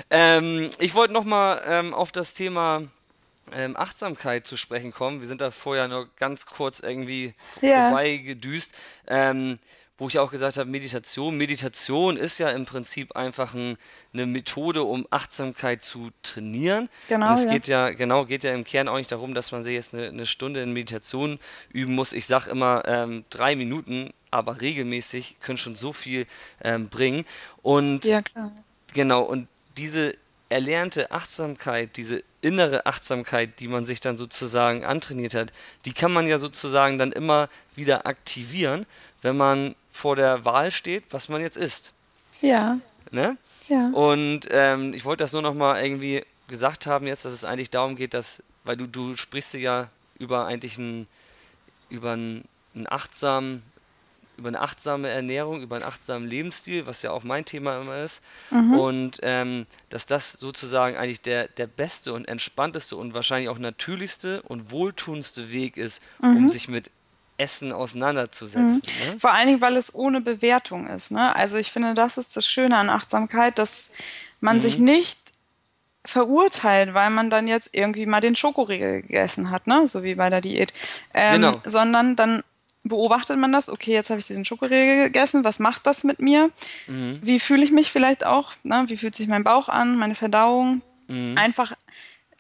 Ähm, 0.09 0.71
ich 0.79 0.95
wollte 0.95 1.13
nochmal 1.13 1.63
ähm, 1.67 1.93
auf 1.93 2.13
das 2.13 2.33
Thema 2.33 2.85
ähm, 3.53 3.77
Achtsamkeit 3.77 4.47
zu 4.47 4.57
sprechen 4.57 4.93
kommen. 4.93 5.21
Wir 5.21 5.29
sind 5.29 5.41
da 5.41 5.51
vorher 5.51 5.89
nur 5.89 6.09
ganz 6.17 6.47
kurz 6.47 6.81
irgendwie 6.81 7.35
ja. 7.61 7.89
vorbeigedüst. 7.89 8.75
Ähm, 9.07 9.59
wo 10.01 10.09
ich 10.09 10.19
auch 10.19 10.31
gesagt 10.31 10.57
habe, 10.57 10.69
Meditation. 10.69 11.37
Meditation 11.37 12.17
ist 12.17 12.39
ja 12.39 12.49
im 12.49 12.65
Prinzip 12.65 13.15
einfach 13.17 13.53
ein, 13.53 13.77
eine 14.15 14.25
Methode, 14.25 14.83
um 14.83 15.07
Achtsamkeit 15.11 15.85
zu 15.85 16.09
trainieren. 16.23 16.89
Genau. 17.11 17.29
Und 17.29 17.35
es 17.35 17.45
ja. 17.45 17.51
geht 17.53 17.67
ja, 17.67 17.91
genau, 17.91 18.25
geht 18.25 18.43
ja 18.43 18.55
im 18.55 18.65
Kern 18.65 18.89
auch 18.89 18.97
nicht 18.97 19.13
darum, 19.13 19.35
dass 19.35 19.53
man 19.53 19.63
sich 19.63 19.75
jetzt 19.75 19.95
eine, 19.95 20.09
eine 20.09 20.25
Stunde 20.25 20.63
in 20.63 20.73
Meditation 20.73 21.39
üben 21.71 21.95
muss. 21.95 22.15
Ich 22.15 22.27
sage 22.27 22.51
immer 22.51 22.83
ähm, 22.87 23.27
drei 23.29 23.55
Minuten, 23.57 24.11
aber 24.31 24.63
regelmäßig 24.63 25.37
können 25.41 25.59
schon 25.59 25.77
so 25.77 25.93
viel 25.93 26.27
ähm, 26.65 26.89
bringen. 26.89 27.27
Und 27.61 28.07
ja, 28.07 28.23
klar. 28.23 28.53
genau, 28.95 29.21
und 29.23 29.49
diese 29.77 30.15
erlernte 30.51 31.11
Achtsamkeit, 31.13 31.97
diese 31.97 32.23
innere 32.43 32.87
Achtsamkeit, 32.87 33.61
die 33.61 33.69
man 33.69 33.85
sich 33.85 34.01
dann 34.01 34.19
sozusagen 34.19 34.85
antrainiert 34.85 35.35
hat, 35.35 35.53
die 35.85 35.93
kann 35.93 36.13
man 36.13 36.27
ja 36.27 36.39
sozusagen 36.39 36.99
dann 36.99 37.13
immer 37.13 37.49
wieder 37.77 38.07
aktivieren, 38.07 38.85
wenn 39.23 39.37
man 39.37 39.75
vor 39.93 40.17
der 40.17 40.45
Wahl 40.45 40.71
steht, 40.71 41.05
was 41.11 41.29
man 41.29 41.41
jetzt 41.41 41.57
isst. 41.57 41.93
Ja. 42.41 42.79
Ne? 43.11 43.37
Ja. 43.69 43.91
Und 43.91 44.49
ähm, 44.51 44.93
ich 44.95 45.05
wollte 45.05 45.25
das 45.25 45.33
nur 45.33 45.43
nochmal 45.43 45.83
irgendwie 45.83 46.25
gesagt 46.49 46.87
haben 46.87 47.07
jetzt, 47.07 47.25
dass 47.25 47.33
es 47.33 47.45
eigentlich 47.45 47.71
darum 47.71 47.97
geht, 47.97 48.15
dass, 48.15 48.43
weil 48.65 48.77
du, 48.77 48.87
du 48.87 49.17
sprichst 49.17 49.55
ja 49.55 49.89
über 50.19 50.47
eigentlich 50.47 50.79
einen, 50.79 51.07
über 51.89 52.13
einen, 52.13 52.45
einen 52.75 52.89
achtsamen 52.89 53.63
über 54.41 54.49
eine 54.49 54.61
achtsame 54.61 55.09
Ernährung, 55.09 55.63
über 55.63 55.77
einen 55.77 55.85
achtsamen 55.85 56.29
Lebensstil, 56.29 56.87
was 56.87 57.03
ja 57.03 57.13
auch 57.13 57.23
mein 57.23 57.45
Thema 57.45 57.81
immer 57.81 58.03
ist. 58.03 58.23
Mhm. 58.51 58.79
Und 58.79 59.21
ähm, 59.23 59.67
dass 59.91 60.07
das 60.07 60.33
sozusagen 60.33 60.97
eigentlich 60.97 61.21
der, 61.21 61.49
der 61.49 61.67
beste 61.67 62.13
und 62.15 62.27
entspannteste 62.27 62.97
und 62.97 63.15
wahrscheinlich 63.15 63.51
auch 63.51 63.59
natürlichste 63.59 64.43
und 64.43 64.71
wohltuendste 64.71 65.53
Weg 65.53 65.77
ist, 65.77 66.03
mhm. 66.21 66.37
um 66.37 66.51
sich 66.51 66.69
mit 66.69 66.91
Essen 67.37 67.73
auseinanderzusetzen. 67.73 68.83
Mhm. 68.83 69.13
Ne? 69.13 69.21
Vor 69.21 69.33
allen 69.33 69.47
Dingen, 69.47 69.61
weil 69.61 69.77
es 69.77 69.95
ohne 69.95 70.21
Bewertung 70.21 70.87
ist. 70.87 71.11
Ne? 71.11 71.35
Also 71.37 71.59
ich 71.59 71.71
finde, 71.71 71.95
das 71.95 72.17
ist 72.17 72.37
das 72.37 72.47
Schöne 72.47 72.77
an 72.77 72.91
Achtsamkeit, 72.91 73.59
dass 73.59 73.93
man 74.41 74.61
sich 74.61 74.79
mhm. 74.79 74.87
nicht 74.87 75.19
verurteilt, 76.05 76.95
weil 76.95 77.11
man 77.11 77.29
dann 77.29 77.47
jetzt 77.47 77.71
irgendwie 77.73 78.07
mal 78.07 78.21
den 78.21 78.37
Schokoriegel 78.37 79.03
gegessen 79.03 79.51
hat, 79.51 79.67
ne? 79.67 79.87
so 79.87 80.03
wie 80.03 80.15
bei 80.15 80.31
der 80.31 80.41
Diät, 80.41 80.73
ähm, 81.13 81.43
genau. 81.43 81.61
sondern 81.67 82.17
dann 82.17 82.43
beobachtet 82.83 83.39
man 83.39 83.53
das, 83.53 83.69
okay, 83.69 83.93
jetzt 83.93 84.11
habe 84.11 84.21
ich 84.21 84.27
diesen 84.27 84.45
Schokoriegel 84.45 85.05
gegessen, 85.05 85.45
was 85.45 85.59
macht 85.59 85.87
das 85.87 86.05
mit 86.05 86.21
mir? 86.21 86.51
Mhm. 86.87 87.19
Wie 87.23 87.41
fühle 87.41 87.63
ich 87.63 87.73
mich 87.73 87.93
vielleicht 87.93 88.25
auch? 88.25 88.53
Ne? 88.63 88.85
Wie 88.89 88.97
fühlt 88.97 89.15
sich 89.15 89.29
mein 89.29 89.45
Bauch 89.45 89.69
an, 89.69 89.97
meine 89.97 90.15
Verdauung? 90.15 90.83
Mhm. 91.09 91.37
Einfach 91.37 91.75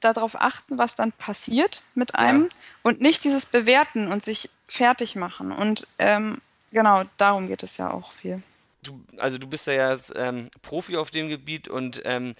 darauf 0.00 0.40
achten, 0.40 0.79
was 0.79 0.94
dann 0.94 1.12
passiert 1.12 1.83
mit 1.94 2.14
einem 2.14 2.42
ja. 2.42 2.48
und 2.83 3.00
nicht 3.00 3.22
dieses 3.24 3.46
Bewerten 3.46 4.11
und 4.11 4.24
sich 4.24 4.48
fertig 4.66 5.14
machen. 5.14 5.53
Und 5.53 5.87
ähm, 5.98 6.40
genau, 6.72 7.03
darum 7.18 7.48
geht 7.48 7.62
es 7.62 7.76
ja 7.76 7.90
auch 7.90 8.12
viel. 8.12 8.42
Du, 8.83 9.05
also 9.18 9.37
du 9.37 9.46
bist 9.46 9.66
ja 9.66 9.90
jetzt 9.90 10.14
ähm, 10.16 10.48
Profi 10.62 10.96
auf 10.96 11.11
dem 11.11 11.29
Gebiet 11.29 11.68
und 11.68 12.00
ähm, 12.07 12.33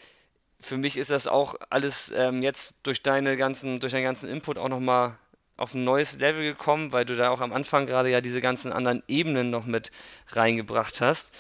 für 0.59 0.79
mich 0.79 0.97
ist 0.97 1.11
das 1.11 1.27
auch 1.27 1.55
alles 1.69 2.13
ähm, 2.17 2.43
jetzt 2.43 2.87
durch 2.87 3.03
deine 3.03 3.37
ganzen, 3.37 3.81
durch 3.81 3.93
deinen 3.93 4.05
ganzen 4.05 4.31
Input 4.31 4.57
auch 4.57 4.69
nochmal 4.69 5.19
auf 5.61 5.75
ein 5.75 5.85
neues 5.85 6.19
Level 6.19 6.43
gekommen, 6.43 6.93
weil 6.93 7.05
du 7.05 7.17
da 7.17 7.31
auch 7.31 7.41
am 7.41 7.53
Anfang 7.53 7.87
gerade 7.87 8.11
ja 8.11 8.21
diese 8.21 8.41
ganzen 8.41 8.73
anderen 8.73 9.03
Ebenen 9.09 9.51
noch 9.51 9.67
mit 9.67 9.93
reingebracht 10.29 11.01
hast. 11.01 11.33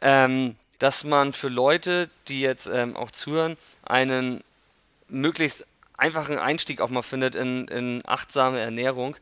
Ähm, 0.00 0.56
dass 0.80 1.04
man 1.04 1.32
für 1.32 1.48
Leute, 1.48 2.08
die 2.26 2.40
jetzt 2.40 2.66
ähm, 2.66 2.96
auch 2.96 3.10
zuhören, 3.10 3.56
einen 3.84 4.42
möglichst 5.08 5.66
einfachen 5.96 6.38
Einstieg 6.38 6.80
auch 6.80 6.88
mal 6.88 7.02
findet 7.02 7.34
in, 7.34 7.68
in 7.68 8.02
achtsame 8.06 8.58
Ernährung. 8.58 9.16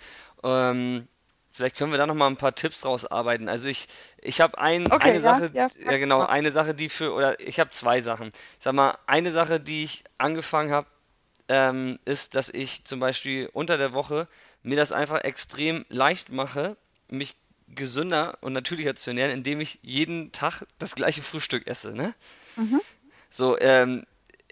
Ähm, 0.44 1.08
vielleicht 1.50 1.76
können 1.76 1.90
wir 1.90 1.98
da 1.98 2.06
noch 2.06 2.14
mal 2.14 2.28
ein 2.28 2.36
paar 2.36 2.54
Tipps 2.54 2.86
rausarbeiten. 2.86 3.48
Also 3.48 3.68
ich, 3.68 3.88
ich 4.22 4.40
habe 4.40 4.56
ein, 4.58 4.90
Okay, 4.90 5.08
eine 5.08 5.14
ja, 5.14 5.20
Sache, 5.20 5.50
ja, 5.52 5.68
ja 5.84 5.96
genau, 5.98 6.24
eine 6.24 6.52
Sache, 6.52 6.74
die 6.74 6.88
für, 6.88 7.12
oder 7.12 7.38
ich 7.40 7.58
habe 7.58 7.70
zwei 7.70 8.00
Sachen. 8.00 8.28
Ich 8.28 8.34
sag 8.60 8.74
mal, 8.74 8.96
eine 9.06 9.32
Sache, 9.32 9.58
die 9.58 9.82
ich 9.82 10.04
angefangen 10.16 10.70
habe, 10.70 10.86
ähm, 11.48 11.98
ist, 12.04 12.34
dass 12.34 12.48
ich 12.50 12.84
zum 12.84 13.00
Beispiel 13.00 13.48
unter 13.52 13.78
der 13.78 13.92
Woche 13.92 14.28
mir 14.62 14.76
das 14.76 14.92
einfach 14.92 15.22
extrem 15.22 15.84
leicht 15.88 16.30
mache, 16.30 16.76
mich 17.08 17.36
gesünder 17.74 18.38
und 18.40 18.52
natürlicher 18.52 18.94
zu 18.94 19.10
ernähren, 19.10 19.30
indem 19.30 19.60
ich 19.60 19.78
jeden 19.82 20.32
Tag 20.32 20.62
das 20.78 20.94
gleiche 20.94 21.22
Frühstück 21.22 21.66
esse, 21.66 21.94
ne? 21.94 22.14
So, 23.30 23.58
ähm, 23.60 24.04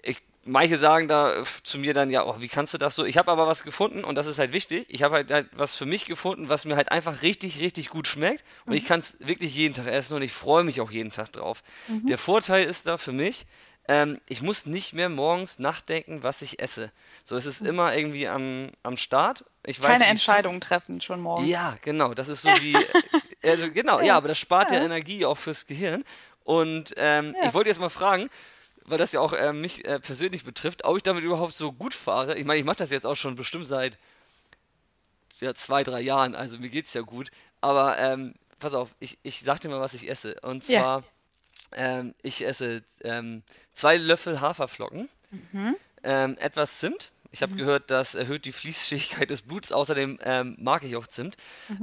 ich, 0.03 0.21
manche 0.45 0.77
sagen 0.77 1.07
da 1.07 1.43
zu 1.63 1.79
mir 1.79 1.93
dann, 1.93 2.09
ja, 2.11 2.25
oh, 2.25 2.35
wie 2.39 2.47
kannst 2.47 2.73
du 2.73 2.77
das 2.77 2.95
so? 2.95 3.05
Ich 3.05 3.17
habe 3.17 3.31
aber 3.31 3.47
was 3.47 3.63
gefunden 3.63 4.03
und 4.03 4.15
das 4.15 4.27
ist 4.27 4.37
halt 4.39 4.53
wichtig. 4.53 4.85
Ich 4.89 5.01
habe 5.03 5.15
halt, 5.15 5.31
halt 5.31 5.49
was 5.53 5.75
für 5.75 5.85
mich 5.87 6.05
gefunden, 6.05 6.47
was 6.47 6.65
mir 6.65 6.75
halt 6.75 6.91
einfach 6.91 7.21
richtig, 7.23 7.59
richtig 7.59 7.89
gut 7.89 8.07
schmeckt 8.07 8.43
und 8.65 8.73
ich 8.73 8.85
kann 8.85 8.99
es 8.99 9.17
wirklich 9.19 9.55
jeden 9.55 9.73
Tag 9.73 9.87
essen 9.87 10.15
und 10.15 10.21
ich 10.21 10.31
freue 10.31 10.63
mich 10.63 10.79
auch 10.79 10.91
jeden 10.91 11.11
Tag 11.11 11.31
drauf. 11.33 11.63
Der 12.07 12.17
Vorteil 12.19 12.65
ist 12.65 12.85
da 12.87 12.97
für 12.97 13.11
mich, 13.13 13.45
ähm, 13.87 14.19
ich 14.27 14.41
muss 14.41 14.65
nicht 14.65 14.93
mehr 14.93 15.09
morgens 15.09 15.59
nachdenken, 15.59 16.23
was 16.23 16.41
ich 16.41 16.59
esse. 16.59 16.91
So, 17.23 17.35
es 17.35 17.45
ist 17.45 17.61
immer 17.61 17.95
irgendwie 17.95 18.27
am, 18.27 18.69
am 18.83 18.97
Start. 18.97 19.45
Ich 19.63 19.79
weiß, 19.79 19.87
Keine 19.87 19.99
wie 19.99 20.03
es 20.05 20.11
Entscheidung 20.11 20.59
treffen 20.59 20.99
schon 21.01 21.21
morgen. 21.21 21.45
ja, 21.47 21.77
genau. 21.81 22.13
Das 22.13 22.27
ist 22.27 22.41
so 22.41 22.49
wie. 22.49 22.75
Also 23.43 23.71
genau, 23.71 24.01
ja, 24.01 24.17
aber 24.17 24.27
das 24.27 24.39
spart 24.39 24.71
ja, 24.71 24.83
Energie 24.83 25.23
auch 25.23 25.37
fürs 25.37 25.67
Gehirn. 25.67 26.03
Und 26.43 26.93
ähm, 26.97 27.33
Ja. 27.39 27.47
ich 27.47 27.53
wollte 27.53 27.69
jetzt 27.69 27.79
mal 27.79 27.87
fragen, 27.87 28.29
weil 28.83 28.97
das 28.97 29.11
ja 29.13 29.21
auch 29.21 29.31
äh, 29.31 29.53
mich 29.53 29.85
äh, 29.85 29.99
persönlich 29.99 30.43
betrifft, 30.43 30.83
ob 30.83 30.97
ich 30.97 31.03
damit 31.03 31.23
überhaupt 31.23 31.53
so 31.53 31.71
gut 31.71 31.93
fahre. 31.93 32.35
Ich 32.37 32.45
meine, 32.45 32.59
ich 32.59 32.65
mache 32.65 32.77
das 32.77 32.89
jetzt 32.89 33.05
auch 33.05 33.15
schon 33.15 33.35
bestimmt 33.35 33.65
seit 33.67 33.97
ja, 35.39 35.53
zwei, 35.53 35.83
drei 35.83 36.01
Jahren, 36.01 36.35
also 36.35 36.57
mir 36.57 36.69
geht's 36.69 36.93
ja 36.93 37.01
gut. 37.01 37.29
Aber 37.61 37.97
ähm, 37.99 38.33
pass 38.59 38.73
auf, 38.73 38.95
ich, 38.99 39.17
ich 39.23 39.41
sag 39.41 39.61
dir 39.61 39.69
mal, 39.69 39.79
was 39.79 39.93
ich 39.93 40.09
esse. 40.09 40.35
Und 40.41 40.67
Ja. 40.67 41.03
Ähm, 41.73 42.13
ich 42.21 42.45
esse 42.45 42.83
ähm, 43.03 43.43
zwei 43.73 43.97
Löffel 43.97 44.41
Haferflocken, 44.41 45.09
ähm, 46.03 46.37
etwas 46.39 46.79
Zimt. 46.79 47.11
Ich 47.31 47.41
habe 47.41 47.55
gehört, 47.55 47.91
das 47.91 48.15
erhöht 48.15 48.45
die 48.45 48.51
Fließfähigkeit 48.53 49.29
des 49.29 49.41
Bluts. 49.41 49.71
Außerdem 49.71 50.17
ähm, 50.23 50.55
mag 50.59 50.83
ich 50.83 50.95
auch 50.95 51.07
Zimt. 51.07 51.35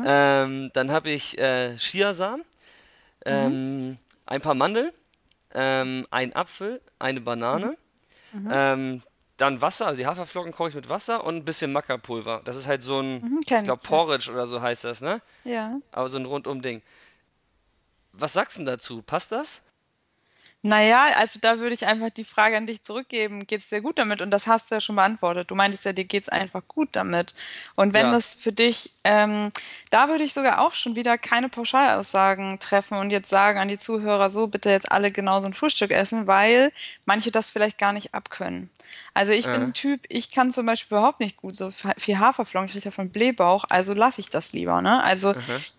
Ähm, 0.05 0.71
dann 0.73 0.91
habe 0.91 1.11
ich 1.11 1.39
äh, 1.39 1.77
Chiasamen, 1.77 2.45
ähm, 3.27 3.99
ein 4.27 4.41
paar 4.41 4.55
Mandeln, 4.55 4.91
ähm, 5.53 6.07
ein 6.11 6.35
Apfel, 6.35 6.81
eine 6.99 7.21
Banane, 7.21 7.77
ähm, 8.51 9.03
dann 9.37 9.61
Wasser, 9.61 9.87
also 9.87 9.99
die 9.99 10.07
Haferflocken 10.07 10.53
koche 10.53 10.71
ich 10.71 10.75
mit 10.75 10.89
Wasser 10.89 11.25
und 11.25 11.37
ein 11.37 11.45
bisschen 11.45 11.73
Mackerpulver. 11.73 12.41
Das 12.45 12.57
ist 12.57 12.67
halt 12.67 12.83
so 12.83 13.01
ein, 13.01 13.21
Mhm, 13.21 13.41
ich 13.41 13.47
glaube. 13.47 13.83
Porridge 13.83 14.31
oder 14.33 14.47
so 14.47 14.61
heißt 14.63 14.85
das, 14.85 15.01
ne? 15.03 15.21
Ja. 15.45 15.79
Aber 15.93 16.09
so 16.09 16.19
ein 16.19 16.25
rundum 16.25 16.63
Ding. 16.63 16.83
Was 18.13 18.33
sagst 18.33 18.57
du 18.57 18.61
denn 18.61 18.67
dazu? 18.67 19.03
Passt 19.03 19.33
das? 19.33 19.63
Naja, 20.67 21.09
also 21.19 21.39
da 21.43 21.59
würde 21.59 21.75
ich 21.75 21.85
einfach 21.87 22.09
die 22.09 22.25
Frage 22.25 22.57
an 22.57 22.67
dich 22.67 22.83
zurückgeben, 22.83 23.47
geht's 23.47 23.69
dir 23.69 23.83
gut 23.83 23.99
damit? 23.99 24.23
Und 24.23 24.31
das 24.31 24.47
hast 24.47 24.71
du 24.71 24.77
ja 24.77 24.81
schon 24.81 24.97
beantwortet. 24.97 25.51
Du 25.51 25.55
meintest 25.55 25.85
ja, 25.85 25.93
dir 25.93 26.05
geht's 26.07 26.31
einfach 26.31 26.63
gut 26.67 26.89
damit. 26.93 27.35
Und 27.75 27.93
wenn 27.93 28.07
Ja. 28.07 28.13
das 28.13 28.33
für 28.33 28.51
dich, 28.53 28.91
ähm, 29.05 29.51
da 29.91 30.09
würde 30.09 30.25
ich 30.25 30.33
sogar 30.33 30.61
auch 30.63 30.73
schon 30.73 30.97
wieder 30.97 31.19
keine 31.19 31.51
Pauschalaussagen 31.51 32.61
treffen 32.61 32.97
und 32.97 33.11
jetzt 33.11 33.29
sagen 33.29 33.59
an 33.59 33.69
die 33.69 33.77
Zuhörer, 33.79 34.31
so 34.31 34.47
bitte 34.47 34.71
jetzt 34.71 34.91
alle 34.91 35.11
genauso 35.11 35.47
ein 35.47 35.53
Frühstück 35.55 35.91
essen, 35.91 36.27
weil 36.27 36.73
manche 37.05 37.31
das 37.31 37.51
vielleicht 37.51 37.77
gar 37.77 37.93
nicht 37.93 38.15
abkönnen. 38.15 38.71
Also 39.15 39.33
ich 39.33 39.45
bin 39.47 39.55
Äh. 39.55 39.65
ein 39.67 39.73
Typ, 39.75 40.01
ich 40.09 40.31
kann 40.31 40.53
zum 40.53 40.67
Beispiel 40.67 40.97
überhaupt 40.99 41.21
nicht 41.21 41.37
gut 41.37 41.55
so 41.57 41.71
viel 41.71 42.19
Haferflocken, 42.19 42.67
ich 42.67 42.73
kriege 42.73 42.85
davon 42.85 43.11
Blähbauch, 43.11 43.65
also 43.69 43.93
lasse 43.95 44.21
ich 44.21 44.29
das 44.29 44.53
lieber, 44.53 44.81
ne? 44.83 45.03
Also 45.03 45.35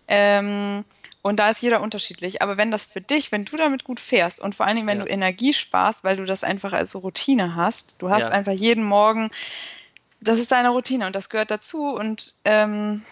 ähm, 0.08 0.84
und 1.22 1.36
da 1.40 1.50
ist 1.50 1.60
jeder 1.60 1.80
unterschiedlich. 1.80 2.40
Aber 2.42 2.56
wenn 2.56 2.70
das 2.70 2.84
für 2.86 3.00
dich, 3.00 3.32
wenn 3.32 3.44
du 3.44 3.56
damit 3.56 3.82
gut 3.84 3.98
fährst 3.98 4.40
und 4.40 4.54
vor 4.54 4.64
allen 4.66 4.76
Dingen, 4.76 4.86
wenn 4.86 4.98
Ja. 4.98 5.04
du 5.04 5.10
Energie 5.10 5.52
sparst, 5.52 6.04
weil 6.04 6.16
du 6.16 6.24
das 6.24 6.44
einfach 6.44 6.72
als 6.72 6.94
Routine 6.94 7.56
hast, 7.56 7.96
du 7.98 8.10
hast 8.10 8.22
Ja. 8.22 8.28
einfach 8.30 8.52
jeden 8.52 8.84
Morgen, 8.84 9.30
das 10.20 10.38
ist 10.38 10.52
deine 10.52 10.68
Routine 10.70 11.06
und 11.06 11.14
das 11.16 11.28
gehört 11.28 11.50
dazu 11.50 11.88
und 11.88 12.34
ähm, 12.44 13.02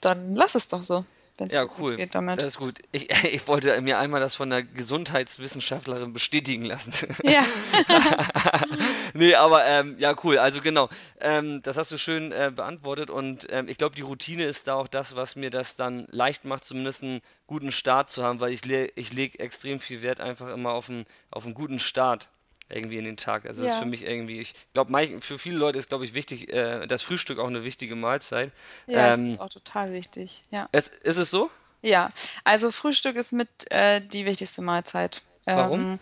dann 0.00 0.34
lass 0.36 0.54
es 0.54 0.68
doch 0.68 0.82
so, 0.84 1.04
Ja, 1.48 1.66
cool. 1.78 1.96
Das 2.36 2.44
ist 2.44 2.58
gut. 2.58 2.78
Ich, 2.92 3.10
ich 3.24 3.46
wollte 3.48 3.78
mir 3.80 3.98
einmal 3.98 4.20
das 4.20 4.34
von 4.36 4.48
der 4.50 4.62
Gesundheitswissenschaftlerin 4.62 6.12
bestätigen 6.12 6.64
lassen. 6.64 6.92
Ja, 7.24 7.42
Nee, 9.16 9.34
aber 9.34 9.64
ähm, 9.66 9.96
ja, 9.98 10.14
cool. 10.24 10.38
Also 10.38 10.60
genau, 10.60 10.88
ähm, 11.20 11.62
das 11.62 11.76
hast 11.76 11.90
du 11.92 11.98
schön 11.98 12.32
äh, 12.32 12.52
beantwortet 12.54 13.10
und 13.10 13.46
ähm, 13.50 13.68
ich 13.68 13.78
glaube, 13.78 13.96
die 13.96 14.02
Routine 14.02 14.44
ist 14.44 14.66
da 14.68 14.74
auch 14.74 14.88
das, 14.88 15.16
was 15.16 15.36
mir 15.36 15.50
das 15.50 15.76
dann 15.76 16.06
leicht 16.10 16.44
macht, 16.44 16.64
zumindest 16.64 17.02
einen 17.02 17.20
guten 17.46 17.72
Start 17.72 18.10
zu 18.10 18.22
haben, 18.22 18.40
weil 18.40 18.52
ich, 18.52 18.64
le 18.64 18.90
ich 18.94 19.12
lege 19.12 19.38
extrem 19.38 19.80
viel 19.80 20.02
Wert 20.02 20.20
einfach 20.20 20.48
immer 20.48 20.72
auf 20.72 20.88
einen, 20.88 21.04
auf 21.30 21.44
einen 21.44 21.54
guten 21.54 21.78
Start 21.78 22.28
irgendwie 22.68 22.98
in 22.98 23.04
den 23.04 23.16
Tag. 23.16 23.46
Also 23.46 23.62
das 23.62 23.70
ist 23.70 23.76
Ja. 23.76 23.82
für 23.82 23.86
mich 23.88 24.02
irgendwie, 24.04 24.40
ich 24.40 24.54
glaube, 24.74 25.20
für 25.20 25.38
viele 25.38 25.56
Leute 25.56 25.78
ist, 25.78 25.88
glaube 25.88 26.04
ich, 26.04 26.14
wichtig, 26.14 26.52
äh, 26.52 26.86
das 26.86 27.02
Frühstück 27.02 27.38
auch 27.38 27.46
eine 27.46 27.62
wichtige 27.64 27.94
Mahlzeit. 27.94 28.50
ja, 28.88 29.06
das 29.10 29.18
Ähm, 29.18 29.32
ist 29.34 29.40
auch 29.40 29.48
total 29.50 29.92
wichtig. 29.92 30.42
Ja, 30.50 30.68
es, 30.72 30.88
ist 30.88 31.16
es 31.18 31.30
so? 31.30 31.50
ja. 31.82 32.08
Also 32.42 32.72
Frühstück 32.72 33.14
ist 33.16 33.32
mit 33.32 33.48
äh, 33.70 34.00
die 34.00 34.24
wichtigste 34.26 34.62
Mahlzeit. 34.62 35.22
Warum? 35.44 35.80
Ähm, 35.80 35.98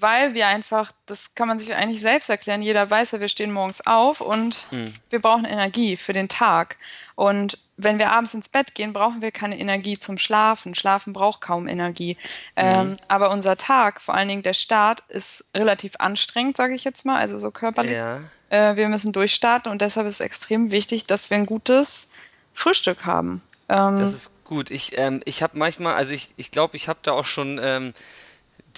weil 0.00 0.34
wir 0.34 0.46
einfach, 0.46 0.92
das 1.06 1.34
kann 1.34 1.48
man 1.48 1.58
sich 1.58 1.74
eigentlich 1.74 2.00
selbst 2.00 2.28
erklären, 2.28 2.62
jeder 2.62 2.88
weiß 2.88 3.12
ja, 3.12 3.20
wir 3.20 3.28
stehen 3.28 3.52
morgens 3.52 3.86
auf 3.86 4.20
und 4.20 4.66
Hm. 4.70 4.94
wir 5.10 5.20
brauchen 5.20 5.44
Energie 5.44 5.96
für 5.96 6.12
den 6.12 6.28
Tag. 6.28 6.76
Und 7.14 7.58
wenn 7.76 7.98
wir 7.98 8.10
abends 8.10 8.34
ins 8.34 8.48
Bett 8.48 8.74
gehen, 8.74 8.92
brauchen 8.92 9.22
wir 9.22 9.30
keine 9.30 9.58
Energie 9.58 9.98
zum 9.98 10.18
Schlafen. 10.18 10.74
Schlafen 10.74 11.12
braucht 11.12 11.40
kaum 11.40 11.68
Energie. 11.68 12.16
Ähm, 12.56 12.96
aber 13.06 13.30
unser 13.30 13.56
Tag, 13.56 14.00
vor 14.00 14.14
allen 14.14 14.28
Dingen 14.28 14.42
der 14.42 14.54
Start, 14.54 15.02
ist 15.08 15.44
relativ 15.54 15.92
anstrengend, 15.98 16.56
sage 16.56 16.74
ich 16.74 16.84
jetzt 16.84 17.06
mal, 17.06 17.18
also 17.18 17.38
so 17.38 17.50
körperlich. 17.50 17.96
Ja. 17.96 18.20
Äh, 18.50 18.76
wir 18.76 18.88
müssen 18.88 19.12
durchstarten 19.12 19.70
und 19.70 19.80
deshalb 19.80 20.06
ist 20.06 20.14
es 20.14 20.20
extrem 20.20 20.70
wichtig, 20.70 21.06
dass 21.06 21.30
wir 21.30 21.36
ein 21.36 21.46
gutes 21.46 22.12
Frühstück 22.54 23.04
haben. 23.04 23.42
Ähm, 23.68 23.96
Das 23.96 24.12
ist 24.12 24.44
gut. 24.44 24.70
Ich, 24.70 24.96
ähm, 24.98 25.20
ich 25.24 25.42
habe 25.42 25.58
manchmal, 25.58 25.94
also 25.94 26.12
ich, 26.12 26.32
ich 26.36 26.50
glaube, 26.50 26.76
ich 26.76 26.88
habe 26.88 26.98
da 27.02 27.12
auch 27.12 27.26
schon 27.26 27.60
ähm, 27.62 27.94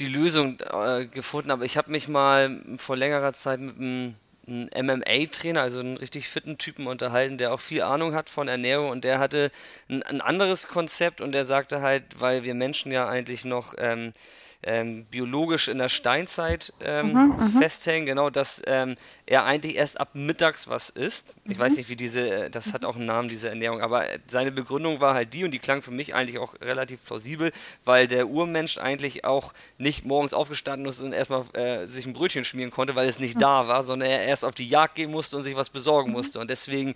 die 0.00 0.08
Lösung 0.08 0.58
äh, 0.60 1.06
gefunden, 1.06 1.50
aber 1.50 1.64
ich 1.64 1.76
habe 1.76 1.90
mich 1.90 2.08
mal 2.08 2.60
vor 2.78 2.96
längerer 2.96 3.32
Zeit 3.32 3.60
mit 3.60 3.76
einem, 3.76 4.16
einem 4.46 4.86
MMA-Trainer, 4.86 5.60
also 5.60 5.80
einen 5.80 5.96
richtig 5.96 6.28
fitten 6.28 6.58
Typen 6.58 6.86
unterhalten, 6.86 7.38
der 7.38 7.52
auch 7.52 7.60
viel 7.60 7.82
Ahnung 7.82 8.14
hat 8.14 8.28
von 8.30 8.48
Ernährung 8.48 8.90
und 8.90 9.04
der 9.04 9.18
hatte 9.18 9.52
ein, 9.88 10.02
ein 10.02 10.20
anderes 10.20 10.68
Konzept 10.68 11.20
und 11.20 11.32
der 11.32 11.44
sagte 11.44 11.82
halt, 11.82 12.04
weil 12.18 12.42
wir 12.42 12.54
Menschen 12.54 12.90
ja 12.90 13.08
eigentlich 13.08 13.44
noch 13.44 13.74
ähm, 13.78 14.12
ähm, 14.62 15.06
biologisch 15.06 15.68
in 15.68 15.78
der 15.78 15.88
Steinzeit 15.88 16.72
ähm, 16.80 17.34
festhängen, 17.58 18.06
genau, 18.06 18.28
dass 18.28 18.62
ähm, 18.66 18.96
er 19.24 19.44
eigentlich 19.44 19.76
erst 19.76 19.98
ab 19.98 20.10
mittags 20.12 20.68
was 20.68 20.90
isst. 20.90 21.34
Ich 21.46 21.58
weiß 21.58 21.76
nicht, 21.76 21.88
wie 21.88 21.96
diese, 21.96 22.28
äh, 22.28 22.50
das 22.50 22.74
hat 22.74 22.84
auch 22.84 22.96
einen 22.96 23.06
Namen, 23.06 23.28
diese 23.28 23.48
Ernährung, 23.48 23.80
aber 23.80 24.10
äh, 24.10 24.18
seine 24.28 24.52
Begründung 24.52 25.00
war 25.00 25.14
halt 25.14 25.32
die 25.32 25.44
und 25.44 25.52
die 25.52 25.58
klang 25.58 25.80
für 25.80 25.90
mich 25.90 26.14
eigentlich 26.14 26.38
auch 26.38 26.54
relativ 26.60 27.02
plausibel, 27.04 27.52
weil 27.86 28.06
der 28.06 28.28
Urmensch 28.28 28.76
eigentlich 28.76 29.24
auch 29.24 29.54
nicht 29.78 30.04
morgens 30.04 30.34
aufgestanden 30.34 30.88
ist 30.88 31.00
und 31.00 31.14
erstmal 31.14 31.44
äh, 31.54 31.86
sich 31.86 32.04
ein 32.06 32.12
Brötchen 32.12 32.44
schmieren 32.44 32.70
konnte, 32.70 32.94
weil 32.94 33.08
es 33.08 33.18
nicht 33.18 33.40
da 33.40 33.66
war, 33.66 33.82
sondern 33.82 34.10
er 34.10 34.24
erst 34.24 34.44
auf 34.44 34.54
die 34.54 34.68
Jagd 34.68 34.96
gehen 34.96 35.10
musste 35.10 35.38
und 35.38 35.42
sich 35.42 35.56
was 35.56 35.70
besorgen 35.70 36.12
musste. 36.12 36.38
Und 36.38 36.50
deswegen, 36.50 36.94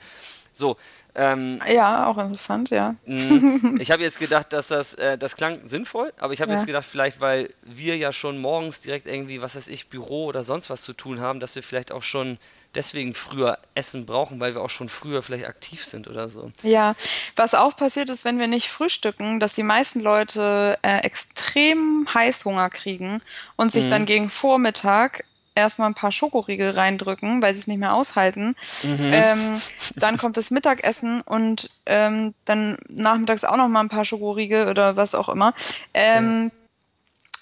so, 0.53 0.77
ähm, 1.17 1.61
ja, 1.73 2.07
auch 2.07 2.19
interessant, 2.19 2.71
ja. 2.71 2.95
Mhm. 3.07 3.77
Ich 3.81 3.91
habe 3.91 4.03
jetzt 4.03 4.19
gedacht, 4.19 4.53
dass 4.53 4.69
das, 4.69 4.95
äh, 4.95 5.17
das 5.19 5.37
klang 5.37 5.61
sinnvoll, 5.65 6.13
aber 6.19 6.33
ich 6.33 6.41
habe 6.41 6.51
Ja. 6.53 6.57
jetzt 6.59 6.67
gedacht, 6.67 6.85
vielleicht, 6.85 7.21
weil 7.21 7.53
wir 7.63 7.97
ja 7.97 8.13
schon 8.13 8.41
morgens 8.41 8.81
direkt 8.81 9.07
irgendwie, 9.07 9.41
was 9.43 9.57
weiß 9.57 9.69
ich, 9.69 9.89
Büro 9.89 10.27
oder 10.27 10.43
sonst 10.45 10.71
was 10.71 10.83
zu 10.83 10.93
tun 10.93 11.21
haben, 11.21 11.41
dass 11.41 11.55
wir 11.55 11.63
vielleicht 11.63 11.93
auch 11.93 12.03
schon 12.03 12.39
deswegen 12.75 13.15
früher 13.15 13.59
Essen 13.77 14.05
brauchen, 14.07 14.41
weil 14.41 14.55
wir 14.55 14.63
auch 14.63 14.71
schon 14.71 14.89
früher 14.89 15.23
vielleicht 15.23 15.47
aktiv 15.47 15.85
sind 15.85 16.09
oder 16.09 16.29
so. 16.29 16.51
Ja, 16.63 16.95
was 17.37 17.55
auch 17.55 17.77
passiert 17.77 18.11
ist, 18.11 18.25
wenn 18.25 18.39
wir 18.41 18.49
nicht 18.49 18.69
frühstücken, 18.69 19.39
dass 19.39 19.55
die 19.55 19.63
meisten 19.63 20.01
Leute 20.01 20.79
äh, 20.83 20.99
extrem 20.99 22.09
Heißhunger 22.13 22.71
kriegen 22.71 23.23
und 23.57 23.71
sich 23.73 23.87
dann 23.89 24.07
gegen 24.07 24.31
Vormittag 24.31 25.25
erstmal 25.55 25.89
ein 25.89 25.95
paar 25.95 26.13
Schokoriegel 26.13 26.71
reindrücken, 26.71 27.43
weil 27.43 27.55
sie 27.55 27.61
es 27.61 27.67
nicht 27.67 27.79
mehr 27.79 27.95
aushalten. 27.95 28.57
Ähm, 28.83 29.61
dann 29.97 30.17
kommt 30.19 30.37
das 30.37 30.51
Mittagessen 30.51 31.21
und 31.21 31.71
ähm, 31.87 32.35
dann 32.45 32.77
nachmittags 32.89 33.45
auch 33.45 33.57
noch 33.57 33.69
mal 33.69 33.81
ein 33.81 33.89
paar 33.89 34.05
Schokoriegel 34.05 34.69
oder 34.69 34.97
was 34.97 35.15
auch 35.15 35.29
immer. 35.29 35.55
Ähm, 35.93 36.51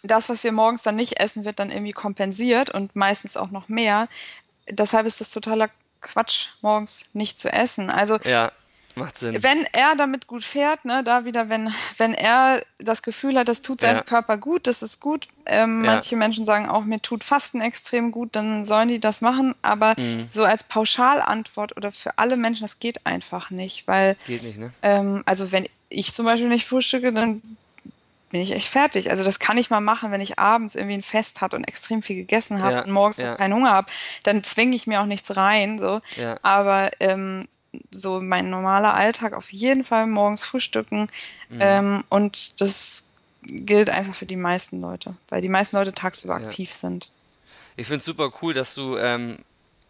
das, 0.02 0.28
was 0.28 0.42
wir 0.44 0.52
morgens 0.52 0.82
dann 0.82 0.96
nicht 0.96 1.20
essen, 1.20 1.44
wird 1.44 1.58
dann 1.58 1.70
irgendwie 1.70 1.92
kompensiert 1.92 2.70
und 2.70 2.96
meistens 2.96 3.36
auch 3.36 3.50
noch 3.50 3.68
mehr. 3.68 4.08
Deshalb 4.68 5.06
ist 5.06 5.20
das 5.20 5.30
totaler 5.30 5.68
Quatsch, 6.00 6.48
morgens 6.60 7.10
nicht 7.12 7.38
zu 7.38 7.52
essen. 7.52 7.88
Also 7.88 8.18
Ja, 8.24 8.50
Macht 8.96 9.18
Sinn. 9.18 9.42
wenn 9.42 9.64
er 9.72 9.94
damit 9.96 10.26
gut 10.26 10.44
fährt, 10.44 10.84
ne, 10.84 11.02
da 11.04 11.24
wieder, 11.24 11.48
wenn, 11.48 11.72
wenn 11.98 12.14
er 12.14 12.62
das 12.78 13.02
Gefühl 13.02 13.36
hat, 13.38 13.48
das 13.48 13.62
tut 13.62 13.80
seinem 13.80 13.96
Ja. 13.96 14.02
Körper 14.02 14.36
gut, 14.36 14.66
das 14.66 14.82
ist 14.82 15.00
gut. 15.00 15.28
Ähm, 15.46 15.84
Ja. 15.84 15.92
Manche 15.92 16.16
Menschen 16.16 16.44
sagen 16.44 16.68
auch, 16.68 16.84
mir 16.84 17.00
tut 17.00 17.24
Fasten 17.24 17.60
extrem 17.60 18.12
gut, 18.12 18.30
dann 18.36 18.64
sollen 18.64 18.88
die 18.88 19.00
das 19.00 19.20
machen. 19.20 19.54
Aber 19.62 19.94
Mhm. 19.98 20.28
so 20.32 20.44
als 20.44 20.62
Pauschalantwort 20.62 21.76
oder 21.76 21.92
für 21.92 22.18
alle 22.18 22.36
Menschen, 22.36 22.62
das 22.62 22.78
geht 22.80 23.04
einfach 23.06 23.50
nicht, 23.50 23.86
weil 23.88 24.16
Geht 24.26 24.42
nicht, 24.42 24.58
ne? 24.58 24.72
ähm, 24.82 25.22
also 25.26 25.52
wenn 25.52 25.66
ich 25.88 26.12
zum 26.12 26.24
Beispiel 26.26 26.48
nicht 26.48 26.66
frühstücke, 26.66 27.12
dann 27.12 27.42
bin 28.30 28.40
ich 28.40 28.52
echt 28.52 28.68
fertig. 28.68 29.10
Also 29.10 29.24
das 29.24 29.38
kann 29.38 29.58
ich 29.58 29.68
mal 29.68 29.80
machen, 29.80 30.10
wenn 30.10 30.22
ich 30.22 30.38
abends 30.38 30.74
irgendwie 30.74 30.94
ein 30.94 31.02
Fest 31.02 31.42
hatte 31.42 31.54
und 31.56 31.64
extrem 31.64 32.02
viel 32.02 32.16
gegessen 32.16 32.62
habe 32.62 32.76
Ja, 32.76 32.84
und 32.84 32.90
morgens 32.90 33.18
ja. 33.18 33.34
keinen 33.34 33.52
Hunger 33.52 33.72
habe, 33.72 33.90
dann 34.22 34.42
zwinge 34.42 34.74
ich 34.74 34.86
mir 34.86 35.02
auch 35.02 35.06
nichts 35.06 35.36
rein. 35.36 35.78
So. 35.78 36.00
Ja. 36.16 36.38
Aber 36.42 36.90
ähm, 37.00 37.46
so 37.90 38.20
mein 38.20 38.50
normaler 38.50 38.94
Alltag 38.94 39.32
auf 39.32 39.52
jeden 39.52 39.84
Fall 39.84 40.06
morgens 40.06 40.44
frühstücken. 40.44 41.08
Mhm. 41.48 41.58
Ähm, 41.60 42.04
und 42.08 42.60
das 42.60 43.08
gilt 43.42 43.90
einfach 43.90 44.14
für 44.14 44.26
die 44.26 44.36
meisten 44.36 44.80
Leute, 44.80 45.16
weil 45.28 45.42
die 45.42 45.48
meisten 45.48 45.76
Leute 45.76 45.92
tagsüber 45.92 46.38
Ja. 46.38 46.46
aktiv 46.46 46.72
sind. 46.72 47.10
Ich 47.76 47.86
finde 47.86 48.00
es 48.00 48.04
super 48.04 48.32
cool, 48.42 48.54
dass 48.54 48.74
du 48.74 48.96
ähm, 48.96 49.38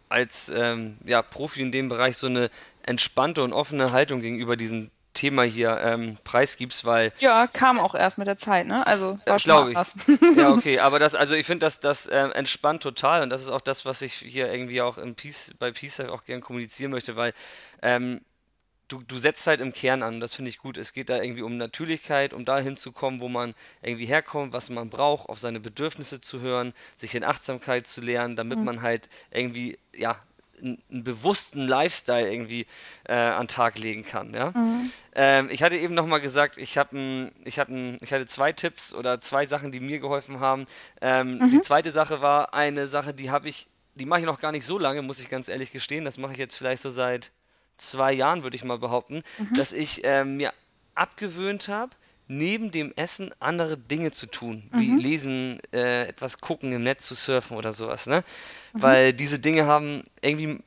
als 0.09 0.49
ähm, 0.49 0.97
ja, 1.05 1.21
Profi 1.21 1.61
in 1.61 1.71
dem 1.71 1.89
Bereich 1.89 2.17
so 2.17 2.27
eine 2.27 2.49
entspannte 2.83 3.43
und 3.43 3.53
offene 3.53 3.91
Haltung 3.91 4.21
gegenüber 4.21 4.55
diesem 4.55 4.89
Thema 5.13 5.43
hier 5.43 5.79
ähm, 5.83 6.17
preisgibst, 6.23 6.85
weil 6.85 7.11
Ja, 7.19 7.47
kam 7.47 7.79
auch 7.79 7.95
erst 7.95 8.17
mit 8.17 8.27
der 8.27 8.37
Zeit, 8.37 8.67
ne? 8.67 8.85
Also 8.85 9.19
war 9.25 9.39
schon 9.39 9.49
glaube 9.49 9.71
ich. 9.71 10.37
Ja, 10.37 10.51
okay, 10.51 10.79
aber 10.79 10.99
das, 10.99 11.15
also 11.15 11.35
ich 11.35 11.45
finde, 11.45 11.65
das, 11.65 11.79
das 11.79 12.09
ähm, 12.11 12.31
entspannt 12.31 12.83
total 12.83 13.21
und 13.23 13.29
das 13.29 13.41
ist 13.41 13.49
auch 13.49 13.61
das, 13.61 13.85
was 13.85 14.01
ich 14.01 14.13
hier 14.13 14.51
irgendwie 14.51 14.81
auch 14.81 14.97
im 14.97 15.15
Peace, 15.15 15.53
bei 15.59 15.71
Peace 15.71 15.99
auch 16.01 16.23
gerne 16.23 16.41
kommunizieren 16.41 16.91
möchte, 16.91 17.15
weil 17.15 17.33
ähm, 17.81 18.21
du, 18.87 19.01
du 19.01 19.19
setzt 19.19 19.47
halt 19.47 19.61
im 19.61 19.73
Kern 19.73 20.03
an, 20.03 20.19
das 20.19 20.33
finde 20.33 20.49
ich 20.49 20.57
gut. 20.57 20.77
Es 20.77 20.93
geht 20.93 21.09
da 21.09 21.21
irgendwie 21.21 21.41
um 21.41 21.57
Natürlichkeit, 21.57 22.33
um 22.33 22.45
da 22.45 22.59
hinzukommen, 22.59 23.19
wo 23.19 23.29
man 23.29 23.55
irgendwie 23.81 24.05
herkommt, 24.05 24.53
was 24.53 24.69
man 24.69 24.89
braucht, 24.89 25.29
auf 25.29 25.39
seine 25.39 25.59
Bedürfnisse 25.59 26.21
zu 26.21 26.41
hören, 26.41 26.73
sich 26.95 27.15
in 27.15 27.23
Achtsamkeit 27.23 27.87
zu 27.87 28.01
lernen, 28.01 28.35
damit 28.35 28.59
man 28.59 28.81
halt 28.81 29.09
irgendwie, 29.31 29.77
ja, 29.95 30.19
einen, 30.61 31.03
bewussten 31.03 31.67
Lifestyle 31.67 32.31
irgendwie 32.31 32.65
äh, 33.05 33.13
an 33.13 33.43
den 33.43 33.47
Tag 33.47 33.77
legen 33.79 34.03
kann, 34.05 34.33
ja. 34.33 34.53
Ähm, 35.15 35.49
ich 35.51 35.63
hatte 35.63 35.75
eben 35.75 35.93
noch 35.93 36.05
mal 36.07 36.19
gesagt, 36.19 36.57
ich 36.57 36.77
habe 36.77 37.31
ich 37.43 37.59
hab 37.59 37.69
ich 37.69 38.13
hatte 38.13 38.25
zwei 38.25 38.51
Tipps 38.51 38.93
oder 38.93 39.21
zwei 39.21 39.45
Sachen, 39.45 39.71
die 39.71 39.79
mir 39.79 39.99
geholfen 39.99 40.39
haben. 40.39 40.65
Ähm, 41.01 41.39
Die 41.51 41.61
zweite 41.61 41.91
Sache 41.91 42.21
war 42.21 42.53
eine 42.53 42.87
Sache, 42.87 43.13
die 43.13 43.29
habe 43.29 43.47
ich, 43.49 43.67
die 43.95 44.05
mache 44.05 44.21
ich 44.21 44.25
noch 44.25 44.39
gar 44.39 44.51
nicht 44.51 44.65
so 44.65 44.77
lange, 44.79 45.01
muss 45.01 45.19
ich 45.19 45.29
ganz 45.29 45.47
ehrlich 45.47 45.71
gestehen. 45.71 46.05
Das 46.05 46.17
mache 46.17 46.33
ich 46.33 46.39
jetzt 46.39 46.55
vielleicht 46.55 46.81
so 46.81 46.89
seit 46.89 47.31
zwei 47.77 48.13
Jahren, 48.13 48.43
würde 48.43 48.55
ich 48.55 48.63
mal 48.63 48.77
behaupten, 48.77 49.23
dass 49.55 49.73
ich 49.73 50.01
ähm, 50.03 50.37
mir 50.37 50.53
abgewöhnt 50.95 51.67
habe, 51.67 51.91
neben 52.27 52.71
dem 52.71 52.93
Essen 52.95 53.31
andere 53.39 53.77
Dinge 53.77 54.11
zu 54.11 54.25
tun, 54.27 54.63
wie 54.73 54.91
lesen, 54.95 55.59
äh, 55.73 56.07
etwas 56.07 56.39
gucken, 56.39 56.71
im 56.71 56.83
Netz 56.83 57.05
zu 57.07 57.15
surfen 57.15 57.57
oder 57.57 57.73
sowas, 57.73 58.07
ne? 58.07 58.23
Weil 58.73 59.13
diese 59.13 59.39
Dinge 59.39 59.65
haben 59.65 60.03
irgendwie 60.21 60.59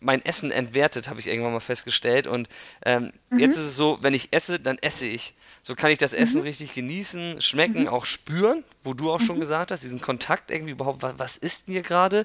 mein 0.00 0.24
Essen 0.24 0.50
entwertet, 0.50 1.08
habe 1.08 1.20
ich 1.20 1.26
irgendwann 1.26 1.52
mal 1.52 1.60
festgestellt. 1.60 2.26
Und 2.26 2.48
ähm, 2.84 3.12
jetzt 3.36 3.56
ist 3.56 3.64
es 3.66 3.76
so, 3.76 3.98
wenn 4.00 4.14
ich 4.14 4.28
esse, 4.32 4.58
dann 4.60 4.78
esse 4.78 5.06
ich. 5.06 5.34
So 5.62 5.74
kann 5.74 5.90
ich 5.90 5.98
das 5.98 6.14
Essen 6.14 6.40
richtig 6.40 6.72
genießen, 6.72 7.42
schmecken, 7.42 7.86
auch 7.86 8.06
spüren, 8.06 8.64
wo 8.82 8.94
du 8.94 9.12
auch 9.12 9.20
schon 9.20 9.38
gesagt 9.38 9.70
hast, 9.70 9.82
diesen 9.82 10.00
Kontakt 10.00 10.50
irgendwie 10.50 10.72
überhaupt, 10.72 11.02
was, 11.02 11.18
was 11.18 11.36
ist 11.36 11.66
denn 11.66 11.72
hier 11.74 11.82
gerade? 11.82 12.24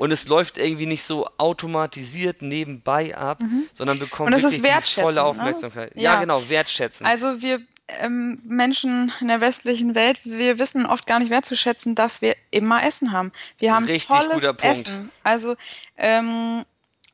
Und 0.00 0.10
es 0.10 0.26
läuft 0.26 0.58
irgendwie 0.58 0.86
nicht 0.86 1.04
so 1.04 1.28
automatisiert 1.38 2.42
nebenbei 2.42 3.16
ab, 3.16 3.40
sondern 3.72 4.00
bekommt 4.00 4.32
wirklich 4.32 4.60
die 4.60 5.00
volle 5.00 5.14
ne? 5.14 5.22
Aufmerksamkeit. 5.22 5.92
Ja, 5.94 6.14
Ja. 6.14 6.20
genau, 6.20 6.48
wertschätzen. 6.48 7.06
Also 7.06 7.40
wir 7.40 7.60
ähm, 7.88 8.40
Menschen 8.44 9.12
in 9.20 9.28
der 9.28 9.40
westlichen 9.40 9.94
Welt, 9.94 10.20
wir 10.24 10.58
wissen 10.58 10.86
oft 10.86 11.06
gar 11.06 11.18
nicht 11.18 11.30
wertzuschätzen, 11.30 11.94
dass 11.94 12.22
wir 12.22 12.36
immer 12.50 12.82
Essen 12.84 13.12
haben. 13.12 13.32
Wir 13.58 13.74
haben 13.74 13.84
Richtig 13.84 14.08
tolles 14.08 14.34
guter 14.34 14.54
Punkt. 14.54 14.88
Essen. 14.88 15.10
Also 15.22 15.56
ähm, 15.96 16.64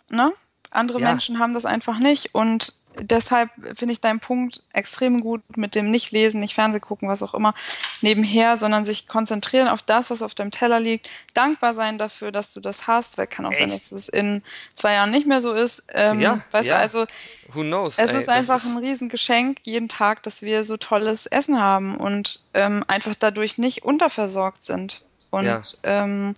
ne? 0.09 0.33
andere 0.71 1.01
Ja. 1.01 1.09
Menschen 1.11 1.39
haben 1.39 1.55
das 1.55 1.65
einfach 1.65 1.99
nicht 1.99 2.35
und 2.35 2.75
deshalb 3.01 3.51
finde 3.77 3.93
ich 3.93 4.01
deinen 4.01 4.21
Punkt 4.21 4.63
extrem 4.73 5.21
gut 5.21 5.43
mit 5.57 5.75
dem 5.75 5.91
nicht 5.91 6.11
lesen, 6.13 6.41
nicht 6.41 6.55
Fernseh 6.55 6.81
gucken, 6.81 7.09
was 7.09 7.23
auch 7.23 7.35
immer 7.35 7.55
nebenher, 8.01 8.57
sondern 8.57 8.85
sich 8.85 9.07
konzentrieren 9.09 9.69
auf 9.69 9.83
das, 9.83 10.11
was 10.11 10.23
auf 10.23 10.35
deinem 10.35 10.51
Teller 10.51 10.81
liegt, 10.81 11.09
dankbar 11.35 11.75
sein 11.75 11.99
dafür, 11.99 12.33
dass 12.33 12.53
du 12.53 12.61
das 12.61 12.87
hast, 12.87 13.19
weil 13.19 13.27
kann 13.27 13.47
auch 13.47 13.53
sein, 13.55 13.71
Echt? 13.71 13.75
dass 13.75 13.93
es 13.93 14.09
in 14.09 14.43
zwei 14.75 14.95
Jahren 14.95 15.11
nicht 15.11 15.27
mehr 15.27 15.43
so 15.43 15.53
ist. 15.53 15.85
Ähm, 15.93 16.21
Ja, 16.21 16.41
weißt 16.51 16.69
ja. 16.69 16.77
du, 16.77 16.81
also 16.81 17.07
Who 17.53 17.63
knows? 17.63 17.99
es 17.99 18.11
ey, 18.11 18.19
ist 18.19 18.29
einfach 18.29 18.57
ist- 18.57 18.67
ein 18.67 18.79
Riesengeschenk 18.79 19.59
jeden 19.65 19.89
Tag, 19.89 20.23
dass 20.23 20.43
wir 20.43 20.65
so 20.65 20.77
tolles 20.77 21.27
Essen 21.27 21.59
haben 21.61 21.97
und 21.97 22.41
ähm, 22.55 22.85
einfach 22.89 23.15
dadurch 23.19 23.59
nicht 23.59 23.85
unterversorgt 23.85 24.63
sind. 24.63 25.03
Und 25.31 25.45
Ja. 25.45 25.63
ähm, 25.83 26.35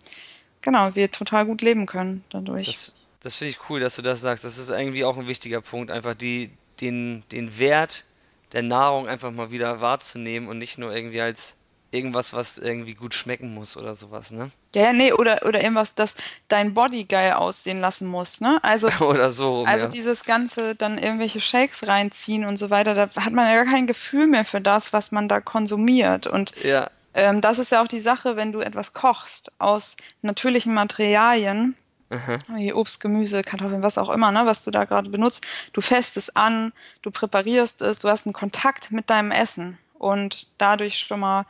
genau, 0.62 0.94
wir 0.94 1.10
total 1.10 1.46
gut 1.46 1.62
leben 1.62 1.86
können 1.86 2.24
dadurch. 2.30 2.66
Das, 2.66 2.94
das 3.20 3.36
finde 3.36 3.50
ich 3.50 3.70
cool, 3.70 3.80
dass 3.80 3.96
du 3.96 4.02
das 4.02 4.20
sagst. 4.20 4.44
Das 4.44 4.58
ist 4.58 4.70
irgendwie 4.70 5.04
auch 5.04 5.16
ein 5.16 5.26
wichtiger 5.26 5.60
Punkt, 5.60 5.90
einfach 5.90 6.14
die, 6.14 6.50
den, 6.80 7.22
den 7.32 7.58
Wert 7.58 8.04
der 8.52 8.62
Nahrung 8.62 9.06
einfach 9.06 9.30
mal 9.30 9.50
wieder 9.50 9.80
wahrzunehmen 9.80 10.48
und 10.48 10.58
nicht 10.58 10.78
nur 10.78 10.94
irgendwie 10.94 11.20
als 11.20 11.56
irgendwas, 11.92 12.32
was 12.32 12.58
irgendwie 12.58 12.94
gut 12.94 13.14
schmecken 13.14 13.52
muss 13.54 13.76
oder 13.76 13.94
sowas, 13.94 14.30
ne? 14.30 14.50
ja, 14.74 14.84
ja, 14.84 14.92
nee, 14.92 15.12
oder, 15.12 15.44
oder 15.44 15.60
irgendwas, 15.60 15.94
das 15.94 16.14
dein 16.48 16.72
Body 16.74 17.04
geil 17.04 17.32
aussehen 17.32 17.80
lassen 17.80 18.06
muss, 18.06 18.40
ne? 18.40 18.58
Also, 18.62 18.88
Oder 19.00 19.32
so 19.32 19.64
also 19.66 19.86
ja. 19.86 19.90
dieses 19.90 20.24
ganze 20.24 20.74
dann 20.76 20.98
irgendwelche 20.98 21.40
Shakes 21.40 21.88
reinziehen 21.88 22.44
und 22.44 22.58
so 22.58 22.70
weiter, 22.70 22.94
da 22.94 23.10
hat 23.16 23.32
man 23.32 23.46
ja 23.46 23.64
gar 23.64 23.72
kein 23.72 23.86
Gefühl 23.86 24.26
mehr 24.28 24.44
für 24.44 24.60
das, 24.60 24.92
was 24.92 25.10
man 25.10 25.28
da 25.28 25.40
konsumiert. 25.40 26.26
Und 26.26 26.54
Ja, 26.62 26.88
Ähm, 27.12 27.40
das 27.40 27.58
ist 27.58 27.72
ja 27.72 27.82
auch 27.82 27.88
die 27.88 28.00
Sache, 28.00 28.36
wenn 28.36 28.52
du 28.52 28.60
etwas 28.60 28.92
kochst 28.92 29.50
aus 29.58 29.96
natürlichen 30.22 30.72
Materialien, 30.72 31.74
wie 32.10 32.72
Obst, 32.72 33.00
Gemüse, 33.00 33.42
Kartoffeln, 33.42 33.82
was 33.82 33.98
auch 33.98 34.10
immer, 34.10 34.32
ne, 34.32 34.44
was 34.44 34.62
du 34.62 34.70
da 34.70 34.84
gerade 34.84 35.10
benutzt. 35.10 35.46
Du 35.72 35.80
fässt 35.80 36.16
es 36.16 36.34
an, 36.34 36.72
du 37.02 37.10
präparierst 37.10 37.82
es, 37.82 38.00
du 38.00 38.08
hast 38.08 38.26
einen 38.26 38.32
Kontakt 38.32 38.90
mit 38.90 39.10
deinem 39.10 39.30
Essen 39.30 39.78
und 39.98 40.48
dadurch 40.58 40.98
schon 40.98 41.20
mal 41.20 41.46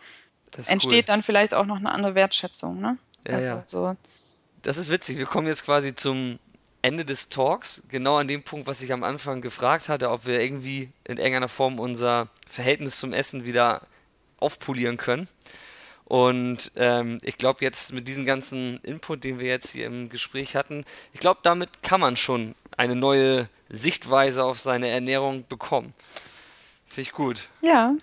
entsteht 0.66 0.92
cool. 0.92 1.02
dann 1.02 1.22
vielleicht 1.22 1.54
auch 1.54 1.64
noch 1.64 1.76
eine 1.76 1.90
andere 1.90 2.14
Wertschätzung, 2.14 2.80
ne? 2.80 2.98
Ja, 3.26 3.34
also 3.34 3.48
ja. 3.48 3.62
so. 3.66 3.96
Das 4.62 4.76
ist 4.76 4.90
witzig. 4.90 5.16
Wir 5.16 5.26
kommen 5.26 5.46
jetzt 5.46 5.64
quasi 5.64 5.94
zum 5.94 6.38
Ende 6.82 7.04
des 7.04 7.28
Talks, 7.28 7.82
genau 7.88 8.16
an 8.16 8.28
dem 8.28 8.42
Punkt, 8.42 8.66
was 8.66 8.82
ich 8.82 8.92
am 8.92 9.04
Anfang 9.04 9.40
gefragt 9.40 9.88
hatte, 9.88 10.10
ob 10.10 10.26
wir 10.26 10.40
irgendwie 10.40 10.90
in 11.04 11.18
irgendeiner 11.18 11.48
Form 11.48 11.78
unser 11.78 12.28
Verhältnis 12.46 12.98
zum 12.98 13.12
Essen 13.12 13.44
wieder 13.44 13.82
aufpolieren 14.38 14.96
können. 14.96 15.28
Und 16.10 16.72
ähm, 16.74 17.18
ich 17.22 17.38
glaube 17.38 17.64
jetzt 17.64 17.92
mit 17.92 18.08
diesem 18.08 18.26
ganzen 18.26 18.80
Input, 18.82 19.22
den 19.22 19.38
wir 19.38 19.46
jetzt 19.46 19.70
hier 19.70 19.86
im 19.86 20.08
Gespräch 20.08 20.56
hatten, 20.56 20.84
ich 21.12 21.20
glaube, 21.20 21.38
damit 21.44 21.84
kann 21.84 22.00
man 22.00 22.16
schon 22.16 22.56
eine 22.76 22.96
neue 22.96 23.48
Sichtweise 23.68 24.42
auf 24.42 24.58
seine 24.58 24.88
Ernährung 24.88 25.46
bekommen. 25.48 25.94
Finde 26.88 27.02
ich 27.02 27.12
gut. 27.12 27.46
Ja. 27.62 27.94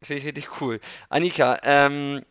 Finde 0.00 0.20
ich 0.20 0.26
richtig 0.26 0.62
cool. 0.62 0.80
Annika, 1.10 1.58
ähm, 1.62 2.24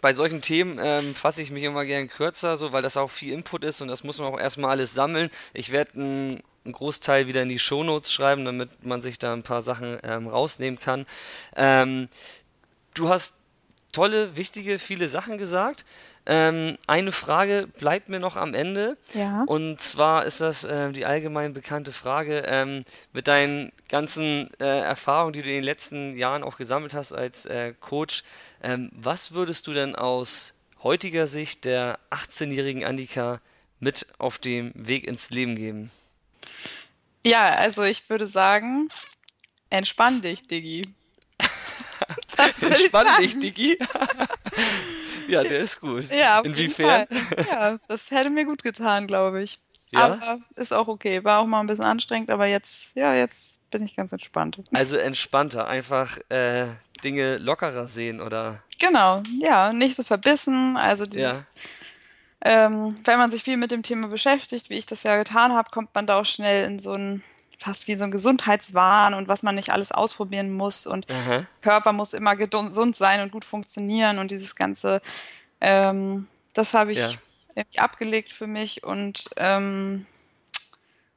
bei 0.00 0.14
solchen 0.14 0.40
Themen 0.40 0.78
ähm, 0.82 1.14
fasse 1.14 1.42
ich 1.42 1.50
mich 1.50 1.64
immer 1.64 1.84
gern 1.84 2.08
kürzer, 2.08 2.56
so, 2.56 2.72
weil 2.72 2.80
das 2.80 2.96
auch 2.96 3.10
viel 3.10 3.34
Input 3.34 3.64
ist 3.64 3.82
und 3.82 3.88
das 3.88 4.02
muss 4.02 4.18
man 4.18 4.32
auch 4.32 4.40
erstmal 4.40 4.70
alles 4.70 4.94
sammeln. 4.94 5.28
Ich 5.52 5.72
werde 5.72 5.92
einen, 5.92 6.42
Großteil 6.64 7.26
wieder 7.26 7.42
in 7.42 7.50
die 7.50 7.58
Shownotes 7.58 8.10
schreiben, 8.10 8.46
damit 8.46 8.82
man 8.82 9.02
sich 9.02 9.18
da 9.18 9.34
ein 9.34 9.42
paar 9.42 9.60
Sachen 9.60 9.98
ähm, 10.04 10.28
rausnehmen 10.28 10.80
kann. 10.80 11.04
Ähm, 11.54 12.08
du 12.94 13.10
hast 13.10 13.41
tolle, 13.92 14.36
wichtige, 14.36 14.78
viele 14.78 15.08
Sachen 15.08 15.38
gesagt. 15.38 15.84
Ähm, 16.24 16.76
eine 16.86 17.12
Frage 17.12 17.68
bleibt 17.78 18.08
mir 18.08 18.20
noch 18.20 18.36
am 18.36 18.54
Ende. 18.54 18.96
Ja. 19.12 19.44
Und 19.46 19.80
zwar 19.80 20.24
ist 20.24 20.40
das 20.40 20.64
äh, 20.64 20.90
die 20.90 21.04
allgemein 21.04 21.52
bekannte 21.52 21.92
Frage 21.92 22.44
ähm, 22.46 22.84
mit 23.12 23.28
deinen 23.28 23.72
ganzen 23.88 24.50
äh, 24.60 24.80
Erfahrungen, 24.80 25.32
die 25.32 25.42
du 25.42 25.48
in 25.48 25.56
den 25.56 25.64
letzten 25.64 26.16
Jahren 26.16 26.44
auch 26.44 26.56
gesammelt 26.56 26.94
hast 26.94 27.12
als 27.12 27.46
äh, 27.46 27.74
Coach. 27.80 28.24
Ähm, 28.62 28.90
was 28.92 29.32
würdest 29.32 29.66
du 29.66 29.72
denn 29.72 29.94
aus 29.96 30.54
heutiger 30.82 31.26
Sicht 31.26 31.64
der 31.64 31.98
18-jährigen 32.10 32.84
Annika 32.84 33.40
mit 33.80 34.06
auf 34.18 34.38
dem 34.38 34.72
Weg 34.74 35.04
ins 35.04 35.30
Leben 35.30 35.56
geben? 35.56 35.90
Ja, 37.24 37.54
also 37.56 37.82
ich 37.82 38.08
würde 38.08 38.26
sagen, 38.26 38.88
entspann 39.70 40.22
dich, 40.22 40.46
Diggi. 40.46 40.82
Entspann 42.60 43.06
dich, 43.20 43.38
Digi. 43.38 43.78
ja, 45.28 45.42
der 45.42 45.60
ist 45.60 45.80
gut. 45.80 46.08
Ja, 46.10 46.40
Inwiefern? 46.40 47.06
Ja, 47.50 47.78
das 47.88 48.10
hätte 48.10 48.30
mir 48.30 48.44
gut 48.44 48.62
getan, 48.62 49.06
glaube 49.06 49.42
ich. 49.42 49.58
Ja? 49.90 50.04
Aber 50.04 50.38
ist 50.56 50.72
auch 50.72 50.88
okay. 50.88 51.22
War 51.24 51.40
auch 51.40 51.46
mal 51.46 51.60
ein 51.60 51.66
bisschen 51.66 51.84
anstrengend, 51.84 52.30
aber 52.30 52.46
jetzt, 52.46 52.96
ja, 52.96 53.14
jetzt 53.14 53.68
bin 53.70 53.84
ich 53.84 53.94
ganz 53.94 54.12
entspannt. 54.12 54.58
Also 54.72 54.96
entspannter, 54.96 55.66
einfach 55.66 56.18
äh, 56.30 56.66
Dinge 57.04 57.38
lockerer 57.38 57.88
sehen 57.88 58.20
oder. 58.20 58.62
Genau, 58.80 59.22
ja, 59.40 59.72
nicht 59.72 59.96
so 59.96 60.02
verbissen. 60.02 60.76
Also 60.76 61.06
dieses, 61.06 61.50
ähm, 62.44 62.96
wenn 63.04 63.18
man 63.18 63.30
sich 63.30 63.44
viel 63.44 63.56
mit 63.56 63.70
dem 63.70 63.82
Thema 63.82 64.08
beschäftigt, 64.08 64.70
wie 64.70 64.78
ich 64.78 64.86
das 64.86 65.02
ja 65.02 65.16
getan 65.16 65.52
habe, 65.52 65.70
kommt 65.70 65.94
man 65.94 66.06
da 66.06 66.20
auch 66.20 66.26
schnell 66.26 66.66
in 66.66 66.78
so 66.78 66.94
ein 66.94 67.22
fast 67.62 67.86
wie 67.88 67.96
so 67.96 68.04
ein 68.04 68.10
Gesundheitswahn 68.10 69.14
und 69.14 69.28
was 69.28 69.42
man 69.42 69.54
nicht 69.54 69.70
alles 69.72 69.92
ausprobieren 69.92 70.52
muss 70.52 70.86
und 70.86 71.10
Aha. 71.10 71.46
Körper 71.60 71.92
muss 71.92 72.12
immer 72.12 72.36
gesund 72.36 72.96
sein 72.96 73.20
und 73.20 73.32
gut 73.32 73.44
funktionieren 73.44 74.18
und 74.18 74.30
dieses 74.30 74.54
ganze, 74.54 75.00
ähm, 75.60 76.26
das 76.54 76.74
habe 76.74 76.92
ich 76.92 76.98
Ja. 76.98 77.64
abgelegt 77.76 78.32
für 78.32 78.46
mich 78.46 78.82
und 78.84 79.30
ähm, 79.36 80.06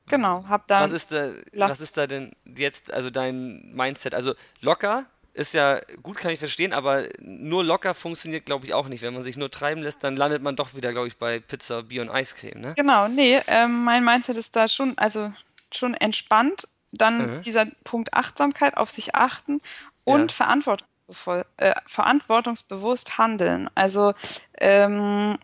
genau, 0.07 0.45
habe 0.47 0.63
Was 0.67 0.79
dann 0.79 0.91
ist 0.91 1.11
da, 1.11 1.31
was 1.53 1.79
ist 1.81 1.97
da 1.97 2.07
denn 2.07 2.33
jetzt, 2.45 2.91
also 2.93 3.09
dein 3.09 3.71
Mindset? 3.73 4.13
Also 4.13 4.33
locker 4.61 5.05
ist 5.33 5.53
ja 5.53 5.81
gut, 6.01 6.15
kann 6.17 6.31
ich 6.31 6.39
verstehen, 6.39 6.71
aber 6.71 7.09
nur 7.19 7.63
locker 7.63 7.93
funktioniert, 7.93 8.45
glaube 8.45 8.65
ich, 8.65 8.73
auch 8.73 8.87
nicht. 8.87 9.01
Wenn 9.01 9.13
man 9.13 9.21
sich 9.23 9.35
nur 9.35 9.51
treiben 9.51 9.81
lässt, 9.81 10.01
dann 10.03 10.15
landet 10.15 10.41
man 10.41 10.55
doch 10.55 10.75
wieder, 10.75 10.93
glaube 10.93 11.07
ich, 11.09 11.17
bei 11.17 11.39
Pizza, 11.39 11.83
Bier 11.83 12.03
und 12.03 12.09
Eiscreme, 12.09 12.61
ne? 12.61 12.73
genau, 12.77 13.09
nee, 13.09 13.41
ähm, 13.47 13.83
mein 13.83 14.05
Mindset 14.05 14.37
ist 14.37 14.55
da 14.55 14.67
schon, 14.69 14.97
also 14.97 15.33
schon 15.77 15.93
entspannt. 15.93 16.67
Dann 16.91 17.31
Mhm. 17.37 17.43
dieser 17.43 17.65
Punkt 17.83 18.13
Achtsamkeit, 18.13 18.77
auf 18.77 18.91
sich 18.91 19.15
achten 19.15 19.61
und 20.03 20.31
Ja, 20.31 20.35
verantwortungsvoll, 20.35 21.45
äh, 21.57 21.73
verantwortungsbewusst 21.87 23.17
handeln. 23.17 23.69
Also 23.75 24.13
ähm, 24.59 25.37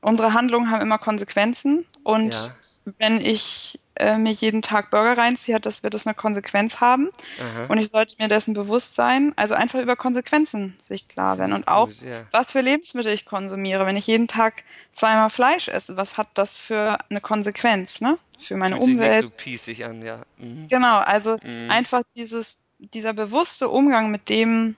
unsere 0.00 0.32
Handlungen 0.34 0.70
haben 0.70 0.80
immer 0.82 0.98
Konsequenzen 0.98 1.86
ja, 2.14 2.14
und 2.14 2.52
wenn 2.98 3.20
ich 3.20 3.80
äh, 3.96 4.18
mir 4.18 4.32
jeden 4.32 4.62
Tag 4.62 4.90
Burger 4.90 5.16
reinziehe, 5.18 5.60
das, 5.60 5.82
wird 5.82 5.94
das 5.94 6.06
eine 6.06 6.14
Konsequenz 6.14 6.80
haben 6.80 7.10
aha, 7.38 7.68
und 7.68 7.78
ich 7.78 7.90
sollte 7.90 8.16
mir 8.18 8.28
dessen 8.28 8.54
bewusst 8.54 8.94
sein, 8.94 9.32
also 9.36 9.54
einfach 9.54 9.80
über 9.80 9.96
Konsequenzen 9.96 10.76
sich 10.80 11.08
klar 11.08 11.38
werden 11.38 11.52
und 11.52 11.68
auch, 11.68 11.90
ja. 12.00 12.26
was 12.30 12.50
für 12.52 12.60
Lebensmittel 12.60 13.12
ich 13.12 13.24
konsumiere. 13.26 13.86
Wenn 13.86 13.96
ich 13.96 14.06
jeden 14.06 14.28
Tag 14.28 14.64
zweimal 14.92 15.30
Fleisch 15.30 15.68
esse, 15.68 15.96
was 15.96 16.18
hat 16.18 16.28
das 16.34 16.56
für 16.56 16.98
eine 17.10 17.20
Konsequenz, 17.20 18.00
ne? 18.00 18.18
Für 18.42 18.56
meine 18.56 18.76
Fühlt 18.76 18.86
sich 18.86 18.96
nicht 18.96 19.04
so 19.12 19.16
Umwelt. 19.18 19.36
pießig 19.36 19.84
an, 19.84 20.02
ja. 20.02 20.22
Mhm. 20.38 20.68
Genau, 20.68 20.98
also 20.98 21.38
Mhm. 21.42 21.70
einfach 21.70 22.02
dieses, 22.14 22.58
dieser 22.78 23.12
bewusste 23.12 23.68
Umgang 23.68 24.10
mit 24.10 24.28
dem, 24.28 24.76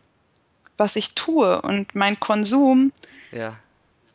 was 0.77 0.97
ich 0.97 1.15
tue 1.15 1.61
und 1.63 1.95
mein 1.95 2.19
Konsum 2.21 2.93
Ja, 3.33 3.57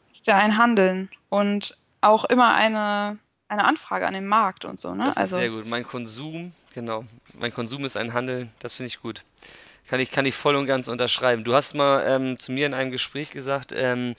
ist 0.10 0.28
ja 0.28 0.38
ein 0.38 0.58
Handeln 0.58 1.10
und 1.30 1.78
auch 2.02 2.26
immer 2.26 2.54
eine, 2.54 3.18
eine 3.48 3.66
Anfrage 3.66 4.08
an 4.08 4.14
den 4.14 4.28
Markt 4.28 4.66
und 4.66 4.80
so, 4.80 4.94
ne? 4.96 5.06
das 5.06 5.18
Also, 5.18 5.38
sehr 5.38 5.50
gut. 5.50 5.66
Mein 5.66 5.86
Konsum, 5.86 6.54
genau. 6.74 7.06
Mein 7.40 7.54
Konsum 7.54 7.84
ist 7.86 7.98
ein 7.98 8.14
Handeln, 8.14 8.52
das 8.60 8.74
finde 8.74 8.88
ich 8.88 9.02
gut. 9.02 9.24
Kann 9.88 10.00
ich, 10.00 10.12
kann 10.12 10.26
ich 10.26 10.36
voll 10.36 10.56
und 10.56 10.68
ganz 10.68 10.88
unterschreiben. 10.88 11.44
Du 11.44 11.56
hast 11.56 11.74
mal 11.74 12.04
ähm, 12.06 12.38
zu 12.38 12.52
mir 12.52 12.68
in 12.68 12.74
einem 12.76 12.92
Gespräch 12.92 13.32
gesagt, 13.32 13.72
ähm, 13.76 14.16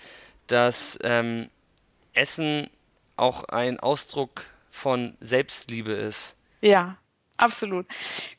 dass 0.48 0.98
ähm, 1.04 1.48
Essen 2.12 2.68
auch 3.16 3.44
ein 3.44 3.78
Ausdruck 3.78 4.46
von 4.70 5.16
Selbstliebe 5.20 5.92
ist. 5.92 6.36
ja, 6.60 6.96
absolut. 7.36 7.86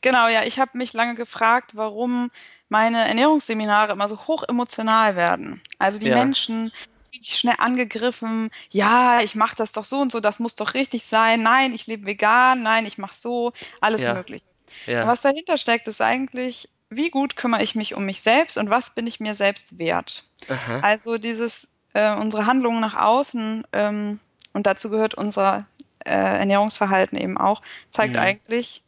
Genau, 0.00 0.28
ja, 0.28 0.44
ich 0.44 0.58
habe 0.60 0.78
mich 0.78 0.92
lange 0.92 1.14
gefragt, 1.16 1.72
warum 1.74 2.30
meine 2.68 3.06
Ernährungsseminare 3.06 3.92
immer 3.92 4.08
so 4.08 4.16
hoch 4.26 4.44
emotional 4.48 5.16
werden. 5.16 5.60
Also 5.78 5.98
die 5.98 6.08
Ja, 6.08 6.14
Menschen 6.14 6.70
fühlen 7.10 7.22
sich 7.22 7.38
schnell 7.38 7.56
angegriffen. 7.58 8.50
Ja, 8.70 9.20
ich 9.20 9.34
mache 9.34 9.56
das 9.56 9.72
doch 9.72 9.84
so 9.84 10.00
und 10.00 10.12
so, 10.12 10.20
das 10.20 10.38
muss 10.38 10.54
doch 10.54 10.74
richtig 10.74 11.04
sein. 11.04 11.42
Nein, 11.42 11.74
ich 11.74 11.86
lebe 11.86 12.06
vegan. 12.06 12.62
Nein, 12.62 12.86
ich 12.86 12.96
mache 12.98 13.14
so, 13.14 13.52
alles 13.80 14.02
ja, 14.02 14.14
möglich. 14.14 14.44
Ja. 14.86 15.06
was 15.06 15.20
dahinter 15.20 15.58
steckt, 15.58 15.86
ist 15.88 16.00
eigentlich, 16.00 16.68
wie 16.88 17.10
gut 17.10 17.36
kümmere 17.36 17.62
ich 17.62 17.74
mich 17.74 17.94
um 17.94 18.04
mich 18.06 18.22
selbst 18.22 18.56
und 18.56 18.70
was 18.70 18.94
bin 18.94 19.06
ich 19.06 19.20
mir 19.20 19.34
selbst 19.34 19.78
wert? 19.78 20.24
Aha. 20.48 20.80
Also 20.80 21.18
dieses, 21.18 21.68
äh, 21.92 22.14
unsere 22.14 22.46
Handlungen 22.46 22.80
nach 22.80 22.94
außen, 22.94 23.66
ähm, 23.72 24.20
und 24.54 24.66
dazu 24.66 24.90
gehört 24.90 25.14
unser 25.14 25.66
äh, 26.04 26.10
Ernährungsverhalten 26.38 27.18
eben 27.18 27.38
auch, 27.38 27.62
zeigt 27.90 28.14
Mhm. 28.14 28.20
eigentlich, 28.20 28.82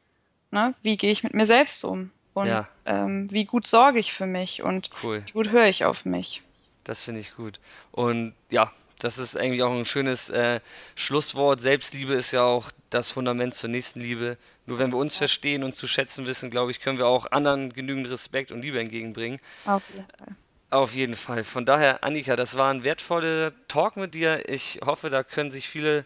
ne, 0.50 0.74
wie 0.82 0.96
gehe 0.96 1.10
ich 1.10 1.22
mit 1.22 1.34
mir 1.34 1.46
selbst 1.46 1.84
um 1.84 2.10
und 2.34 2.46
Ja, 2.48 2.68
ähm, 2.86 3.30
wie 3.30 3.44
gut 3.44 3.66
sorge 3.66 3.98
ich 3.98 4.12
für 4.12 4.26
mich 4.26 4.62
und 4.62 4.90
cool. 5.02 5.22
wie 5.26 5.32
gut 5.32 5.50
höre 5.50 5.66
ich 5.66 5.84
auf 5.84 6.04
mich. 6.04 6.42
Das 6.84 7.04
finde 7.04 7.20
ich 7.20 7.34
gut. 7.36 7.60
Und 7.92 8.34
ja, 8.50 8.70
das 9.00 9.18
ist 9.18 9.36
eigentlich 9.36 9.62
auch 9.62 9.72
ein 9.72 9.86
schönes 9.86 10.30
äh, 10.30 10.60
Schlusswort. 10.94 11.60
Selbstliebe 11.60 12.12
ist 12.14 12.30
ja 12.32 12.42
auch 12.42 12.70
das 12.90 13.10
Fundament 13.10 13.54
zur 13.54 13.70
Nächstenliebe. 13.70 14.36
Nur 14.66 14.78
wenn 14.78 14.92
wir 14.92 14.98
uns 14.98 15.16
verstehen 15.16 15.62
und 15.64 15.74
zu 15.74 15.86
schätzen 15.86 16.26
wissen, 16.26 16.50
glaube 16.50 16.70
ich, 16.70 16.80
können 16.80 16.98
wir 16.98 17.06
auch 17.06 17.30
anderen 17.30 17.72
genügend 17.72 18.10
Respekt 18.10 18.50
und 18.50 18.62
Liebe 18.62 18.80
entgegenbringen. 18.80 19.40
Auf 19.64 19.82
jeden 19.92 20.06
Fall. 20.06 20.36
Auf 20.70 20.94
jeden 20.94 21.14
Fall. 21.14 21.44
Von 21.44 21.66
daher, 21.66 22.02
Annika, 22.02 22.34
das 22.36 22.56
war 22.56 22.72
ein 22.72 22.82
wertvoller 22.82 23.52
Talk 23.68 23.96
mit 23.96 24.14
dir. 24.14 24.48
Ich 24.48 24.80
hoffe, 24.84 25.08
da 25.10 25.22
können 25.22 25.50
sich 25.50 25.68
viele 25.68 26.04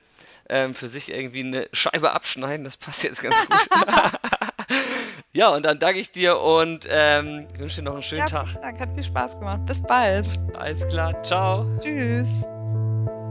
ähm, 0.49 0.75
für 0.75 0.89
sich 0.89 1.13
irgendwie 1.13 1.41
eine 1.45 1.69
Scheibe 1.73 2.13
abschneiden. 2.13 2.65
Das 2.65 2.77
passt 2.77 3.03
jetzt 3.05 3.23
ganz 3.23 3.37
gut. 3.47 3.69
Ja, 5.33 5.51
und 5.51 5.65
dann 5.65 5.79
danke 5.79 6.01
ich 6.01 6.11
dir 6.11 6.41
und 6.41 6.89
ähm, 6.91 7.47
wünsche 7.59 7.77
dir 7.77 7.85
noch 7.85 7.93
einen 7.95 8.03
schönen 8.03 8.21
Ja, 8.21 8.27
Tag. 8.27 8.49
vielen 8.49 8.63
Dank, 8.63 8.81
hat 8.81 8.89
viel 8.95 9.05
Spaß 9.05 9.39
gemacht. 9.39 9.61
Bis 9.67 9.81
bald. 9.83 10.27
Alles 10.55 10.89
klar, 10.89 11.23
ciao. 11.23 11.65
Tschüss. 11.81 12.45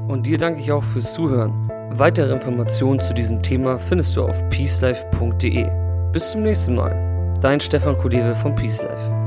Und 0.07 0.23
dir 0.25 0.37
danke 0.37 0.61
ich 0.61 0.71
auch 0.71 0.83
fürs 0.83 1.13
Zuhören. 1.13 1.69
Weitere 1.91 2.31
Informationen 2.31 2.99
zu 2.99 3.13
diesem 3.13 3.41
Thema 3.41 3.77
findest 3.79 4.15
du 4.15 4.23
auf 4.23 4.47
peacelife.de. 4.49 5.69
Bis 6.11 6.31
zum 6.31 6.43
nächsten 6.43 6.75
Mal. 6.75 7.35
Dein 7.41 7.59
Stefan 7.59 7.97
Kudewe 7.97 8.35
von 8.35 8.55
Peace 8.55 8.81
Life. 8.83 9.26